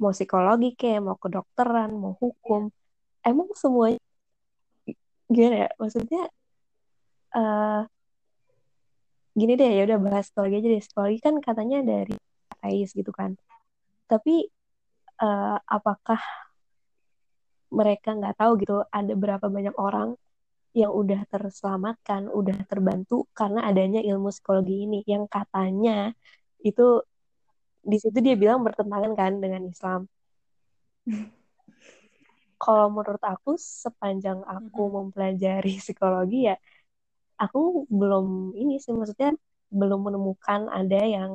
mau 0.00 0.10
psikologi 0.10 0.74
kayak 0.74 1.00
mau 1.04 1.16
kedokteran 1.20 1.92
mau 1.92 2.16
hukum 2.16 2.72
emang 3.20 3.52
semuanya 3.52 4.00
gimana 5.28 5.68
ya 5.68 5.70
maksudnya 5.76 6.22
uh, 7.36 7.84
gini 9.36 9.54
deh 9.60 9.70
ya 9.70 9.82
udah 9.86 9.98
bahas 10.02 10.26
psikologi 10.28 10.56
aja 10.58 10.68
deh. 10.74 10.82
Psikologi 10.82 11.18
kan 11.22 11.34
katanya 11.38 11.78
dari 11.86 12.16
Ais 12.60 12.90
gitu 12.92 13.14
kan. 13.14 13.38
Tapi 14.10 14.50
uh, 15.22 15.56
apakah 15.64 16.18
mereka 17.70 18.08
nggak 18.18 18.34
tahu 18.40 18.52
gitu 18.62 18.74
ada 18.90 19.12
berapa 19.14 19.46
banyak 19.46 19.74
orang 19.78 20.18
yang 20.70 20.92
udah 20.94 21.26
terselamatkan, 21.26 22.30
udah 22.30 22.62
terbantu 22.70 23.26
karena 23.34 23.66
adanya 23.66 23.98
ilmu 24.06 24.30
psikologi 24.30 24.86
ini 24.86 25.02
yang 25.02 25.26
katanya 25.26 26.14
itu 26.62 27.02
di 27.82 27.96
situ 27.98 28.18
dia 28.22 28.36
bilang 28.38 28.62
bertentangan 28.62 29.12
kan 29.18 29.32
dengan 29.42 29.66
Islam. 29.66 30.06
Kalau 32.62 32.86
menurut 32.92 33.24
aku 33.24 33.56
sepanjang 33.58 34.44
aku 34.46 34.82
mempelajari 34.94 35.80
psikologi 35.82 36.46
ya 36.50 36.56
aku 37.40 37.88
belum 37.88 38.52
ini 38.52 38.76
sih 38.76 38.92
maksudnya 38.92 39.32
belum 39.72 40.00
menemukan 40.06 40.68
ada 40.68 41.00
yang 41.00 41.30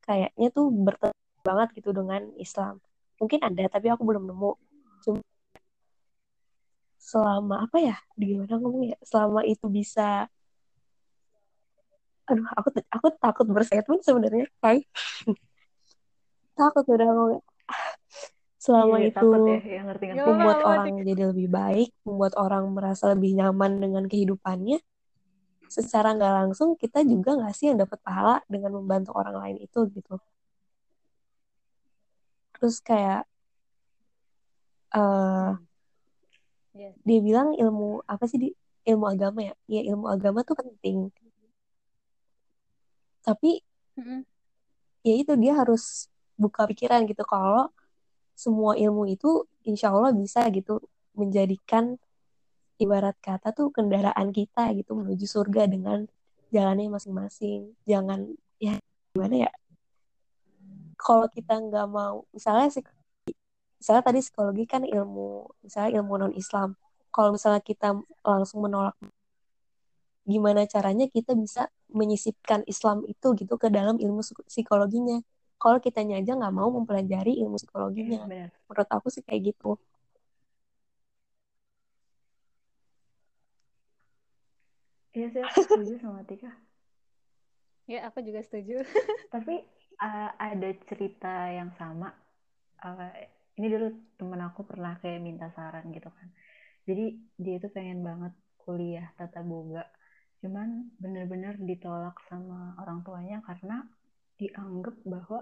kayaknya 0.00 0.48
tuh 0.56 0.72
bertentangan 0.72 1.44
banget 1.44 1.68
gitu 1.78 1.90
dengan 1.92 2.22
Islam. 2.40 2.80
Mungkin 3.20 3.40
ada 3.44 3.68
tapi 3.68 3.92
aku 3.92 4.02
belum 4.08 4.24
nemu. 4.24 4.50
Cuma 5.04 5.20
selama 7.04 7.68
apa 7.68 7.76
ya? 7.84 7.96
Gimana 8.16 8.56
ngomongnya? 8.56 8.96
Selama 9.04 9.44
itu 9.44 9.68
bisa 9.68 10.32
aduh 12.24 12.48
aku 12.56 12.72
aku 12.88 13.06
takut 13.20 13.44
berstatement 13.52 14.00
sebenarnya 14.00 14.48
kayak 14.64 14.88
takut 16.56 16.88
udah 16.88 17.08
mau 17.12 17.36
selama 18.56 18.96
iya, 18.96 19.12
itu 19.12 19.28
ya, 19.28 19.60
ya, 19.60 19.80
ngerti, 19.84 20.04
ngerti. 20.08 20.24
membuat 20.24 20.56
ya, 20.56 20.64
orang 20.64 20.88
jadi 21.04 21.22
lebih 21.36 21.48
baik, 21.52 21.90
membuat 22.08 22.32
orang 22.40 22.64
merasa 22.72 23.12
lebih 23.12 23.36
nyaman 23.36 23.76
dengan 23.76 24.08
kehidupannya, 24.08 24.80
secara 25.68 26.16
nggak 26.16 26.32
langsung 26.32 26.72
kita 26.80 27.04
juga 27.04 27.36
nggak 27.36 27.52
sih 27.52 27.68
yang 27.68 27.84
dapat 27.84 28.00
pahala 28.00 28.40
dengan 28.48 28.72
membantu 28.80 29.12
orang 29.12 29.36
lain 29.36 29.56
itu 29.68 29.84
gitu. 29.92 30.16
Terus 32.56 32.80
kayak 32.80 33.28
uh, 34.96 35.60
yeah. 36.74 36.92
dia 37.06 37.18
bilang 37.22 37.54
ilmu 37.54 38.02
apa 38.04 38.24
sih 38.28 38.38
di 38.38 38.48
ilmu 38.84 39.06
agama 39.08 39.40
ya? 39.40 39.54
Ya 39.70 39.82
ilmu 39.94 40.06
agama 40.10 40.44
tuh 40.44 40.58
penting. 40.58 41.08
Tapi 43.24 43.64
mm 43.96 44.02
-hmm. 44.04 44.20
ya 45.06 45.14
itu 45.16 45.32
dia 45.40 45.52
harus 45.56 46.12
buka 46.36 46.66
pikiran 46.66 47.06
gitu 47.06 47.22
kalau 47.24 47.70
semua 48.34 48.74
ilmu 48.74 49.06
itu 49.06 49.46
insya 49.62 49.94
Allah 49.94 50.10
bisa 50.10 50.42
gitu 50.50 50.82
menjadikan 51.14 51.94
ibarat 52.82 53.14
kata 53.22 53.54
tuh 53.54 53.70
kendaraan 53.70 54.34
kita 54.34 54.74
gitu 54.74 54.98
menuju 54.98 55.24
surga 55.30 55.70
dengan 55.70 56.10
jalannya 56.50 56.90
masing-masing 56.90 57.74
jangan 57.86 58.34
ya 58.58 58.82
gimana 59.14 59.46
ya 59.46 59.50
kalau 60.98 61.30
kita 61.30 61.54
nggak 61.54 61.86
mau 61.86 62.26
misalnya 62.34 62.66
sih 62.74 62.82
misalnya 63.84 64.00
tadi 64.00 64.24
psikologi 64.24 64.64
kan 64.64 64.80
ilmu 64.80 65.44
misalnya 65.60 66.00
ilmu 66.00 66.12
non 66.16 66.32
Islam 66.32 66.72
kalau 67.12 67.36
misalnya 67.36 67.60
kita 67.60 67.92
langsung 68.24 68.64
menolak 68.64 68.96
gimana 70.24 70.64
caranya 70.64 71.04
kita 71.04 71.36
bisa 71.36 71.68
menyisipkan 71.92 72.64
Islam 72.64 73.04
itu 73.04 73.36
gitu 73.36 73.60
ke 73.60 73.68
dalam 73.68 74.00
ilmu 74.00 74.24
psikologinya 74.48 75.20
kalau 75.60 75.84
kitanya 75.84 76.16
aja 76.16 76.32
nggak 76.32 76.54
mau 76.56 76.72
mempelajari 76.72 77.36
ilmu 77.44 77.60
psikologinya 77.60 78.24
hmm, 78.24 78.48
menurut 78.72 78.88
aku 78.88 79.12
sih 79.12 79.20
kayak 79.20 79.52
gitu 79.52 79.76
Iya 85.14 85.30
sih, 85.30 85.42
aku 85.46 85.62
setuju 85.62 85.94
sama 86.02 86.26
Tika. 86.26 86.50
Ya, 87.84 88.08
aku 88.08 88.24
juga 88.24 88.40
setuju. 88.40 88.80
Tapi 89.28 89.60
uh, 90.00 90.30
ada 90.40 90.72
cerita 90.88 91.52
yang 91.52 91.68
sama. 91.76 92.16
Uh, 92.80 93.12
ini 93.54 93.66
dulu 93.70 93.86
temen 94.18 94.40
aku 94.42 94.66
pernah 94.66 94.98
kayak 94.98 95.20
minta 95.22 95.48
saran 95.54 95.90
gitu 95.94 96.10
kan. 96.10 96.28
Jadi 96.84 97.04
dia 97.38 97.54
itu 97.58 97.68
pengen 97.70 98.02
banget 98.02 98.34
kuliah 98.60 99.08
tata 99.14 99.40
boga. 99.40 99.84
Cuman 100.42 100.92
bener-bener 101.00 101.56
ditolak 101.60 102.18
sama 102.28 102.76
orang 102.82 103.00
tuanya 103.06 103.40
karena 103.46 103.86
dianggap 104.36 104.96
bahwa 105.06 105.40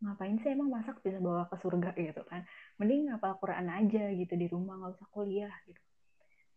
ngapain 0.00 0.36
sih 0.40 0.52
emang 0.52 0.68
masak 0.72 1.00
bisa 1.04 1.20
bawa 1.20 1.46
ke 1.52 1.56
surga 1.60 1.92
gitu 1.96 2.22
kan. 2.26 2.42
Mending 2.80 3.12
ngapal 3.12 3.36
Quran 3.38 3.68
aja 3.70 4.04
gitu 4.10 4.34
di 4.34 4.46
rumah 4.48 4.80
nggak 4.80 4.96
usah 4.98 5.08
kuliah 5.12 5.54
gitu. 5.68 5.80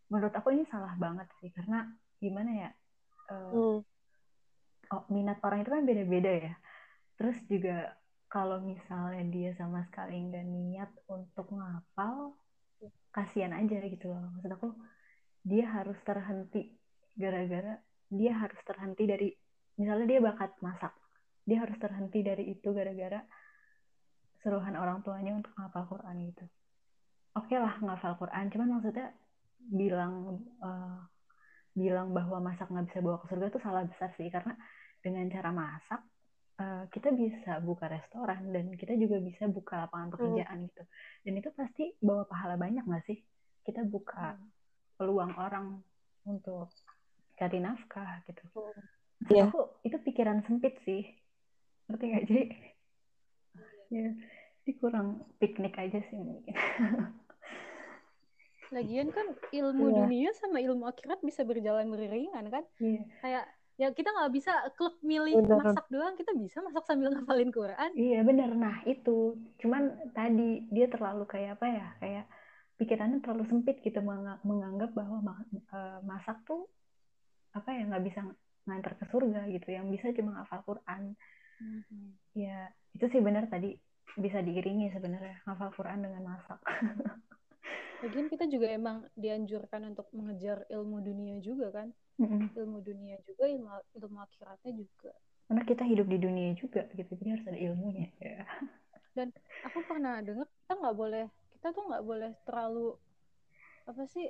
Menurut 0.07 0.33
aku 0.33 0.55
ini 0.55 0.63
salah 0.65 0.95
banget 0.95 1.27
sih 1.43 1.51
karena 1.51 1.85
gimana 2.17 2.51
ya? 2.55 2.69
Uh, 3.27 3.51
hmm 3.51 3.97
oh, 4.91 5.03
minat 5.11 5.39
orang 5.43 5.63
itu 5.63 5.71
kan 5.71 5.83
beda-beda 5.83 6.31
ya 6.31 6.53
terus 7.17 7.37
juga 7.49 7.96
kalau 8.27 8.59
misalnya 8.59 9.23
dia 9.31 9.51
sama 9.55 9.87
sekali 9.87 10.19
nggak 10.27 10.45
niat 10.45 10.91
untuk 11.07 11.47
ngapal 11.51 12.35
kasihan 13.15 13.55
aja 13.55 13.81
gitu 13.87 14.11
loh. 14.11 14.27
Maksud 14.37 14.51
aku 14.51 14.69
dia 15.47 15.65
harus 15.71 15.95
terhenti 16.03 16.75
gara-gara 17.17 17.79
dia 18.07 18.31
harus 18.35 18.59
terhenti 18.67 19.03
dari 19.07 19.27
misalnya 19.79 20.05
dia 20.05 20.19
bakat 20.21 20.51
masak 20.59 20.93
dia 21.47 21.63
harus 21.63 21.79
terhenti 21.79 22.19
dari 22.21 22.43
itu 22.51 22.69
gara-gara 22.75 23.23
seruhan 24.43 24.75
orang 24.75 25.01
tuanya 25.01 25.33
untuk 25.39 25.55
ngapal 25.55 25.87
Quran 25.87 26.15
gitu. 26.29 26.45
Oke 27.39 27.55
okay 27.55 27.57
lah 27.63 27.79
ngapal 27.79 28.19
Quran 28.19 28.51
cuman 28.51 28.69
maksudnya 28.79 29.07
bilang 29.57 30.43
uh, 30.61 30.99
bilang 31.77 32.11
bahwa 32.11 32.41
masak 32.41 32.67
nggak 32.67 32.89
bisa 32.91 32.99
bawa 32.99 33.17
ke 33.21 33.25
surga 33.31 33.45
itu 33.53 33.59
salah 33.61 33.83
besar 33.85 34.09
sih 34.17 34.27
karena 34.33 34.53
dengan 35.01 35.25
cara 35.29 35.49
masak 35.53 36.01
uh, 36.61 36.83
kita 36.89 37.13
bisa 37.13 37.61
buka 37.61 37.89
restoran 37.89 38.51
dan 38.53 38.73
kita 38.75 38.93
juga 38.97 39.21
bisa 39.21 39.45
buka 39.49 39.87
lapangan 39.87 40.09
hmm. 40.09 40.13
pekerjaan 40.17 40.57
hmm. 40.57 40.65
gitu 40.69 40.83
dan 41.25 41.33
itu 41.37 41.49
pasti 41.53 41.85
bawa 42.01 42.23
pahala 42.25 42.55
banyak 42.57 42.83
nggak 42.83 43.05
sih 43.05 43.19
kita 43.63 43.85
buka 43.85 44.35
hmm. 44.35 44.47
peluang 44.97 45.33
orang 45.37 45.81
untuk 46.27 46.69
cari 47.37 47.61
nafkah 47.61 48.21
gitu 48.25 48.43
hmm. 48.53 49.33
yeah. 49.33 49.47
aku 49.47 49.69
itu 49.85 49.97
pikiran 50.01 50.41
sempit 50.45 50.77
sih 50.83 51.05
ngerti 51.87 52.03
nggak 52.11 52.25
jadi 52.27 52.45
ya 53.87 54.09
ini 54.67 54.71
kurang 54.83 55.23
piknik 55.39 55.79
aja 55.79 56.03
sih 56.11 56.19
mungkin 56.19 56.55
Lagian 58.71 59.15
kan 59.15 59.31
ilmu 59.63 59.85
yeah. 59.87 59.95
dunia 60.03 60.29
sama 60.35 60.59
ilmu 60.59 60.83
akhirat 60.91 61.23
bisa 61.23 61.47
berjalan 61.47 61.87
beriringan 61.87 62.51
kan? 62.51 62.63
Yeah. 62.83 63.03
Kayak 63.23 63.45
ya 63.77 63.93
kita 63.93 64.09
nggak 64.09 64.33
bisa 64.33 64.53
klub 64.73 64.97
milih 65.05 65.37
bener. 65.37 65.61
masak 65.61 65.85
doang 65.93 66.17
kita 66.17 66.33
bisa 66.33 66.65
masak 66.65 66.83
sambil 66.89 67.13
ngapalin 67.13 67.53
Quran. 67.53 67.91
Iya 67.93 68.25
bener 68.25 68.49
nah 68.57 68.81
itu. 68.89 69.37
Cuman 69.61 69.93
tadi 70.17 70.65
dia 70.73 70.89
terlalu 70.89 71.29
kayak 71.29 71.61
apa 71.61 71.67
ya 71.69 71.87
kayak 72.01 72.25
pikirannya 72.81 73.21
terlalu 73.21 73.45
sempit 73.45 73.77
gitu 73.85 74.01
menganggap 74.41 74.93
bahwa 74.97 75.21
uh, 75.21 76.01
masak 76.01 76.41
tuh 76.49 76.65
apa 77.53 77.69
ya 77.69 77.85
nggak 77.85 78.05
bisa 78.05 78.21
ngantar 78.65 78.97
ke 78.97 79.05
surga 79.13 79.45
gitu. 79.53 79.69
Yang 79.69 79.85
bisa 79.93 80.05
cuma 80.17 80.41
ngafal 80.41 80.61
Quran. 80.65 81.13
Mm-hmm. 81.57 82.37
ya 82.37 82.69
itu 82.93 83.09
sih 83.09 83.17
benar 83.17 83.49
tadi 83.49 83.73
bisa 84.13 84.45
diiringi 84.45 84.93
sebenarnya 84.93 85.41
ngafal 85.45 85.73
Quran 85.77 86.05
dengan 86.05 86.33
masak. 86.33 86.61
Lagian 88.05 88.29
kita 88.29 88.45
juga 88.45 88.69
emang 88.69 89.09
dianjurkan 89.17 89.89
untuk 89.89 90.05
mengejar 90.13 90.69
ilmu 90.69 91.01
dunia 91.01 91.41
juga 91.41 91.73
kan 91.73 91.89
mm-hmm. 92.17 92.57
ilmu 92.57 92.79
dunia 92.83 93.17
juga 93.25 93.43
ilmu 93.47 93.69
ilmu 93.97 94.17
akhiratnya 94.21 94.71
juga. 94.73 95.13
Karena 95.47 95.63
kita 95.63 95.83
hidup 95.87 96.07
di 96.11 96.17
dunia 96.19 96.51
juga 96.59 96.83
gitu 96.91 97.11
jadi 97.17 97.39
harus 97.39 97.45
ada 97.47 97.59
ilmunya 97.59 98.09
ya. 98.19 98.43
Dan 99.17 99.33
aku 99.65 99.79
pernah 99.87 100.21
dengar 100.21 100.45
kita 100.45 100.73
nggak 100.77 100.97
boleh 100.97 101.25
kita 101.57 101.67
tuh 101.73 101.83
nggak 101.89 102.03
boleh 102.05 102.31
terlalu 102.45 102.87
apa 103.87 104.03
sih 104.05 104.27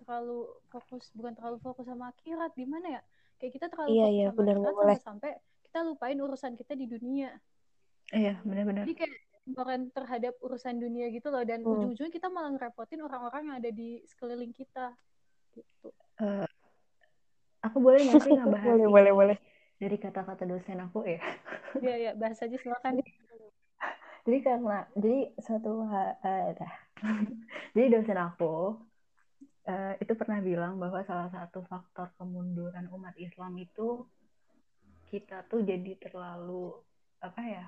terlalu 0.00 0.48
fokus 0.72 1.12
bukan 1.12 1.36
terlalu 1.36 1.60
fokus 1.60 1.84
sama 1.86 2.10
akhirat 2.10 2.50
gimana 2.56 2.98
ya? 2.98 3.02
Kayak 3.40 3.52
kita 3.56 3.66
terlalu 3.72 3.90
iya, 3.94 4.04
fokus 4.04 4.16
iya, 4.16 4.26
sama 4.26 4.38
bener, 4.38 4.56
akhirat 4.56 4.74
sampai, 4.74 4.98
sampai 5.04 5.30
kita 5.68 5.78
lupain 5.86 6.18
urusan 6.18 6.52
kita 6.56 6.72
di 6.74 6.86
dunia. 6.90 7.30
Iya 8.10 8.42
benar-benar 8.42 8.90
jadi 8.90 8.96
kayak 9.06 9.14
bukan 9.50 9.80
terhadap 9.90 10.34
urusan 10.42 10.78
dunia 10.78 11.10
gitu 11.10 11.28
loh 11.32 11.42
dan 11.42 11.62
hmm. 11.62 11.70
ujung-ujungnya 11.70 12.12
kita 12.12 12.28
malah 12.28 12.50
ngerepotin 12.54 13.00
orang-orang 13.02 13.42
yang 13.50 13.56
ada 13.62 13.70
di 13.72 14.02
sekeliling 14.06 14.52
kita 14.54 14.94
gitu. 15.56 15.90
Uh, 16.20 16.46
Aku 17.68 17.76
boleh 17.80 18.00
nggak 18.08 18.22
sih 18.24 18.32
ngebahas 18.38 18.66
boleh, 18.66 18.86
boleh, 18.88 19.12
boleh. 19.12 19.36
dari 19.80 19.96
kata-kata 19.96 20.44
dosen 20.44 20.80
aku 20.80 21.04
ya? 21.04 21.20
Iya, 21.80 21.94
iya, 21.96 22.12
bahas 22.16 22.40
aja 22.40 22.56
silakan. 22.60 23.00
jadi 24.20 24.38
karena 24.44 24.84
jadi 24.92 25.32
suatu 25.40 25.80
uh, 25.88 26.52
jadi 27.74 27.86
dosen 27.88 28.20
aku 28.20 28.76
uh, 29.64 29.94
itu 29.96 30.12
pernah 30.12 30.44
bilang 30.44 30.76
bahwa 30.76 31.00
salah 31.08 31.32
satu 31.32 31.64
faktor 31.64 32.12
kemunduran 32.20 32.92
umat 32.92 33.16
Islam 33.16 33.56
itu 33.56 34.04
kita 35.08 35.48
tuh 35.48 35.64
jadi 35.64 35.98
terlalu 35.98 36.70
apa 37.24 37.40
ya 37.42 37.64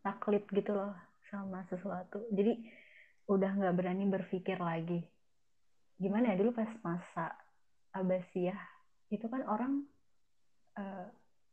taklid 0.00 0.46
gitu 0.54 0.72
loh 0.72 0.94
sama 1.26 1.66
sesuatu. 1.66 2.22
Jadi 2.30 2.62
udah 3.26 3.50
nggak 3.58 3.74
berani 3.74 4.06
berpikir 4.06 4.62
lagi. 4.62 5.02
Gimana 5.98 6.32
ya 6.32 6.36
dulu 6.38 6.54
pas 6.54 6.70
masa 6.86 7.34
Abbasiyah 7.90 8.75
itu 9.12 9.26
kan 9.30 9.42
orang 9.46 9.86
uh, 10.78 11.06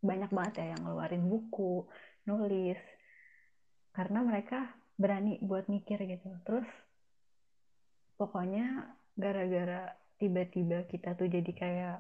banyak 0.04 0.32
banget 0.34 0.54
ya 0.60 0.66
yang 0.76 0.82
ngeluarin 0.84 1.24
buku, 1.26 1.88
nulis, 2.28 2.80
karena 3.96 4.20
mereka 4.26 4.74
berani 5.00 5.40
buat 5.40 5.70
mikir 5.72 6.02
gitu. 6.04 6.30
Terus 6.44 6.68
pokoknya 8.20 8.94
gara-gara 9.14 9.94
tiba-tiba 10.18 10.86
kita 10.90 11.14
tuh 11.16 11.28
jadi 11.30 11.52
kayak 11.54 11.98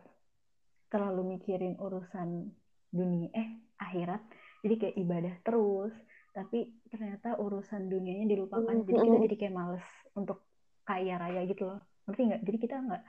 terlalu 0.89 1.38
mikirin 1.38 1.78
urusan 1.80 2.54
dunia, 2.93 3.30
eh 3.34 3.49
akhirat, 3.82 4.22
jadi 4.62 4.76
kayak 4.78 4.95
ibadah 5.01 5.36
terus, 5.41 5.93
tapi 6.34 6.70
ternyata 6.89 7.38
urusan 7.41 7.89
dunianya 7.89 8.30
dilupakan, 8.30 8.86
jadi 8.86 8.99
kita 9.01 9.18
jadi 9.26 9.36
kayak 9.38 9.56
males 9.58 9.86
untuk 10.14 10.45
kaya 10.86 11.18
raya 11.18 11.41
gitu 11.49 11.66
loh, 11.66 11.82
ngerti 12.06 12.22
nggak? 12.30 12.41
Jadi 12.45 12.58
kita 12.62 12.76
nggak 12.78 13.04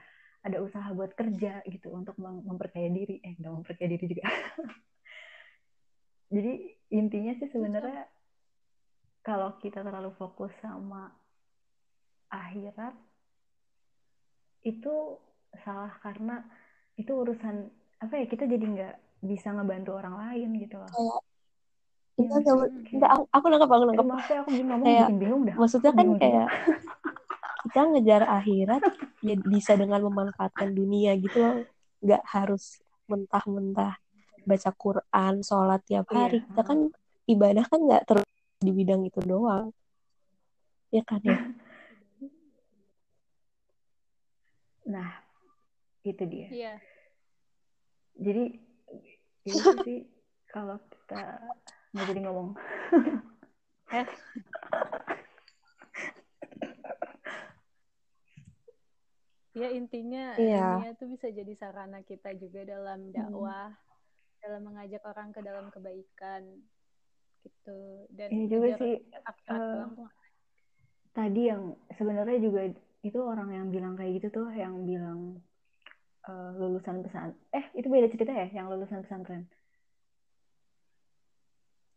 ada 0.45 0.61
usaha 0.61 0.93
buat 0.93 1.17
kerja 1.17 1.65
gitu 1.65 1.89
untuk 1.89 2.21
memperkaya 2.21 2.93
diri. 2.93 3.17
Eh 3.25 3.33
nggak 3.41 3.65
memperkaya 3.65 3.89
diri 3.97 4.05
juga. 4.13 4.29
Jadi 6.35 6.53
intinya 6.93 7.33
sih 7.41 7.49
sebenarnya 7.49 8.05
kalau 9.25 9.57
kita 9.57 9.81
terlalu 9.81 10.13
fokus 10.21 10.53
sama 10.61 11.09
akhirat 12.29 12.93
itu 14.69 15.17
salah 15.65 15.97
karena 16.05 16.45
itu 17.01 17.09
urusan 17.09 17.73
apa 18.01 18.21
ya 18.21 18.27
kita 18.27 18.45
jadi 18.45 18.65
nggak 18.65 18.95
bisa 19.25 19.49
ngebantu 19.55 19.97
orang 19.97 20.17
lain 20.29 20.49
gitu 20.61 20.77
loh. 20.77 20.91
Kayak 20.93 21.21
ya, 22.15 22.31
enggak, 22.95 23.11
aku, 23.11 23.25
aku 23.33 23.47
nangkep 23.49 23.71
aku 23.71 23.85
nangkep. 23.91 24.07
Maksudnya 24.07 24.39
aku 24.45 24.51
ngomong 24.55 24.87
kayak, 24.87 25.09
bingung 25.19 25.43
dah 25.47 25.57
maksudnya 25.57 25.91
kan 25.95 26.07
kayak 26.19 26.49
kita 27.65 27.81
ngejar 27.89 28.23
akhirat 28.29 28.83
ya 29.25 29.35
bisa 29.41 29.73
dengan 29.75 30.05
memanfaatkan 30.05 30.77
dunia 30.77 31.17
gitu 31.17 31.41
loh 31.41 31.57
nggak 32.05 32.23
harus 32.29 32.85
mentah-mentah 33.09 33.97
baca 34.45 34.71
Quran 34.77 35.41
sholat 35.41 35.81
tiap 35.89 36.05
iya. 36.13 36.17
hari 36.21 36.39
iya. 36.41 36.47
kita 36.53 36.63
kan 36.63 36.79
ibadah 37.25 37.65
kan 37.65 37.81
nggak 37.81 38.05
terus 38.05 38.29
di 38.61 38.73
bidang 38.73 39.09
itu 39.09 39.21
doang 39.25 39.73
ya 40.93 41.03
kan 41.09 41.21
ya 41.25 41.39
nah 44.95 45.11
itu 46.05 46.25
dia 46.29 46.49
iya. 46.53 46.75
jadi 48.21 48.61
itu 49.49 49.73
sih 49.89 50.05
kalau 50.53 50.77
kita 50.93 51.41
nggak 51.97 52.07
jadi 52.13 52.21
ngomong 52.29 52.53
eh 53.97 54.05
ya 59.55 59.69
intinya 59.71 60.35
iya. 60.35 60.83
dunia 60.83 60.91
itu 60.99 61.05
bisa 61.15 61.31
jadi 61.31 61.53
sarana 61.55 62.03
kita 62.03 62.35
juga 62.35 62.67
dalam 62.67 63.09
hmm. 63.09 63.15
dakwah 63.15 63.71
hmm. 63.71 64.39
dalam 64.43 64.63
mengajak 64.67 65.03
orang 65.07 65.31
ke 65.31 65.41
dalam 65.41 65.67
kebaikan 65.71 66.43
gitu 67.47 68.09
dan 68.11 68.29
ini 68.35 68.51
juga 68.51 68.75
sih 68.81 68.99
uh, 69.53 69.87
tadi 71.15 71.43
yang 71.55 71.79
sebenarnya 71.95 72.39
juga 72.43 72.63
itu 73.05 73.19
orang 73.21 73.53
yang 73.53 73.67
bilang 73.71 73.95
kayak 73.95 74.19
gitu 74.19 74.43
tuh 74.43 74.49
yang 74.51 74.89
bilang 74.89 75.39
uh, 76.27 76.51
lulusan 76.57 77.05
pesan 77.05 77.37
eh 77.55 77.69
itu 77.79 77.87
beda 77.87 78.11
cerita 78.11 78.33
ya 78.33 78.49
yang 78.51 78.67
lulusan 78.73 79.05
pesantren 79.07 79.47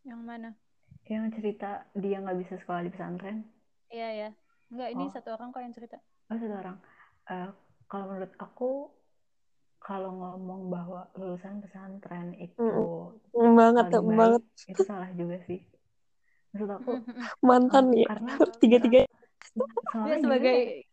yang 0.06 0.20
mana 0.22 0.54
yang 1.08 1.26
cerita 1.32 1.88
dia 1.96 2.20
nggak 2.20 2.38
bisa 2.44 2.54
sekolah 2.60 2.86
di 2.86 2.92
pesantren 2.92 3.42
iya 3.90 4.28
ya 4.28 4.30
Enggak, 4.68 4.88
ini 4.92 5.04
oh. 5.08 5.10
satu 5.10 5.28
orang 5.32 5.48
kok 5.48 5.64
yang 5.64 5.74
cerita 5.74 5.96
oh 6.28 6.36
satu 6.36 6.54
orang 6.54 6.76
uh, 7.28 7.50
kalau 7.88 8.04
menurut 8.12 8.32
aku 8.40 8.70
kalau 9.78 10.10
ngomong 10.12 10.68
bahwa 10.68 11.08
lulusan 11.16 11.64
pesantren 11.64 12.36
itu 12.36 12.60
mm. 12.60 13.54
banget 13.56 13.86
baik, 13.94 14.04
banget. 14.04 14.42
itu 14.68 14.82
salah 14.84 15.08
juga 15.16 15.40
sih. 15.48 15.64
Maksud 16.52 16.68
aku 16.68 16.90
mantan 17.48 17.94
uh, 17.94 17.96
ya? 17.96 18.06
karena 18.12 18.32
tiga 18.62 18.78
tiga 18.82 19.00
dia 20.04 20.16
sebagai 20.20 20.58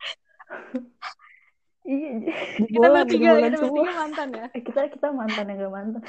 iya 1.86 2.12
kita 2.56 2.88
bertiga 2.88 3.30
kita 3.36 3.58
bertiga 3.60 3.94
mantan 3.94 4.28
ya? 4.32 4.46
Kita 4.54 4.82
kita 4.90 5.08
mantan 5.12 5.46
yang 5.52 5.58
gak 5.60 5.74
mantan. 5.74 6.04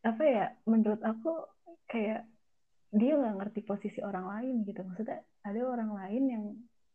Apa 0.00 0.22
ya? 0.24 0.46
Menurut 0.64 1.02
aku 1.04 1.32
kayak 1.90 2.24
dia 2.90 3.14
nggak 3.14 3.36
ngerti 3.38 3.60
posisi 3.62 3.98
orang 4.02 4.26
lain 4.26 4.54
gitu. 4.66 4.82
Maksudnya 4.82 5.22
ada 5.46 5.60
orang 5.62 5.90
lain 5.94 6.22
yang 6.26 6.44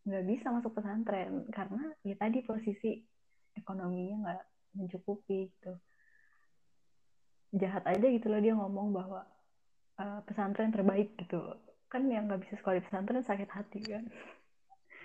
nggak 0.06 0.26
bisa 0.30 0.54
masuk 0.54 0.78
pesantren 0.78 1.50
karena 1.50 1.90
ya 2.06 2.14
tadi 2.20 2.46
posisi 2.46 3.02
ekonominya 3.58 4.16
nggak 4.22 4.42
mencukupi 4.78 5.50
gitu. 5.50 5.74
Jahat 7.56 7.88
aja 7.88 8.06
gitu 8.06 8.28
loh 8.28 8.42
dia 8.44 8.54
ngomong 8.54 8.92
bahwa 8.92 9.24
uh, 9.98 10.20
pesantren 10.28 10.76
terbaik 10.76 11.16
gitu. 11.16 11.42
Kan 11.88 12.12
yang 12.12 12.28
nggak 12.28 12.44
bisa 12.44 12.60
sekolah 12.60 12.78
di 12.80 12.86
pesantren 12.86 13.24
sakit 13.24 13.50
hati 13.50 13.80
kan. 13.82 14.04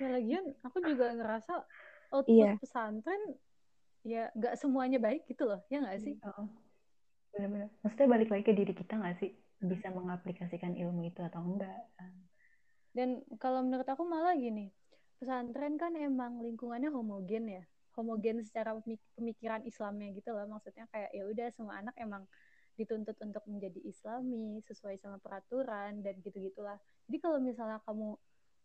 Ya 0.03 0.09
lagian 0.11 0.45
aku 0.67 0.83
juga 0.83 1.15
ngerasa 1.15 1.65
output 2.11 2.35
iya. 2.35 2.59
pesantren 2.59 3.39
ya 4.03 4.33
nggak 4.35 4.59
semuanya 4.59 4.99
baik 4.99 5.29
gitu 5.31 5.47
loh 5.47 5.63
ya 5.71 5.85
nggak 5.85 6.01
sih? 6.03 6.17
Oh, 6.25 6.49
benar-benar 7.31 7.69
maksudnya 7.85 8.09
balik 8.11 8.29
lagi 8.33 8.45
ke 8.45 8.53
diri 8.57 8.73
kita 8.75 8.99
nggak 8.99 9.17
sih 9.23 9.33
bisa 9.61 9.93
mengaplikasikan 9.93 10.73
ilmu 10.77 11.09
itu 11.09 11.21
atau 11.21 11.45
enggak 11.45 11.85
dan 12.97 13.23
kalau 13.39 13.61
menurut 13.61 13.87
aku 13.87 14.03
malah 14.09 14.35
gini 14.35 14.73
pesantren 15.21 15.77
kan 15.77 15.93
emang 15.95 16.41
lingkungannya 16.41 16.89
homogen 16.89 17.45
ya 17.47 17.65
homogen 17.99 18.41
secara 18.41 18.73
pemikiran 19.19 19.61
Islamnya 19.67 20.15
gitu 20.17 20.33
loh. 20.33 20.47
Maksudnya 20.49 20.89
kayak 20.89 21.11
ya 21.13 21.27
udah 21.27 21.47
semua 21.53 21.85
anak 21.85 21.93
emang 22.01 22.25
dituntut 22.81 23.13
untuk 23.21 23.45
menjadi 23.45 23.77
Islami 23.85 24.65
sesuai 24.65 24.97
sama 24.97 25.21
peraturan 25.21 26.01
dan 26.01 26.17
gitu 26.25 26.41
gitulah 26.41 26.81
jadi 27.05 27.19
kalau 27.21 27.37
misalnya 27.37 27.77
kamu 27.85 28.17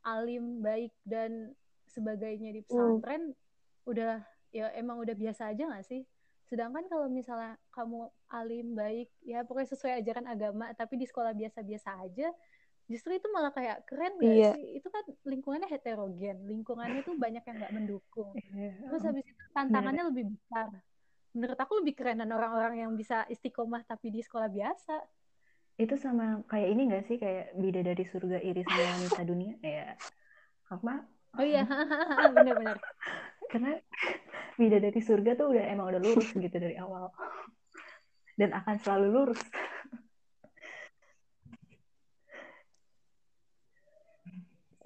alim 0.07 0.63
baik 0.63 0.95
dan 1.03 1.51
sebagainya 1.91 2.55
di 2.55 2.63
pesantren 2.63 3.35
hmm. 3.35 3.91
udah 3.91 4.23
ya 4.55 4.71
emang 4.79 5.03
udah 5.03 5.11
biasa 5.11 5.51
aja 5.51 5.67
gak 5.67 5.83
sih 5.83 6.07
Sedangkan 6.45 6.85
kalau 6.85 7.09
misalnya 7.09 7.57
kamu 7.73 8.05
alim 8.29 8.77
baik, 8.77 9.09
ya 9.25 9.41
pokoknya 9.41 9.69
sesuai 9.73 9.93
ajaran 10.01 10.25
agama, 10.29 10.69
tapi 10.77 11.01
di 11.01 11.05
sekolah 11.09 11.33
biasa-biasa 11.33 12.05
aja, 12.05 12.29
justru 12.85 13.17
itu 13.17 13.25
malah 13.33 13.49
kayak 13.49 13.81
keren 13.89 14.13
gak 14.21 14.29
iya. 14.29 14.51
sih? 14.53 14.77
Itu 14.77 14.93
kan 14.93 15.03
lingkungannya 15.25 15.69
heterogen, 15.69 16.45
lingkungannya 16.45 17.01
tuh 17.01 17.17
banyak 17.17 17.41
yang 17.41 17.55
gak 17.57 17.73
mendukung. 17.73 18.33
Iya. 18.55 18.71
Terus 18.87 19.03
habis 19.03 19.25
itu 19.25 19.43
tantangannya 19.57 20.03
lebih 20.13 20.25
besar. 20.37 20.69
Menurut 21.35 21.59
aku 21.59 21.73
lebih 21.83 21.93
keren 21.97 22.21
dan 22.21 22.31
orang-orang 22.31 22.85
yang 22.85 22.91
bisa 22.93 23.25
istiqomah 23.27 23.83
tapi 23.83 24.13
di 24.13 24.21
sekolah 24.21 24.47
biasa. 24.47 24.95
Itu 25.75 25.99
sama 25.99 26.45
kayak 26.47 26.69
ini 26.71 26.81
gak 26.93 27.03
sih? 27.09 27.17
Kayak 27.17 27.57
beda 27.57 27.81
dari 27.81 28.03
surga 28.05 28.37
iris 28.39 28.69
sama 28.69 28.85
wanita 29.01 29.21
dunia? 29.25 29.53
Ya, 29.65 29.97
apa? 30.69 31.09
Oh 31.35 31.43
iya, 31.43 31.67
benar-benar. 32.37 32.79
Karena 33.51 33.75
dari 34.55 35.01
surga 35.03 35.35
tuh 35.35 35.51
udah 35.51 35.63
emang 35.67 35.91
udah 35.91 36.01
lurus 36.01 36.31
gitu 36.43 36.55
dari 36.55 36.79
awal. 36.79 37.11
Dan 38.35 38.51
akan 38.55 38.75
selalu 38.79 39.07
lurus. 39.11 39.41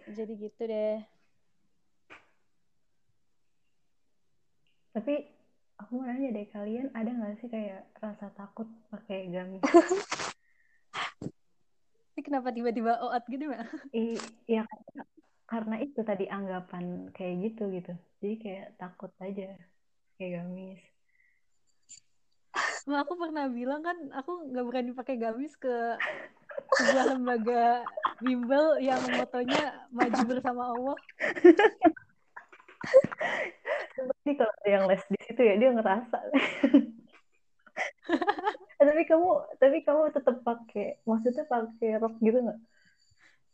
Jadi 0.10 0.34
gitu 0.42 0.62
deh. 0.66 0.98
Tapi 4.90 5.22
aku 5.78 6.02
mau 6.02 6.10
nanya 6.10 6.34
deh 6.34 6.50
kalian 6.50 6.90
ada 6.98 7.14
nggak 7.14 7.38
sih 7.40 7.50
kayak 7.50 7.86
rasa 8.02 8.34
takut 8.34 8.66
pakai 8.90 9.30
gamis? 9.30 9.62
Kenapa 12.20 12.52
tiba-tiba 12.52 13.00
oat 13.00 13.24
gitu 13.32 13.48
mbak? 13.48 13.64
Iya 14.50 14.66
karena 15.50 15.82
itu 15.82 16.06
tadi 16.06 16.30
anggapan 16.30 17.10
kayak 17.10 17.50
gitu 17.50 17.74
gitu 17.74 17.94
jadi 18.22 18.36
kayak 18.38 18.68
takut 18.78 19.10
aja 19.18 19.58
kayak 20.22 20.32
gamis 20.38 20.82
Nah, 22.90 23.06
aku 23.06 23.14
pernah 23.22 23.46
bilang 23.52 23.86
kan 23.86 23.98
aku 24.18 24.50
nggak 24.50 24.66
berani 24.66 24.92
pakai 24.98 25.22
gamis 25.22 25.54
ke 25.54 25.94
sebuah 26.82 27.06
lembaga 27.14 27.86
bimbel 28.18 28.82
yang 28.82 28.98
motonya 29.14 29.86
maju 29.94 30.22
bersama 30.26 30.74
Allah. 30.74 30.98
Seperti 33.94 34.32
kalau 34.42 34.54
ada 34.64 34.70
yang 34.70 34.84
les 34.90 35.04
di 35.06 35.20
situ 35.22 35.42
ya 35.44 35.54
dia 35.62 35.70
ngerasa. 35.76 36.18
tapi 38.80 39.04
kamu 39.06 39.30
tapi 39.62 39.78
kamu 39.86 40.10
tetap 40.10 40.42
pakai 40.42 40.98
maksudnya 41.06 41.46
pakai 41.46 42.02
rok 42.02 42.18
gitu 42.24 42.42
nggak? 42.42 42.60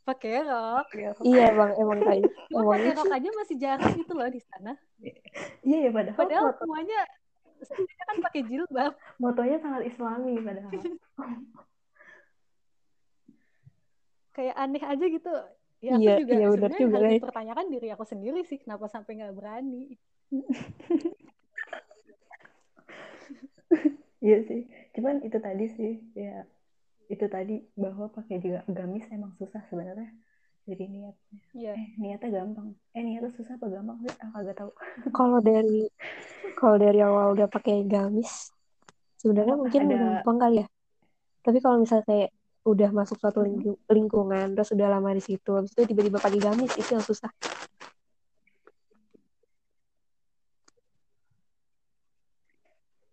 Pakai 0.06 0.45
rok. 0.45 0.86
Iya 1.26 1.49
bang, 1.58 1.72
emang 1.82 1.99
kayak. 2.06 2.30
Cuma 2.53 2.78
pakai 2.78 2.93
rok 2.93 3.10
aja 3.10 3.30
masih 3.34 3.56
jarang 3.58 3.93
gitu 3.97 4.14
loh 4.14 4.30
di 4.30 4.41
sana. 4.45 4.78
Iya 5.66 5.78
ya 5.89 5.91
padahal. 5.91 6.18
Padahal 6.18 6.45
moto... 6.53 6.62
semuanya 6.62 6.99
semuanya 7.66 8.03
kan 8.06 8.18
pakai 8.22 8.41
jilbab. 8.45 8.93
Motonya 9.18 9.58
sangat 9.58 9.82
Islami 9.89 10.38
padahal. 10.39 10.72
kayak 14.36 14.56
aneh 14.56 14.84
aja 14.84 15.06
gitu. 15.10 15.34
Ya 15.84 15.91
aku 15.97 16.01
iya, 16.01 16.16
juga 16.22 16.34
iya, 16.34 16.47
sebenarnya 16.49 16.80
juga, 16.82 16.97
harus 16.97 17.14
dipertanyakan 17.20 17.66
diri 17.72 17.88
aku 17.91 18.06
sendiri 18.08 18.41
sih 18.45 18.58
kenapa 18.62 18.86
sampai 18.88 19.12
nggak 19.20 19.36
berani. 19.36 19.97
Iya 24.26 24.41
sih, 24.41 24.66
cuman 24.97 25.22
itu 25.22 25.38
tadi 25.38 25.70
sih 25.70 26.01
ya 26.18 26.49
itu 27.12 27.26
tadi 27.30 27.62
bahwa 27.78 28.10
pakai 28.10 28.41
juga 28.41 28.66
gamis 28.70 29.06
emang 29.14 29.34
susah 29.38 29.62
sebenarnya. 29.70 30.10
Jadi 30.66 30.84
niatnya. 30.89 31.39
Yeah. 31.53 31.78
eh 31.78 31.88
niatnya 32.01 32.30
gampang. 32.41 32.74
Eh 32.97 33.01
niatnya 33.06 33.32
susah 33.38 33.53
apa 33.58 33.70
gampang 33.70 33.97
sih? 34.01 34.14
Aku 34.18 34.36
agak 34.41 34.56
tahu. 34.58 34.72
Kalau 35.18 35.39
dari 35.41 35.86
kalau 36.56 36.80
dari 36.80 37.03
awal 37.03 37.36
udah 37.36 37.51
pakai 37.51 37.84
gamis 37.84 38.56
sebenarnya 39.20 39.60
oh, 39.60 39.68
mungkin 39.68 39.91
ada... 39.91 39.95
gampang 40.24 40.38
kali 40.39 40.56
ya. 40.64 40.68
Tapi 41.43 41.58
kalau 41.62 41.78
misalnya 41.84 42.06
kayak 42.08 42.30
udah 42.66 42.89
masuk 42.89 43.22
suatu 43.22 43.45
ling 43.45 43.62
lingkungan 43.86 44.58
terus 44.58 44.74
udah 44.74 44.89
lama 44.89 45.14
di 45.14 45.22
situ 45.22 45.53
habis 45.53 45.70
itu 45.78 45.86
tiba-tiba 45.86 46.18
pakai 46.18 46.41
gamis 46.41 46.74
itu 46.82 46.97
yang 46.97 47.06
susah 47.06 47.30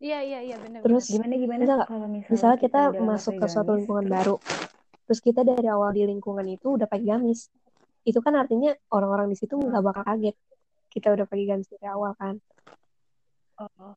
Iya 0.02 0.18
iya 0.26 0.38
iya 0.42 0.56
benar. 0.58 0.82
Terus 0.82 1.06
gimana 1.06 1.34
gimana 1.38 1.62
bisa 1.62 1.74
kalau 1.86 2.08
misalnya, 2.10 2.32
misalnya 2.34 2.58
kita, 2.58 2.80
kita 2.90 3.04
masuk 3.06 3.32
ke 3.38 3.46
suatu 3.46 3.70
lingkungan 3.78 4.06
baru, 4.10 4.34
terus 5.06 5.20
kita 5.22 5.46
dari 5.46 5.66
awal 5.70 5.94
di 5.94 6.02
lingkungan 6.02 6.42
itu 6.50 6.74
udah 6.74 6.90
pakai 6.90 7.06
gamis, 7.06 7.46
itu 8.02 8.18
kan 8.18 8.34
artinya 8.34 8.74
orang-orang 8.90 9.30
di 9.30 9.38
situ 9.38 9.54
nggak 9.54 9.78
bakal 9.78 10.02
kaget 10.02 10.34
kita 10.90 11.14
udah 11.14 11.22
pakai 11.22 11.44
gamis 11.46 11.70
dari 11.70 11.86
awal 11.86 12.18
kan. 12.18 12.34
Oh, 13.62 13.94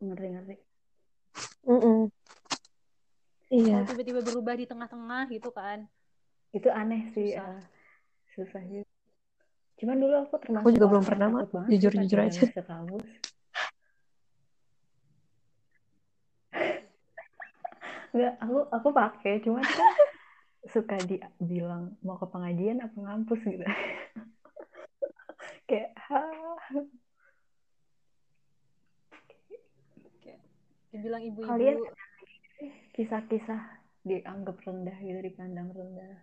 ngerti 0.00 0.26
ngerti. 0.32 0.56
Mm 1.68 1.80
-mm. 1.84 2.00
Iya. 3.52 3.84
tiba-tiba 3.84 4.24
berubah 4.24 4.56
di 4.56 4.64
tengah-tengah 4.64 5.28
gitu 5.36 5.52
kan. 5.52 5.84
Itu 6.48 6.72
aneh 6.72 7.12
sih. 7.12 7.36
Susah. 7.36 7.60
Ya. 7.60 7.68
Susah 8.32 8.62
juga. 8.64 8.88
Cuman 9.76 9.96
dulu 10.00 10.14
aku 10.16 10.34
termasuk. 10.40 10.64
Aku 10.64 10.72
juga 10.72 10.86
belum 10.88 11.04
pernah, 11.04 11.28
jujur 11.68 11.92
jujur 11.92 12.18
aja. 12.24 12.40
Ke 12.48 12.64
kampus 12.64 13.33
Enggak, 18.14 18.34
aku 18.38 18.58
aku 18.70 18.88
pakai, 18.94 19.42
cuma 19.42 19.58
kan 19.58 19.90
suka 20.70 20.94
dibilang 21.02 21.98
mau 22.06 22.14
ke 22.14 22.30
pengajian 22.30 22.78
apa 22.78 22.94
ngampus 22.94 23.42
gitu. 23.42 23.66
kayak 25.68 25.90
ha. 25.98 26.22
dibilang 30.94 31.22
ibu-ibu. 31.26 31.50
Kalian 31.50 31.78
kisah-kisah 32.94 33.82
dianggap 34.06 34.62
rendah 34.62 34.94
gitu, 35.02 35.18
dipandang 35.18 35.74
rendah. 35.74 36.22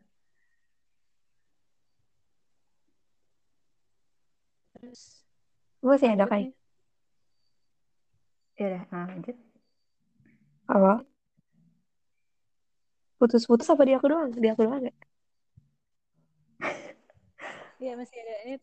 Terus 4.80 5.28
masih 5.84 6.16
ada 6.16 6.30
kayak 6.30 6.56
ya 8.62 8.70
udah 8.70 8.84
nah, 8.94 9.10
lanjut 9.10 9.38
apa 10.70 10.94
putus-putus 13.22 13.70
apa 13.70 13.86
di 13.86 13.94
aku 13.94 14.10
doang? 14.10 14.34
Di 14.34 14.50
aku 14.50 14.66
doang 14.66 14.82
gak 14.90 14.98
Iya 17.82 17.98
masih 17.98 18.18
ada. 18.22 18.36
Ini 18.46 18.56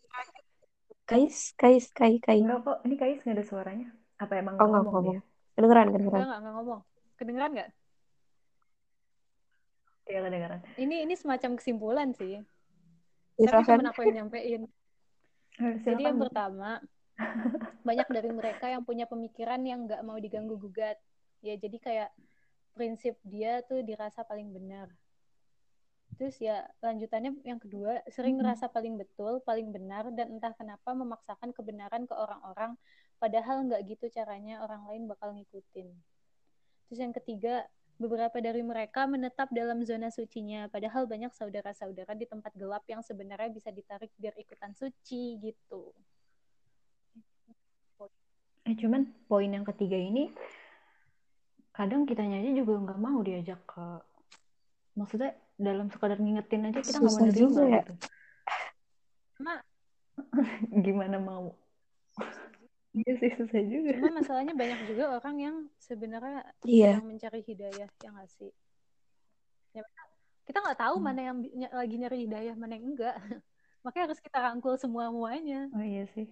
Kais 1.07 1.41
Kais 1.59 1.87
Kais 1.91 2.19
Kais 2.23 2.43
enggak 2.43 2.63
kok 2.63 2.79
ini 2.87 2.95
Kais 2.95 3.19
nggak 3.27 3.37
ada 3.39 3.45
suaranya. 3.47 3.89
Apa 4.19 4.39
emang 4.39 4.55
oh, 4.59 4.67
ngomong, 4.67 4.95
ngomong. 4.95 5.15
Dia? 5.19 5.21
kedengeran 5.59 5.87
kedengeran. 5.91 6.21
Enggak 6.23 6.39
enggak 6.39 6.55
ngomong. 6.55 6.81
Kedengeran 7.19 7.51
nggak? 7.55 7.71
Iya 10.07 10.19
kedengeran. 10.23 10.61
Ini 10.79 10.97
ini 11.03 11.15
semacam 11.19 11.51
kesimpulan 11.59 12.09
sih. 12.15 12.39
Ya, 13.39 13.47
tapi 13.51 13.67
cuma 13.67 13.91
aku 13.91 14.03
yang 14.07 14.27
nyampein. 14.27 14.63
Jadi 15.59 16.03
yang 16.07 16.19
pertama, 16.23 16.79
banyak 17.89 18.09
dari 18.11 18.31
mereka 18.31 18.71
yang 18.71 18.87
punya 18.87 19.11
pemikiran 19.11 19.59
yang 19.67 19.91
nggak 19.91 20.03
mau 20.07 20.19
diganggu 20.23 20.55
gugat. 20.55 20.99
Ya 21.43 21.59
jadi 21.59 21.79
kayak 21.83 22.11
prinsip 22.79 23.19
dia 23.27 23.59
tuh 23.67 23.83
dirasa 23.83 24.23
paling 24.23 24.55
benar. 24.55 24.87
Terus 26.15 26.39
ya 26.39 26.63
lanjutannya 26.79 27.43
yang 27.43 27.59
kedua, 27.59 28.07
sering 28.11 28.39
ngerasa 28.39 28.71
paling 28.71 28.95
betul, 28.95 29.43
paling 29.43 29.75
benar, 29.75 30.07
dan 30.15 30.39
entah 30.39 30.55
kenapa 30.55 30.95
memaksakan 30.95 31.51
kebenaran 31.51 32.07
ke 32.07 32.15
orang-orang, 32.15 32.79
padahal 33.19 33.67
nggak 33.67 33.83
gitu 33.91 34.07
caranya 34.15 34.63
orang 34.63 34.87
lain 34.87 35.11
bakal 35.11 35.35
ngikutin. 35.35 35.91
Terus 36.87 36.99
yang 36.99 37.15
ketiga, 37.15 37.67
beberapa 37.99 38.39
dari 38.39 38.63
mereka 38.63 39.11
menetap 39.11 39.51
dalam 39.51 39.83
zona 39.83 40.11
sucinya, 40.11 40.71
padahal 40.71 41.11
banyak 41.11 41.35
saudara-saudara 41.35 42.15
di 42.15 42.31
tempat 42.31 42.55
gelap 42.55 42.87
yang 42.87 43.03
sebenarnya 43.03 43.51
bisa 43.51 43.75
ditarik 43.75 44.15
biar 44.15 44.39
ikutan 44.39 44.71
suci 44.75 45.39
gitu. 45.43 45.91
Eh 48.69 48.77
cuman 48.77 49.09
poin 49.25 49.49
yang 49.49 49.65
ketiga 49.65 49.97
ini 49.97 50.29
kadang 51.79 52.03
kita 52.11 52.27
aja 52.27 52.51
juga 52.59 52.75
nggak 52.75 52.99
mau 52.99 53.23
diajak 53.23 53.63
ke 53.63 53.87
maksudnya 54.99 55.31
dalam 55.55 55.87
sekadar 55.95 56.19
ngingetin 56.19 56.67
aja 56.67 56.83
kita 56.83 56.99
nggak 56.99 57.15
mau 57.15 57.23
nerima 57.23 57.61
ya. 57.63 57.83
gitu. 57.87 57.95
Mak, 59.39 59.61
gimana 60.87 61.17
mau? 61.23 61.55
Iya 62.97 63.13
sih 63.21 63.31
susah 63.37 63.63
juga. 63.69 63.95
Cuma 64.01 64.25
masalahnya 64.25 64.57
banyak 64.57 64.91
juga 64.91 65.21
orang 65.21 65.37
yang 65.39 65.57
sebenarnya 65.79 66.41
yeah. 66.67 66.99
yang 66.99 67.07
mencari 67.07 67.45
hidayah 67.45 67.87
yang 68.03 68.15
ngasih. 68.17 68.51
Ya, 69.77 69.85
kita 70.49 70.59
nggak 70.65 70.81
tahu 70.81 70.97
hmm. 70.99 71.05
mana 71.05 71.21
yang 71.21 71.37
lagi 71.69 71.95
nyari 71.95 72.19
hidayah, 72.27 72.55
mana 72.59 72.75
yang 72.75 72.97
enggak. 72.97 73.15
Makanya 73.85 74.05
harus 74.11 74.19
kita 74.25 74.41
rangkul 74.41 74.75
semua 74.81 75.13
muanya. 75.15 75.69
Oh 75.77 75.85
iya 75.85 76.11
sih. 76.17 76.27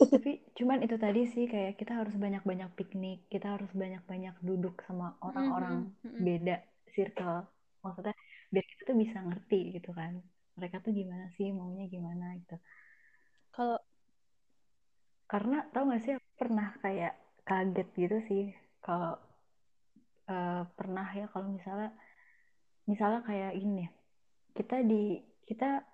Tapi 0.00 0.40
cuman 0.56 0.80
itu 0.80 0.96
tadi 0.96 1.28
sih 1.28 1.44
kayak 1.44 1.76
kita 1.76 2.00
harus 2.00 2.16
banyak-banyak 2.16 2.72
piknik, 2.72 3.28
kita 3.28 3.56
harus 3.58 3.68
banyak-banyak 3.76 4.32
duduk 4.40 4.80
sama 4.88 5.20
orang-orang 5.20 5.92
mm 6.00 6.08
-hmm. 6.08 6.22
beda 6.24 6.56
circle. 6.88 7.44
Maksudnya 7.84 8.16
biar 8.48 8.64
kita 8.64 8.82
tuh 8.88 8.96
bisa 8.96 9.18
ngerti 9.20 9.60
gitu 9.76 9.90
kan. 9.92 10.16
Mereka 10.56 10.80
tuh 10.80 10.92
gimana 10.96 11.28
sih, 11.36 11.52
maunya 11.52 11.84
gimana 11.86 12.36
gitu. 12.40 12.56
Kalau 13.52 13.78
karena 15.30 15.62
tau 15.70 15.86
gak 15.86 16.02
sih 16.02 16.18
pernah 16.34 16.74
kayak 16.82 17.14
kaget 17.46 17.88
gitu 17.94 18.16
sih 18.26 18.44
kalau 18.82 19.14
uh, 20.26 20.62
pernah 20.74 21.06
ya 21.14 21.30
kalau 21.30 21.54
misalnya 21.54 21.94
misalnya 22.90 23.22
kayak 23.22 23.54
ini 23.54 23.86
kita 24.58 24.82
di 24.82 25.22
kita 25.46 25.86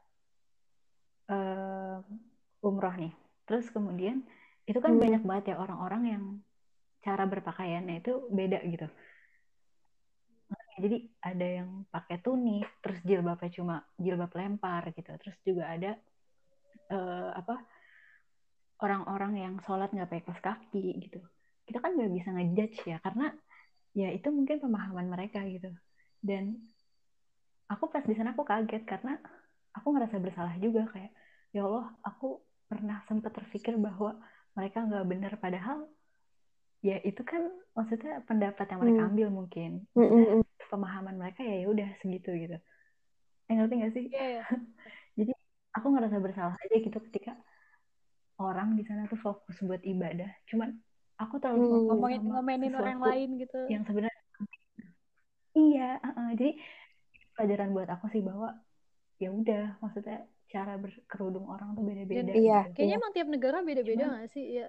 uh, 1.29 2.01
umroh 2.65 2.97
nih 2.97 3.13
Terus 3.47 3.71
kemudian 3.71 4.27
itu 4.67 4.79
kan 4.83 4.99
hmm. 4.99 5.03
banyak 5.03 5.23
banget 5.23 5.45
ya 5.55 5.57
orang-orang 5.63 6.03
yang 6.07 6.25
cara 7.07 7.23
berpakaiannya 7.25 8.03
itu 8.03 8.13
beda 8.35 8.59
gitu. 8.67 8.87
Jadi 10.77 11.09
ada 11.25 11.47
yang 11.63 11.89
pakai 11.89 12.21
tunik, 12.21 12.69
terus 12.85 13.01
jilbabnya 13.01 13.49
cuma 13.55 13.77
jilbab 13.97 14.29
lempar 14.37 14.91
gitu. 14.93 15.09
Terus 15.23 15.37
juga 15.47 15.73
ada 15.73 15.97
uh, 16.93 17.31
apa 17.33 17.57
orang-orang 18.85 19.41
yang 19.41 19.55
sholat 19.65 19.89
nggak 19.95 20.11
pakai 20.11 20.25
kaos 20.27 20.43
kaki 20.43 21.01
gitu. 21.01 21.23
Kita 21.65 21.81
kan 21.81 21.97
nggak 21.97 22.13
bisa 22.13 22.29
ngejudge 22.35 22.79
ya 22.85 23.01
karena 23.01 23.33
ya 23.97 24.13
itu 24.13 24.29
mungkin 24.29 24.61
pemahaman 24.61 25.09
mereka 25.09 25.41
gitu. 25.49 25.73
Dan 26.21 26.61
aku 27.71 27.89
pas 27.89 28.05
di 28.05 28.13
sana 28.13 28.37
aku 28.37 28.45
kaget 28.45 28.85
karena 28.85 29.17
aku 29.73 29.87
ngerasa 29.97 30.17
bersalah 30.21 30.55
juga 30.61 30.85
kayak 30.93 31.11
ya 31.57 31.65
Allah 31.65 31.89
aku 32.05 32.46
pernah 32.67 33.03
sempat 33.07 33.33
terpikir 33.35 33.79
bahwa 33.79 34.19
mereka 34.59 34.83
nggak 34.83 35.07
benar 35.07 35.33
padahal 35.39 35.87
ya 36.85 37.01
itu 37.03 37.23
kan 37.23 37.51
maksudnya 37.75 38.23
pendapat 38.27 38.67
yang 38.71 38.81
mereka 38.83 39.03
hmm. 39.03 39.11
ambil 39.15 39.29
mungkin 39.33 39.71
hmm, 39.97 40.07
hmm, 40.07 40.25
maksudnya, 40.43 40.67
pemahaman 40.71 41.17
mereka 41.19 41.41
ya 41.43 41.65
ya 41.65 41.67
udah 41.71 41.89
segitu 42.03 42.31
gitu 42.37 42.57
eh, 43.47 43.55
ngerti 43.55 43.75
gak 43.81 43.93
sih 43.95 44.05
yeah, 44.11 44.29
yeah. 44.43 44.47
jadi 45.19 45.33
aku 45.75 45.87
ngerasa 45.95 46.17
bersalah 46.23 46.55
aja 46.57 46.77
gitu 46.79 46.99
ketika 47.11 47.33
orang 48.37 48.77
di 48.77 48.85
sana 48.85 49.09
tuh 49.09 49.19
fokus 49.19 49.57
buat 49.65 49.81
ibadah 49.83 50.29
cuman 50.47 50.77
aku 51.17 51.41
terlalu 51.41 51.65
hmm. 51.65 51.85
ngomongin 51.91 52.23
ngomenin 52.29 52.75
orang 52.77 53.01
lain 53.01 53.29
gitu 53.41 53.61
yang 53.73 53.83
sebenarnya 53.89 54.23
iya 55.57 55.97
uh 56.05 56.09
-uh. 56.13 56.29
jadi 56.37 56.61
pelajaran 57.37 57.71
buat 57.73 57.89
aku 57.89 58.07
sih 58.13 58.21
bahwa 58.21 58.53
ya 59.17 59.33
udah 59.33 59.81
maksudnya 59.81 60.29
cara 60.47 60.79
berkerudung 60.79 61.47
orang 61.51 61.75
tuh 61.75 61.83
beda-beda. 61.83 62.33
Iya. 62.33 62.71
Gitu. 62.71 62.75
Kayaknya 62.79 62.95
iya. 62.95 63.01
emang 63.03 63.13
tiap 63.13 63.29
negara 63.29 63.59
beda-beda 63.63 64.05
nggak 64.07 64.29
sih? 64.31 64.45
Iya. 64.59 64.69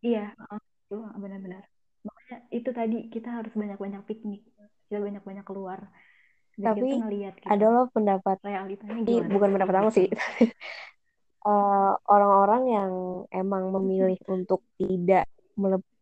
Iya, 0.00 0.24
itu 0.88 0.96
benar-benar. 0.96 1.62
Makanya 2.00 2.36
itu 2.48 2.70
tadi 2.72 2.98
kita 3.12 3.28
harus 3.28 3.52
banyak-banyak 3.52 4.02
piknik, 4.08 4.42
kita 4.88 4.98
banyak-banyak 4.98 5.44
keluar. 5.44 5.92
Dan 6.56 6.76
Tapi 6.76 6.88
kita 6.88 7.04
ngeliat, 7.04 7.34
gitu. 7.36 7.46
ada 7.48 7.66
loh 7.68 7.86
pendapat 7.92 8.36
realitanya 8.42 9.00
gimana? 9.04 9.32
Bukan 9.32 9.48
pendapat 9.54 9.74
aku 9.80 9.90
sih. 9.92 10.08
uh, 11.44 11.92
orang-orang 12.14 12.62
yang 12.68 12.92
emang 13.28 13.70
memilih 13.76 14.18
untuk 14.36 14.64
tidak 14.80 15.28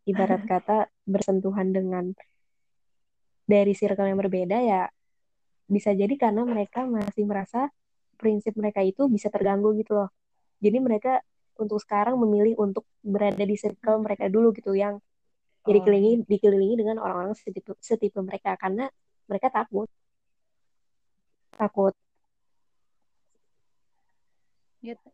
ibarat 0.06 0.42
kata 0.50 0.88
bersentuhan 1.04 1.74
dengan 1.74 2.14
dari 3.48 3.72
circle 3.72 4.06
yang 4.06 4.20
berbeda 4.20 4.60
ya 4.60 4.92
bisa 5.68 5.92
jadi 5.92 6.14
karena 6.16 6.44
mereka 6.44 6.84
masih 6.84 7.28
merasa 7.28 7.68
prinsip 8.18 8.58
mereka 8.58 8.82
itu 8.82 9.06
bisa 9.06 9.30
terganggu 9.30 9.70
gitu 9.78 9.94
loh. 9.94 10.10
Jadi 10.58 10.78
mereka 10.82 11.22
untuk 11.58 11.78
sekarang 11.78 12.18
memilih 12.18 12.58
untuk 12.58 12.86
berada 13.02 13.42
di 13.42 13.54
circle 13.58 14.02
mereka 14.02 14.26
dulu 14.26 14.50
gitu 14.54 14.74
yang 14.74 14.98
oh. 14.98 15.70
dikelilingi 15.70 16.26
dikelilingi 16.26 16.74
dengan 16.78 16.98
orang-orang 17.02 17.34
setipe, 17.38 17.78
setipe 17.78 18.18
mereka 18.22 18.58
karena 18.58 18.90
mereka 19.30 19.50
takut. 19.54 19.86
Takut. 21.54 21.94
Gitu. 24.82 25.08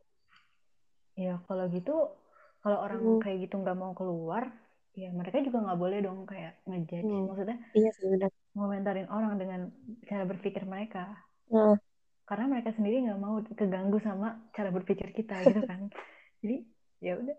Ya 1.16 1.40
kalau 1.44 1.68
gitu 1.72 2.12
kalau 2.60 2.78
orang 2.80 3.00
hmm. 3.00 3.20
kayak 3.20 3.48
gitu 3.48 3.60
nggak 3.60 3.76
mau 3.76 3.92
keluar, 3.92 4.48
ya 4.96 5.12
mereka 5.12 5.44
juga 5.44 5.60
nggak 5.68 5.80
boleh 5.80 5.98
dong 6.00 6.24
kayak 6.24 6.60
ngejudge. 6.64 7.04
Hmm. 7.04 7.24
Maksudnya 7.28 7.56
iya 7.76 7.90
sih 7.92 8.04
benar. 8.08 8.32
Ngomentarin 8.56 9.08
orang 9.08 9.36
dengan 9.40 9.60
cara 10.08 10.24
berpikir 10.28 10.64
mereka. 10.68 11.12
Hmm 11.48 11.76
karena 12.24 12.44
mereka 12.48 12.72
sendiri 12.72 13.04
nggak 13.04 13.20
mau 13.20 13.40
keganggu 13.52 14.00
sama 14.00 14.40
cara 14.56 14.72
berpikir 14.72 15.12
kita 15.12 15.44
gitu 15.44 15.62
kan. 15.68 15.88
Jadi 16.40 16.56
ya 17.04 17.20
udah 17.20 17.36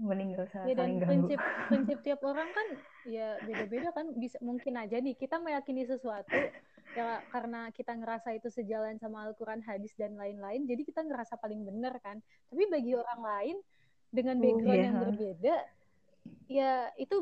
mending 0.00 0.32
gak 0.32 0.48
usah 0.48 0.64
ya, 0.64 0.72
dan 0.72 0.96
prinsip 1.04 1.36
prinsip 1.68 1.98
tiap 2.00 2.20
orang 2.24 2.48
kan 2.48 2.66
ya 3.04 3.36
beda-beda 3.44 3.92
kan 3.92 4.08
bisa 4.16 4.40
mungkin 4.40 4.72
aja 4.80 4.96
nih 4.96 5.12
kita 5.12 5.36
meyakini 5.36 5.84
sesuatu 5.84 6.32
ya 6.96 7.20
karena 7.28 7.68
kita 7.76 7.92
ngerasa 7.92 8.32
itu 8.32 8.48
sejalan 8.48 8.96
sama 8.96 9.28
Al-Quran 9.28 9.60
hadis 9.60 9.92
dan 10.00 10.16
lain-lain 10.16 10.64
jadi 10.64 10.80
kita 10.80 11.04
ngerasa 11.04 11.36
paling 11.36 11.60
benar 11.66 12.00
kan. 12.00 12.20
Tapi 12.48 12.62
bagi 12.72 12.96
orang 12.96 13.20
lain 13.20 13.56
dengan 14.08 14.36
oh, 14.38 14.42
background 14.42 14.70
oh, 14.70 14.76
yeah. 14.76 14.86
yang 14.86 14.96
berbeda 15.02 15.56
ya 16.46 16.72
itu 16.96 17.16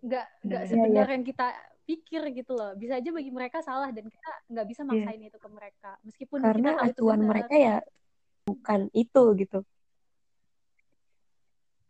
nggak 0.00 0.26
nggak 0.46 0.62
sebenar 0.64 1.06
yeah, 1.06 1.14
yang 1.14 1.24
kita 1.26 1.46
pikir 1.88 2.22
gitu 2.36 2.52
loh 2.54 2.72
bisa 2.78 2.98
aja 2.98 3.10
bagi 3.10 3.30
mereka 3.34 3.64
salah 3.64 3.90
dan 3.90 4.06
kita 4.06 4.30
nggak 4.50 4.66
bisa 4.68 4.82
iya. 4.84 4.88
maksain 4.88 5.20
yeah. 5.20 5.30
itu 5.30 5.38
ke 5.38 5.48
mereka 5.50 5.90
meskipun 6.06 6.38
karena 6.42 6.70
kita 6.76 6.84
acuan 6.94 7.20
mereka 7.26 7.54
ya 7.56 7.76
bukan 8.46 8.80
itu 8.94 9.22
gitu 9.38 9.60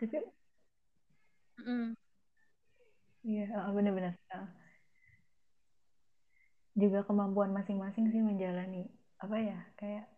tapi 0.01 0.17
mm. 1.61 1.93
Iya, 3.21 3.69
benar-benar. 3.77 4.17
Juga 6.73 7.05
kemampuan 7.05 7.53
masing-masing 7.53 8.09
sih 8.09 8.25
menjalani 8.25 8.89
apa 9.21 9.37
ya 9.37 9.61
kayak 9.77 10.09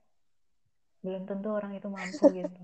belum 1.02 1.26
tentu 1.26 1.50
orang 1.50 1.74
itu 1.74 1.90
mampu 1.90 2.22
gitu 2.38 2.62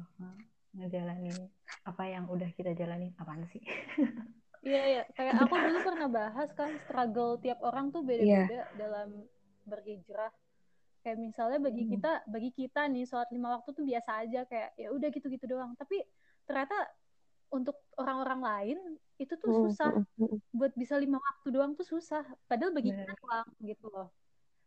ngejalani 0.79 1.35
apa 1.83 2.03
yang 2.07 2.31
udah 2.31 2.47
kita 2.55 2.71
jalani 2.79 3.11
apaan 3.19 3.43
sih 3.51 3.59
Iya 4.67 4.83
ya, 4.83 5.03
kayak 5.15 5.35
aku 5.47 5.55
dulu 5.55 5.79
pernah 5.87 6.09
bahas 6.11 6.49
kan 6.59 6.71
struggle 6.87 7.39
tiap 7.39 7.63
orang 7.63 7.95
tuh 7.95 8.03
beda-beda 8.03 8.67
yeah. 8.67 8.67
dalam 8.75 9.27
berhijrah. 9.69 10.33
Kayak 11.07 11.19
misalnya 11.23 11.59
bagi 11.63 11.83
hmm. 11.87 11.91
kita, 11.95 12.13
bagi 12.27 12.51
kita 12.51 12.81
nih 12.91 13.05
sholat 13.07 13.31
lima 13.31 13.55
waktu 13.59 13.71
tuh 13.71 13.85
biasa 13.87 14.11
aja 14.27 14.41
kayak 14.51 14.71
ya 14.75 14.89
udah 14.91 15.09
gitu-gitu 15.15 15.45
doang. 15.47 15.79
Tapi 15.79 16.03
ternyata 16.43 16.75
untuk 17.49 17.79
orang-orang 17.97 18.41
lain 18.45 18.79
itu 19.17 19.35
tuh 19.41 19.49
hmm, 19.49 19.61
susah 19.71 19.91
hmm, 19.95 20.27
hmm. 20.27 20.39
buat 20.53 20.73
bisa 20.75 20.99
lima 20.99 21.23
waktu 21.23 21.49
doang 21.55 21.73
tuh 21.79 21.87
susah. 21.87 22.27
Padahal 22.51 22.75
bagi 22.75 22.91
kita 22.91 23.15
doang 23.15 23.49
gitu 23.63 23.87
loh. 23.89 24.11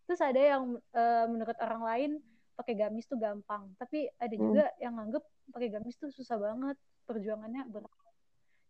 Terus 0.07 0.21
ada 0.23 0.39
yang 0.39 0.79
uh, 0.95 1.25
menurut 1.27 1.57
orang 1.59 1.83
lain 1.83 2.11
pakai 2.55 2.77
gamis 2.77 3.09
tuh 3.09 3.17
gampang, 3.17 3.73
tapi 3.79 4.05
ada 4.21 4.35
juga 4.37 4.69
yang 4.77 4.93
nganggep 4.93 5.23
pakai 5.49 5.71
gamis 5.71 5.97
tuh 5.97 6.13
susah 6.13 6.37
banget, 6.37 6.77
perjuangannya 7.09 7.65
berat 7.73 8.10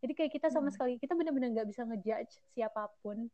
jadi 0.01 0.13
kayak 0.17 0.31
kita 0.33 0.47
sama 0.49 0.69
hmm. 0.69 0.75
sekali 0.75 0.93
kita 0.97 1.13
benar-benar 1.13 1.49
nggak 1.53 1.69
bisa 1.69 1.85
ngejudge 1.85 2.33
siapa 2.57 2.89
pun 3.05 3.29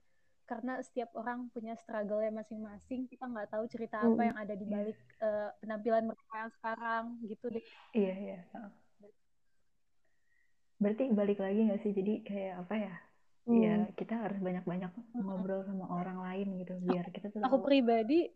karena 0.47 0.80
setiap 0.80 1.11
orang 1.20 1.51
punya 1.51 1.76
struggle 1.76 2.24
ya 2.24 2.32
masing-masing 2.32 3.03
kita 3.11 3.28
nggak 3.28 3.51
tahu 3.51 3.68
cerita 3.68 3.99
apa 3.99 4.15
hmm. 4.15 4.28
yang 4.32 4.38
ada 4.39 4.53
di 4.55 4.65
balik 4.68 4.99
uh, 5.20 5.51
penampilan 5.59 6.07
mereka 6.07 6.34
yang 6.39 6.51
sekarang 6.55 7.03
gitu 7.28 7.45
deh 7.51 7.65
iya 7.91 8.13
iya 8.15 8.39
berarti 10.78 11.03
balik 11.11 11.39
lagi 11.41 11.59
nggak 11.68 11.82
sih 11.84 11.91
jadi 11.91 12.13
kayak 12.24 12.53
apa 12.63 12.76
ya 12.80 12.93
hmm. 13.49 13.59
ya 13.59 13.76
kita 13.99 14.15
harus 14.15 14.39
banyak-banyak 14.39 14.91
hmm. 14.93 15.20
ngobrol 15.20 15.68
sama 15.68 15.86
orang 15.91 16.24
lain 16.24 16.47
gitu 16.63 16.74
biar 16.80 17.11
kita 17.11 17.28
tuh 17.28 17.43
aku 17.43 17.59
pribadi 17.65 18.32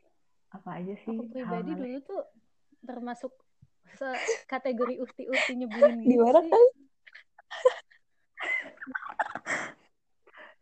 apa 0.52 0.84
aja 0.84 0.94
sih 1.08 1.16
aku 1.16 1.32
pribadi 1.32 1.72
dulu 1.80 2.00
tuh 2.04 2.22
termasuk 2.84 3.32
kategori 4.52 5.00
ukti-ukti 5.00 5.54
nyebelin 5.56 6.04
gitu 6.04 6.20
Gimana 6.20 6.44
kan? 6.44 6.66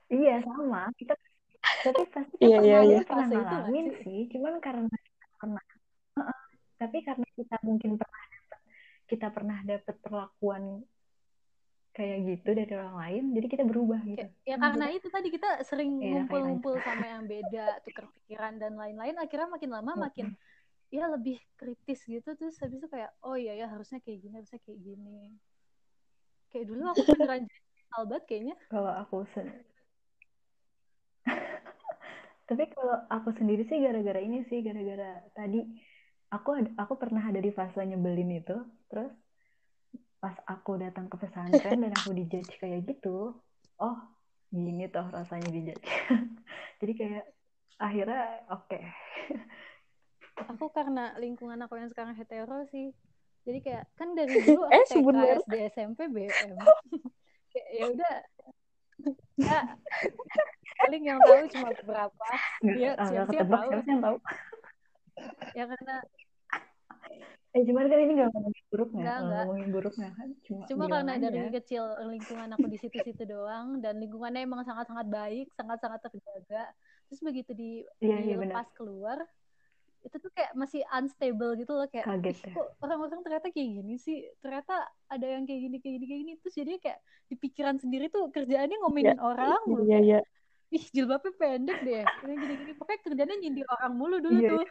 Iya 0.09 0.41
sama. 0.45 0.89
Kita 0.97 1.13
tapi 1.59 2.03
pasti 2.11 2.35
iya, 2.43 2.59
iya, 2.63 2.79
iya. 2.83 2.99
pernah 3.03 3.27
ngalamin 3.27 3.87
sih? 4.03 4.31
cuman 4.31 4.63
karena 4.63 4.87
pernah 5.39 5.63
tapi 6.79 6.97
karena 7.03 7.27
kita 7.35 7.55
mungkin 7.63 7.99
pernah 7.99 8.23
kita 9.09 9.27
pernah 9.33 9.57
dapat 9.65 9.95
perlakuan 9.99 10.85
kayak 11.91 12.17
gitu 12.31 12.49
dari 12.55 12.73
orang 12.79 12.95
lain 12.95 13.23
jadi 13.35 13.47
kita 13.49 13.63
berubah 13.67 13.99
gitu. 14.07 14.23
Ya, 14.47 14.55
ya 14.55 14.55
karena 14.55 14.87
itu 14.93 15.07
tadi 15.11 15.27
kita 15.33 15.49
sering 15.67 15.99
iya, 15.99 16.23
ngumpul-ngumpul 16.23 16.79
ya, 16.79 16.83
sama 16.85 17.05
yang 17.11 17.23
beda 17.27 17.65
tukar 17.83 18.05
pikiran 18.15 18.53
dan 18.55 18.79
lain-lain 18.79 19.15
akhirnya 19.19 19.49
makin 19.51 19.69
lama 19.73 19.91
makin 20.07 20.27
ya 20.93 21.11
lebih 21.11 21.41
kritis 21.59 22.05
gitu. 22.07 22.29
Terus 22.39 22.55
habis 22.63 22.79
itu 22.79 22.87
kayak 22.87 23.11
oh 23.25 23.35
iya 23.35 23.57
ya 23.59 23.67
harusnya 23.67 23.99
kayak 23.99 24.19
gini 24.23 24.33
harusnya 24.39 24.61
kayak 24.63 24.79
gini. 24.79 25.35
Kayak 26.53 26.65
dulu 26.71 26.81
aku 26.87 27.01
beneran 27.03 27.43
albat 27.99 28.23
kayaknya. 28.29 28.55
Kalau 28.71 28.93
aku 28.95 29.27
tapi 32.49 32.65
kalau 32.73 32.97
aku 33.13 33.29
sendiri 33.37 33.61
sih 33.69 33.77
gara-gara 33.77 34.17
ini 34.17 34.41
sih 34.49 34.65
gara-gara 34.65 35.21
tadi 35.37 35.61
aku 36.33 36.49
ada, 36.57 36.69
aku 36.81 36.97
pernah 36.97 37.21
ada 37.21 37.37
di 37.37 37.53
fase 37.53 37.77
nyebelin 37.85 38.41
itu 38.41 38.57
terus 38.89 39.13
pas 40.17 40.33
aku 40.49 40.81
datang 40.81 41.05
ke 41.07 41.15
pesantren 41.21 41.85
dan 41.85 41.93
aku 41.93 42.11
dijudge 42.17 42.57
kayak 42.57 42.89
gitu 42.89 43.37
oh 43.77 43.97
gini 44.49 44.89
toh 44.89 45.05
rasanya 45.13 45.53
dijudge 45.53 45.85
jadi 46.81 46.93
kayak 46.97 47.25
akhirnya 47.79 48.43
oke. 48.51 48.67
Okay. 48.67 48.83
aku 50.51 50.67
karena 50.71 51.15
lingkungan 51.19 51.59
aku 51.63 51.79
yang 51.79 51.89
sekarang 51.89 52.13
hetero 52.13 52.67
sih. 52.69 52.91
Jadi 53.47 53.59
kayak 53.63 53.87
kan 53.95 54.13
dari 54.13 54.35
dulu 54.45 54.67
aku 54.67 54.75
eh, 54.75 54.85
TK, 54.85 55.07
SD, 55.47 55.53
SMP, 55.73 55.99
BM 56.11 56.59
ya 57.49 57.89
udah 57.89 58.15
ya 59.39 59.59
paling 60.79 61.03
yang 61.03 61.19
tahu 61.19 61.43
cuma 61.51 61.69
beberapa. 61.83 62.27
Ya 62.63 62.91
siapa 63.03 63.31
siapa 63.31 63.55
tahu. 63.55 63.69
yang 63.83 64.01
tahu? 64.03 64.17
Ya 65.55 65.63
karena 65.67 65.95
eh 67.49 67.65
cuman 67.65 67.89
kan 67.89 67.99
ini 67.99 68.13
nggak 68.13 68.29
ngomongin 68.29 68.65
buruknya. 68.69 69.01
Nggak, 69.03 69.17
nggak. 69.19 69.43
ngomongin 69.43 69.69
buruknya 69.73 70.09
kan 70.13 70.29
cuma 70.45 70.63
cuma 70.69 70.85
karena 70.85 71.13
aja. 71.17 71.27
dari 71.33 71.49
kecil 71.49 71.83
lingkungan 72.05 72.49
aku 72.53 72.65
di 72.69 72.77
situ-situ 72.77 73.23
doang 73.25 73.67
dan 73.81 73.97
lingkungannya 73.97 74.45
emang 74.45 74.61
sangat-sangat 74.63 75.07
baik 75.09 75.47
sangat-sangat 75.57 75.99
terjaga. 76.05 76.63
Terus 77.09 77.21
begitu 77.25 77.51
di, 77.57 77.81
iya, 78.05 78.21
iya, 78.21 78.35
lepas 78.37 78.69
keluar 78.77 79.17
itu 79.99 80.15
tuh 80.15 80.31
kayak 80.31 80.51
masih 80.55 80.81
unstable 80.95 81.59
gitu 81.59 81.75
loh 81.75 81.87
kayak 81.91 82.07
Kaget, 82.07 82.37
ya. 82.39 82.53
kok 82.55 82.67
orang-orang 82.79 83.19
ternyata 83.19 83.47
kayak 83.51 83.69
gini 83.83 83.95
sih 83.99 84.23
ternyata 84.39 84.87
ada 85.11 85.27
yang 85.27 85.43
kayak 85.43 85.59
gini 85.67 85.77
kayak 85.83 85.93
gini 85.99 86.05
kayak 86.07 86.21
gini 86.23 86.33
terus 86.39 86.55
jadi 86.55 86.71
kayak 86.79 86.99
di 87.27 87.35
pikiran 87.35 87.75
sendiri 87.77 88.05
tuh 88.07 88.31
kerjaannya 88.31 88.77
ngomelin 88.79 89.13
ya, 89.13 89.15
orang 89.19 89.59
mulu 89.67 89.83
iya, 89.83 89.99
iya. 89.99 90.19
ih 90.71 90.85
jilbabnya 90.95 91.31
pendek 91.35 91.79
deh 91.83 92.03
ini 92.07 92.33
gini-gini 92.39 92.71
pokoknya 92.79 92.99
kerjanya 93.03 93.35
nyindir 93.43 93.67
orang 93.67 93.93
mulu 93.93 94.17
dulu 94.23 94.39
iya, 94.39 94.49
tuh 94.55 94.63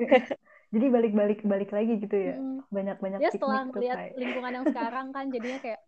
iya. 0.00 0.18
jadi 0.70 0.86
balik-balik 0.86 1.42
balik 1.42 1.70
lagi 1.74 1.98
gitu 1.98 2.14
ya? 2.14 2.38
Banyak-banyak 2.70 3.18
ya 3.18 3.30
setelah 3.34 3.66
lihat 3.74 4.14
lingkungan 4.14 4.52
yang 4.62 4.66
sekarang 4.70 5.06
kan 5.10 5.26
jadinya 5.34 5.58
kayak 5.58 5.80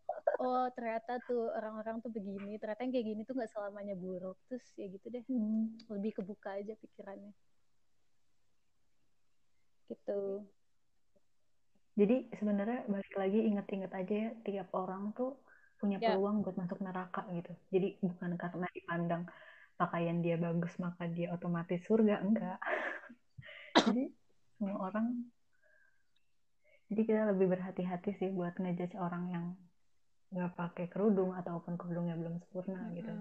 oh 0.42 0.66
ternyata 0.74 1.22
tuh 1.22 1.54
orang-orang 1.54 2.02
tuh 2.02 2.10
begini 2.10 2.58
ternyata 2.58 2.82
yang 2.82 2.92
kayak 2.94 3.06
gini 3.14 3.20
tuh 3.22 3.34
nggak 3.38 3.50
selamanya 3.54 3.94
buruk. 3.94 4.34
Terus 4.50 4.64
ya 4.74 4.86
gitu 4.90 5.06
deh. 5.06 5.22
Hmm. 5.30 5.78
lebih 5.86 6.18
kebuka 6.18 6.58
aja 6.58 6.74
pikirannya. 6.74 7.30
Gitu. 9.86 10.22
Jadi 11.92 12.16
sebenarnya 12.34 12.88
balik 12.90 13.14
lagi 13.14 13.38
inget-inget 13.38 13.92
aja 13.94 14.14
ya 14.14 14.30
tiap 14.42 14.68
orang 14.74 15.14
tuh 15.14 15.38
punya 15.78 16.02
ya. 16.02 16.18
peluang 16.18 16.42
buat 16.42 16.58
masuk 16.58 16.82
neraka 16.82 17.22
gitu. 17.30 17.54
Jadi 17.70 18.02
bukan 18.02 18.34
karena 18.34 18.66
dipandang 18.74 19.22
pakaian 19.78 20.18
dia 20.18 20.34
bagus 20.42 20.74
maka 20.82 21.06
dia 21.06 21.30
otomatis 21.30 21.78
surga 21.86 22.18
enggak. 22.18 22.58
Jadi 23.86 24.21
semua 24.62 24.78
orang. 24.78 25.26
Jadi 26.86 27.02
kita 27.02 27.34
lebih 27.34 27.50
berhati-hati 27.50 28.14
sih 28.14 28.30
buat 28.30 28.54
ngejudge 28.62 28.94
orang 28.94 29.24
yang 29.34 29.44
nggak 30.30 30.54
pakai 30.54 30.86
kerudung 30.86 31.34
ataupun 31.34 31.74
kerudungnya 31.74 32.14
belum 32.14 32.38
sempurna 32.38 32.78
hmm. 32.78 32.94
gitu. 32.94 33.12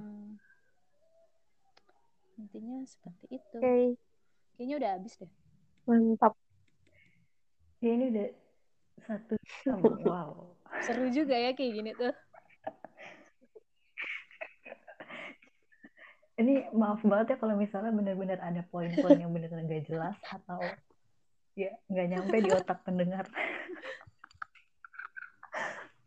Intinya 2.37 2.77
seperti 2.85 3.25
itu. 3.41 3.57
Okay. 3.57 3.97
kayaknya 4.53 4.75
udah 4.77 4.89
habis 5.01 5.13
deh. 5.17 5.31
Mantap. 5.89 6.37
Ya 7.81 7.91
ini 7.97 8.05
udah 8.13 8.29
satu 9.09 9.33
jam. 9.65 9.81
Wow. 10.05 10.53
Seru 10.85 11.09
juga 11.09 11.33
ya 11.33 11.57
kayak 11.57 11.73
gini 11.73 11.91
tuh. 11.97 12.13
Ini 16.37 16.69
maaf 16.73 17.01
banget 17.01 17.33
ya 17.33 17.37
kalau 17.37 17.57
misalnya 17.57 17.93
benar-benar 17.93 18.37
ada 18.41 18.61
poin-poin 18.69 19.17
yang 19.17 19.29
benar-benar 19.29 19.65
gak 19.69 19.85
jelas 19.85 20.17
atau 20.25 20.57
ya 21.55 21.71
nggak 21.91 22.07
nyampe 22.07 22.35
di 22.39 22.49
otak 22.51 22.79
pendengar 22.87 23.27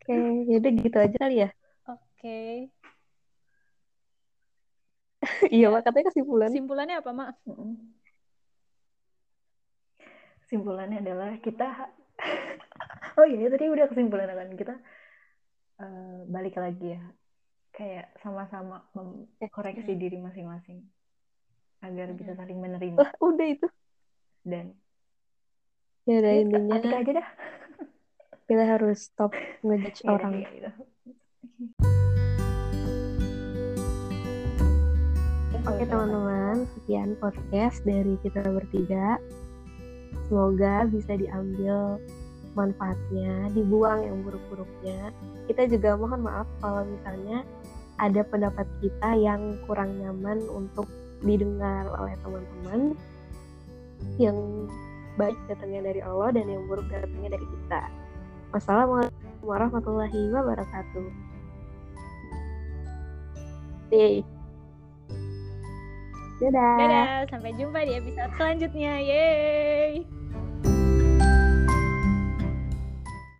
Oke, 0.05 0.45
jadi 0.45 0.67
gitu 0.85 0.97
aja 1.01 1.17
kali 1.17 1.41
ya. 1.41 1.49
Oke. 1.89 2.69
iya, 5.49 5.73
Mak. 5.73 5.81
Katanya 5.81 6.13
kesimpulan. 6.13 6.49
Kesimpulannya 6.53 6.95
apa, 7.01 7.09
Mak? 7.09 7.29
Kesimpulannya 10.45 11.01
adalah 11.01 11.41
kita 11.41 11.89
Oh 13.17 13.25
iya, 13.25 13.49
tadi 13.49 13.65
udah 13.65 13.89
kesimpulan 13.89 14.29
kan 14.29 14.49
kita 14.53 14.75
uh, 15.81 16.21
balik 16.29 16.61
lagi 16.61 16.93
ya. 16.93 17.01
Kayak 17.73 18.13
sama-sama 18.21 18.85
koreksi 19.49 19.97
diri 19.97 20.21
masing-masing 20.21 20.85
agar 21.81 22.13
bisa 22.13 22.37
saling 22.37 22.61
menerima. 22.61 23.01
Udah 23.17 23.47
itu. 23.49 23.67
Dan 24.45 24.77
ya 26.05 26.21
udah 26.21 26.33
intinya 26.37 26.77
aja 26.77 27.11
dah 27.17 27.29
kita 28.45 28.63
harus 28.77 29.09
stop 29.09 29.33
ngejudge 29.65 30.05
yeah, 30.05 30.13
orang 30.13 30.33
yeah, 30.37 30.69
yeah. 30.69 30.75
Oke 35.65 35.81
okay, 35.81 35.89
teman-teman, 35.89 36.69
sekian 36.77 37.17
podcast 37.17 37.81
dari 37.89 38.21
kita 38.21 38.37
bertiga. 38.45 39.17
Semoga 40.29 40.85
bisa 40.85 41.17
diambil 41.17 41.97
manfaatnya, 42.53 43.49
dibuang 43.57 44.05
yang 44.05 44.21
buruk-buruknya. 44.21 45.09
Kita 45.49 45.65
juga 45.65 45.97
mohon 45.97 46.21
maaf 46.21 46.45
kalau 46.61 46.85
misalnya 46.85 47.41
ada 47.97 48.21
pendapat 48.29 48.69
kita 48.77 49.09
yang 49.17 49.57
kurang 49.65 49.97
nyaman 49.97 50.37
untuk 50.53 50.85
didengar 51.25 51.89
oleh 51.97 52.13
teman-teman 52.21 52.93
yang 54.21 54.69
baik 55.15 55.37
datangnya 55.47 55.91
dari 55.91 56.01
Allah 56.03 56.29
dan 56.35 56.45
yang 56.47 56.63
buruk 56.67 56.87
datangnya 56.91 57.35
dari 57.35 57.45
kita. 57.47 57.81
Wassalamualaikum 58.51 59.43
warahmatullahi 59.43 60.21
wabarakatuh. 60.31 61.07
Yeay. 63.91 64.23
Dadah. 66.35 66.75
Dadah, 66.75 67.11
sampai 67.31 67.51
jumpa 67.55 67.79
di 67.87 67.93
episode 67.95 68.31
selanjutnya. 68.35 68.93
Yeay. 68.99 70.03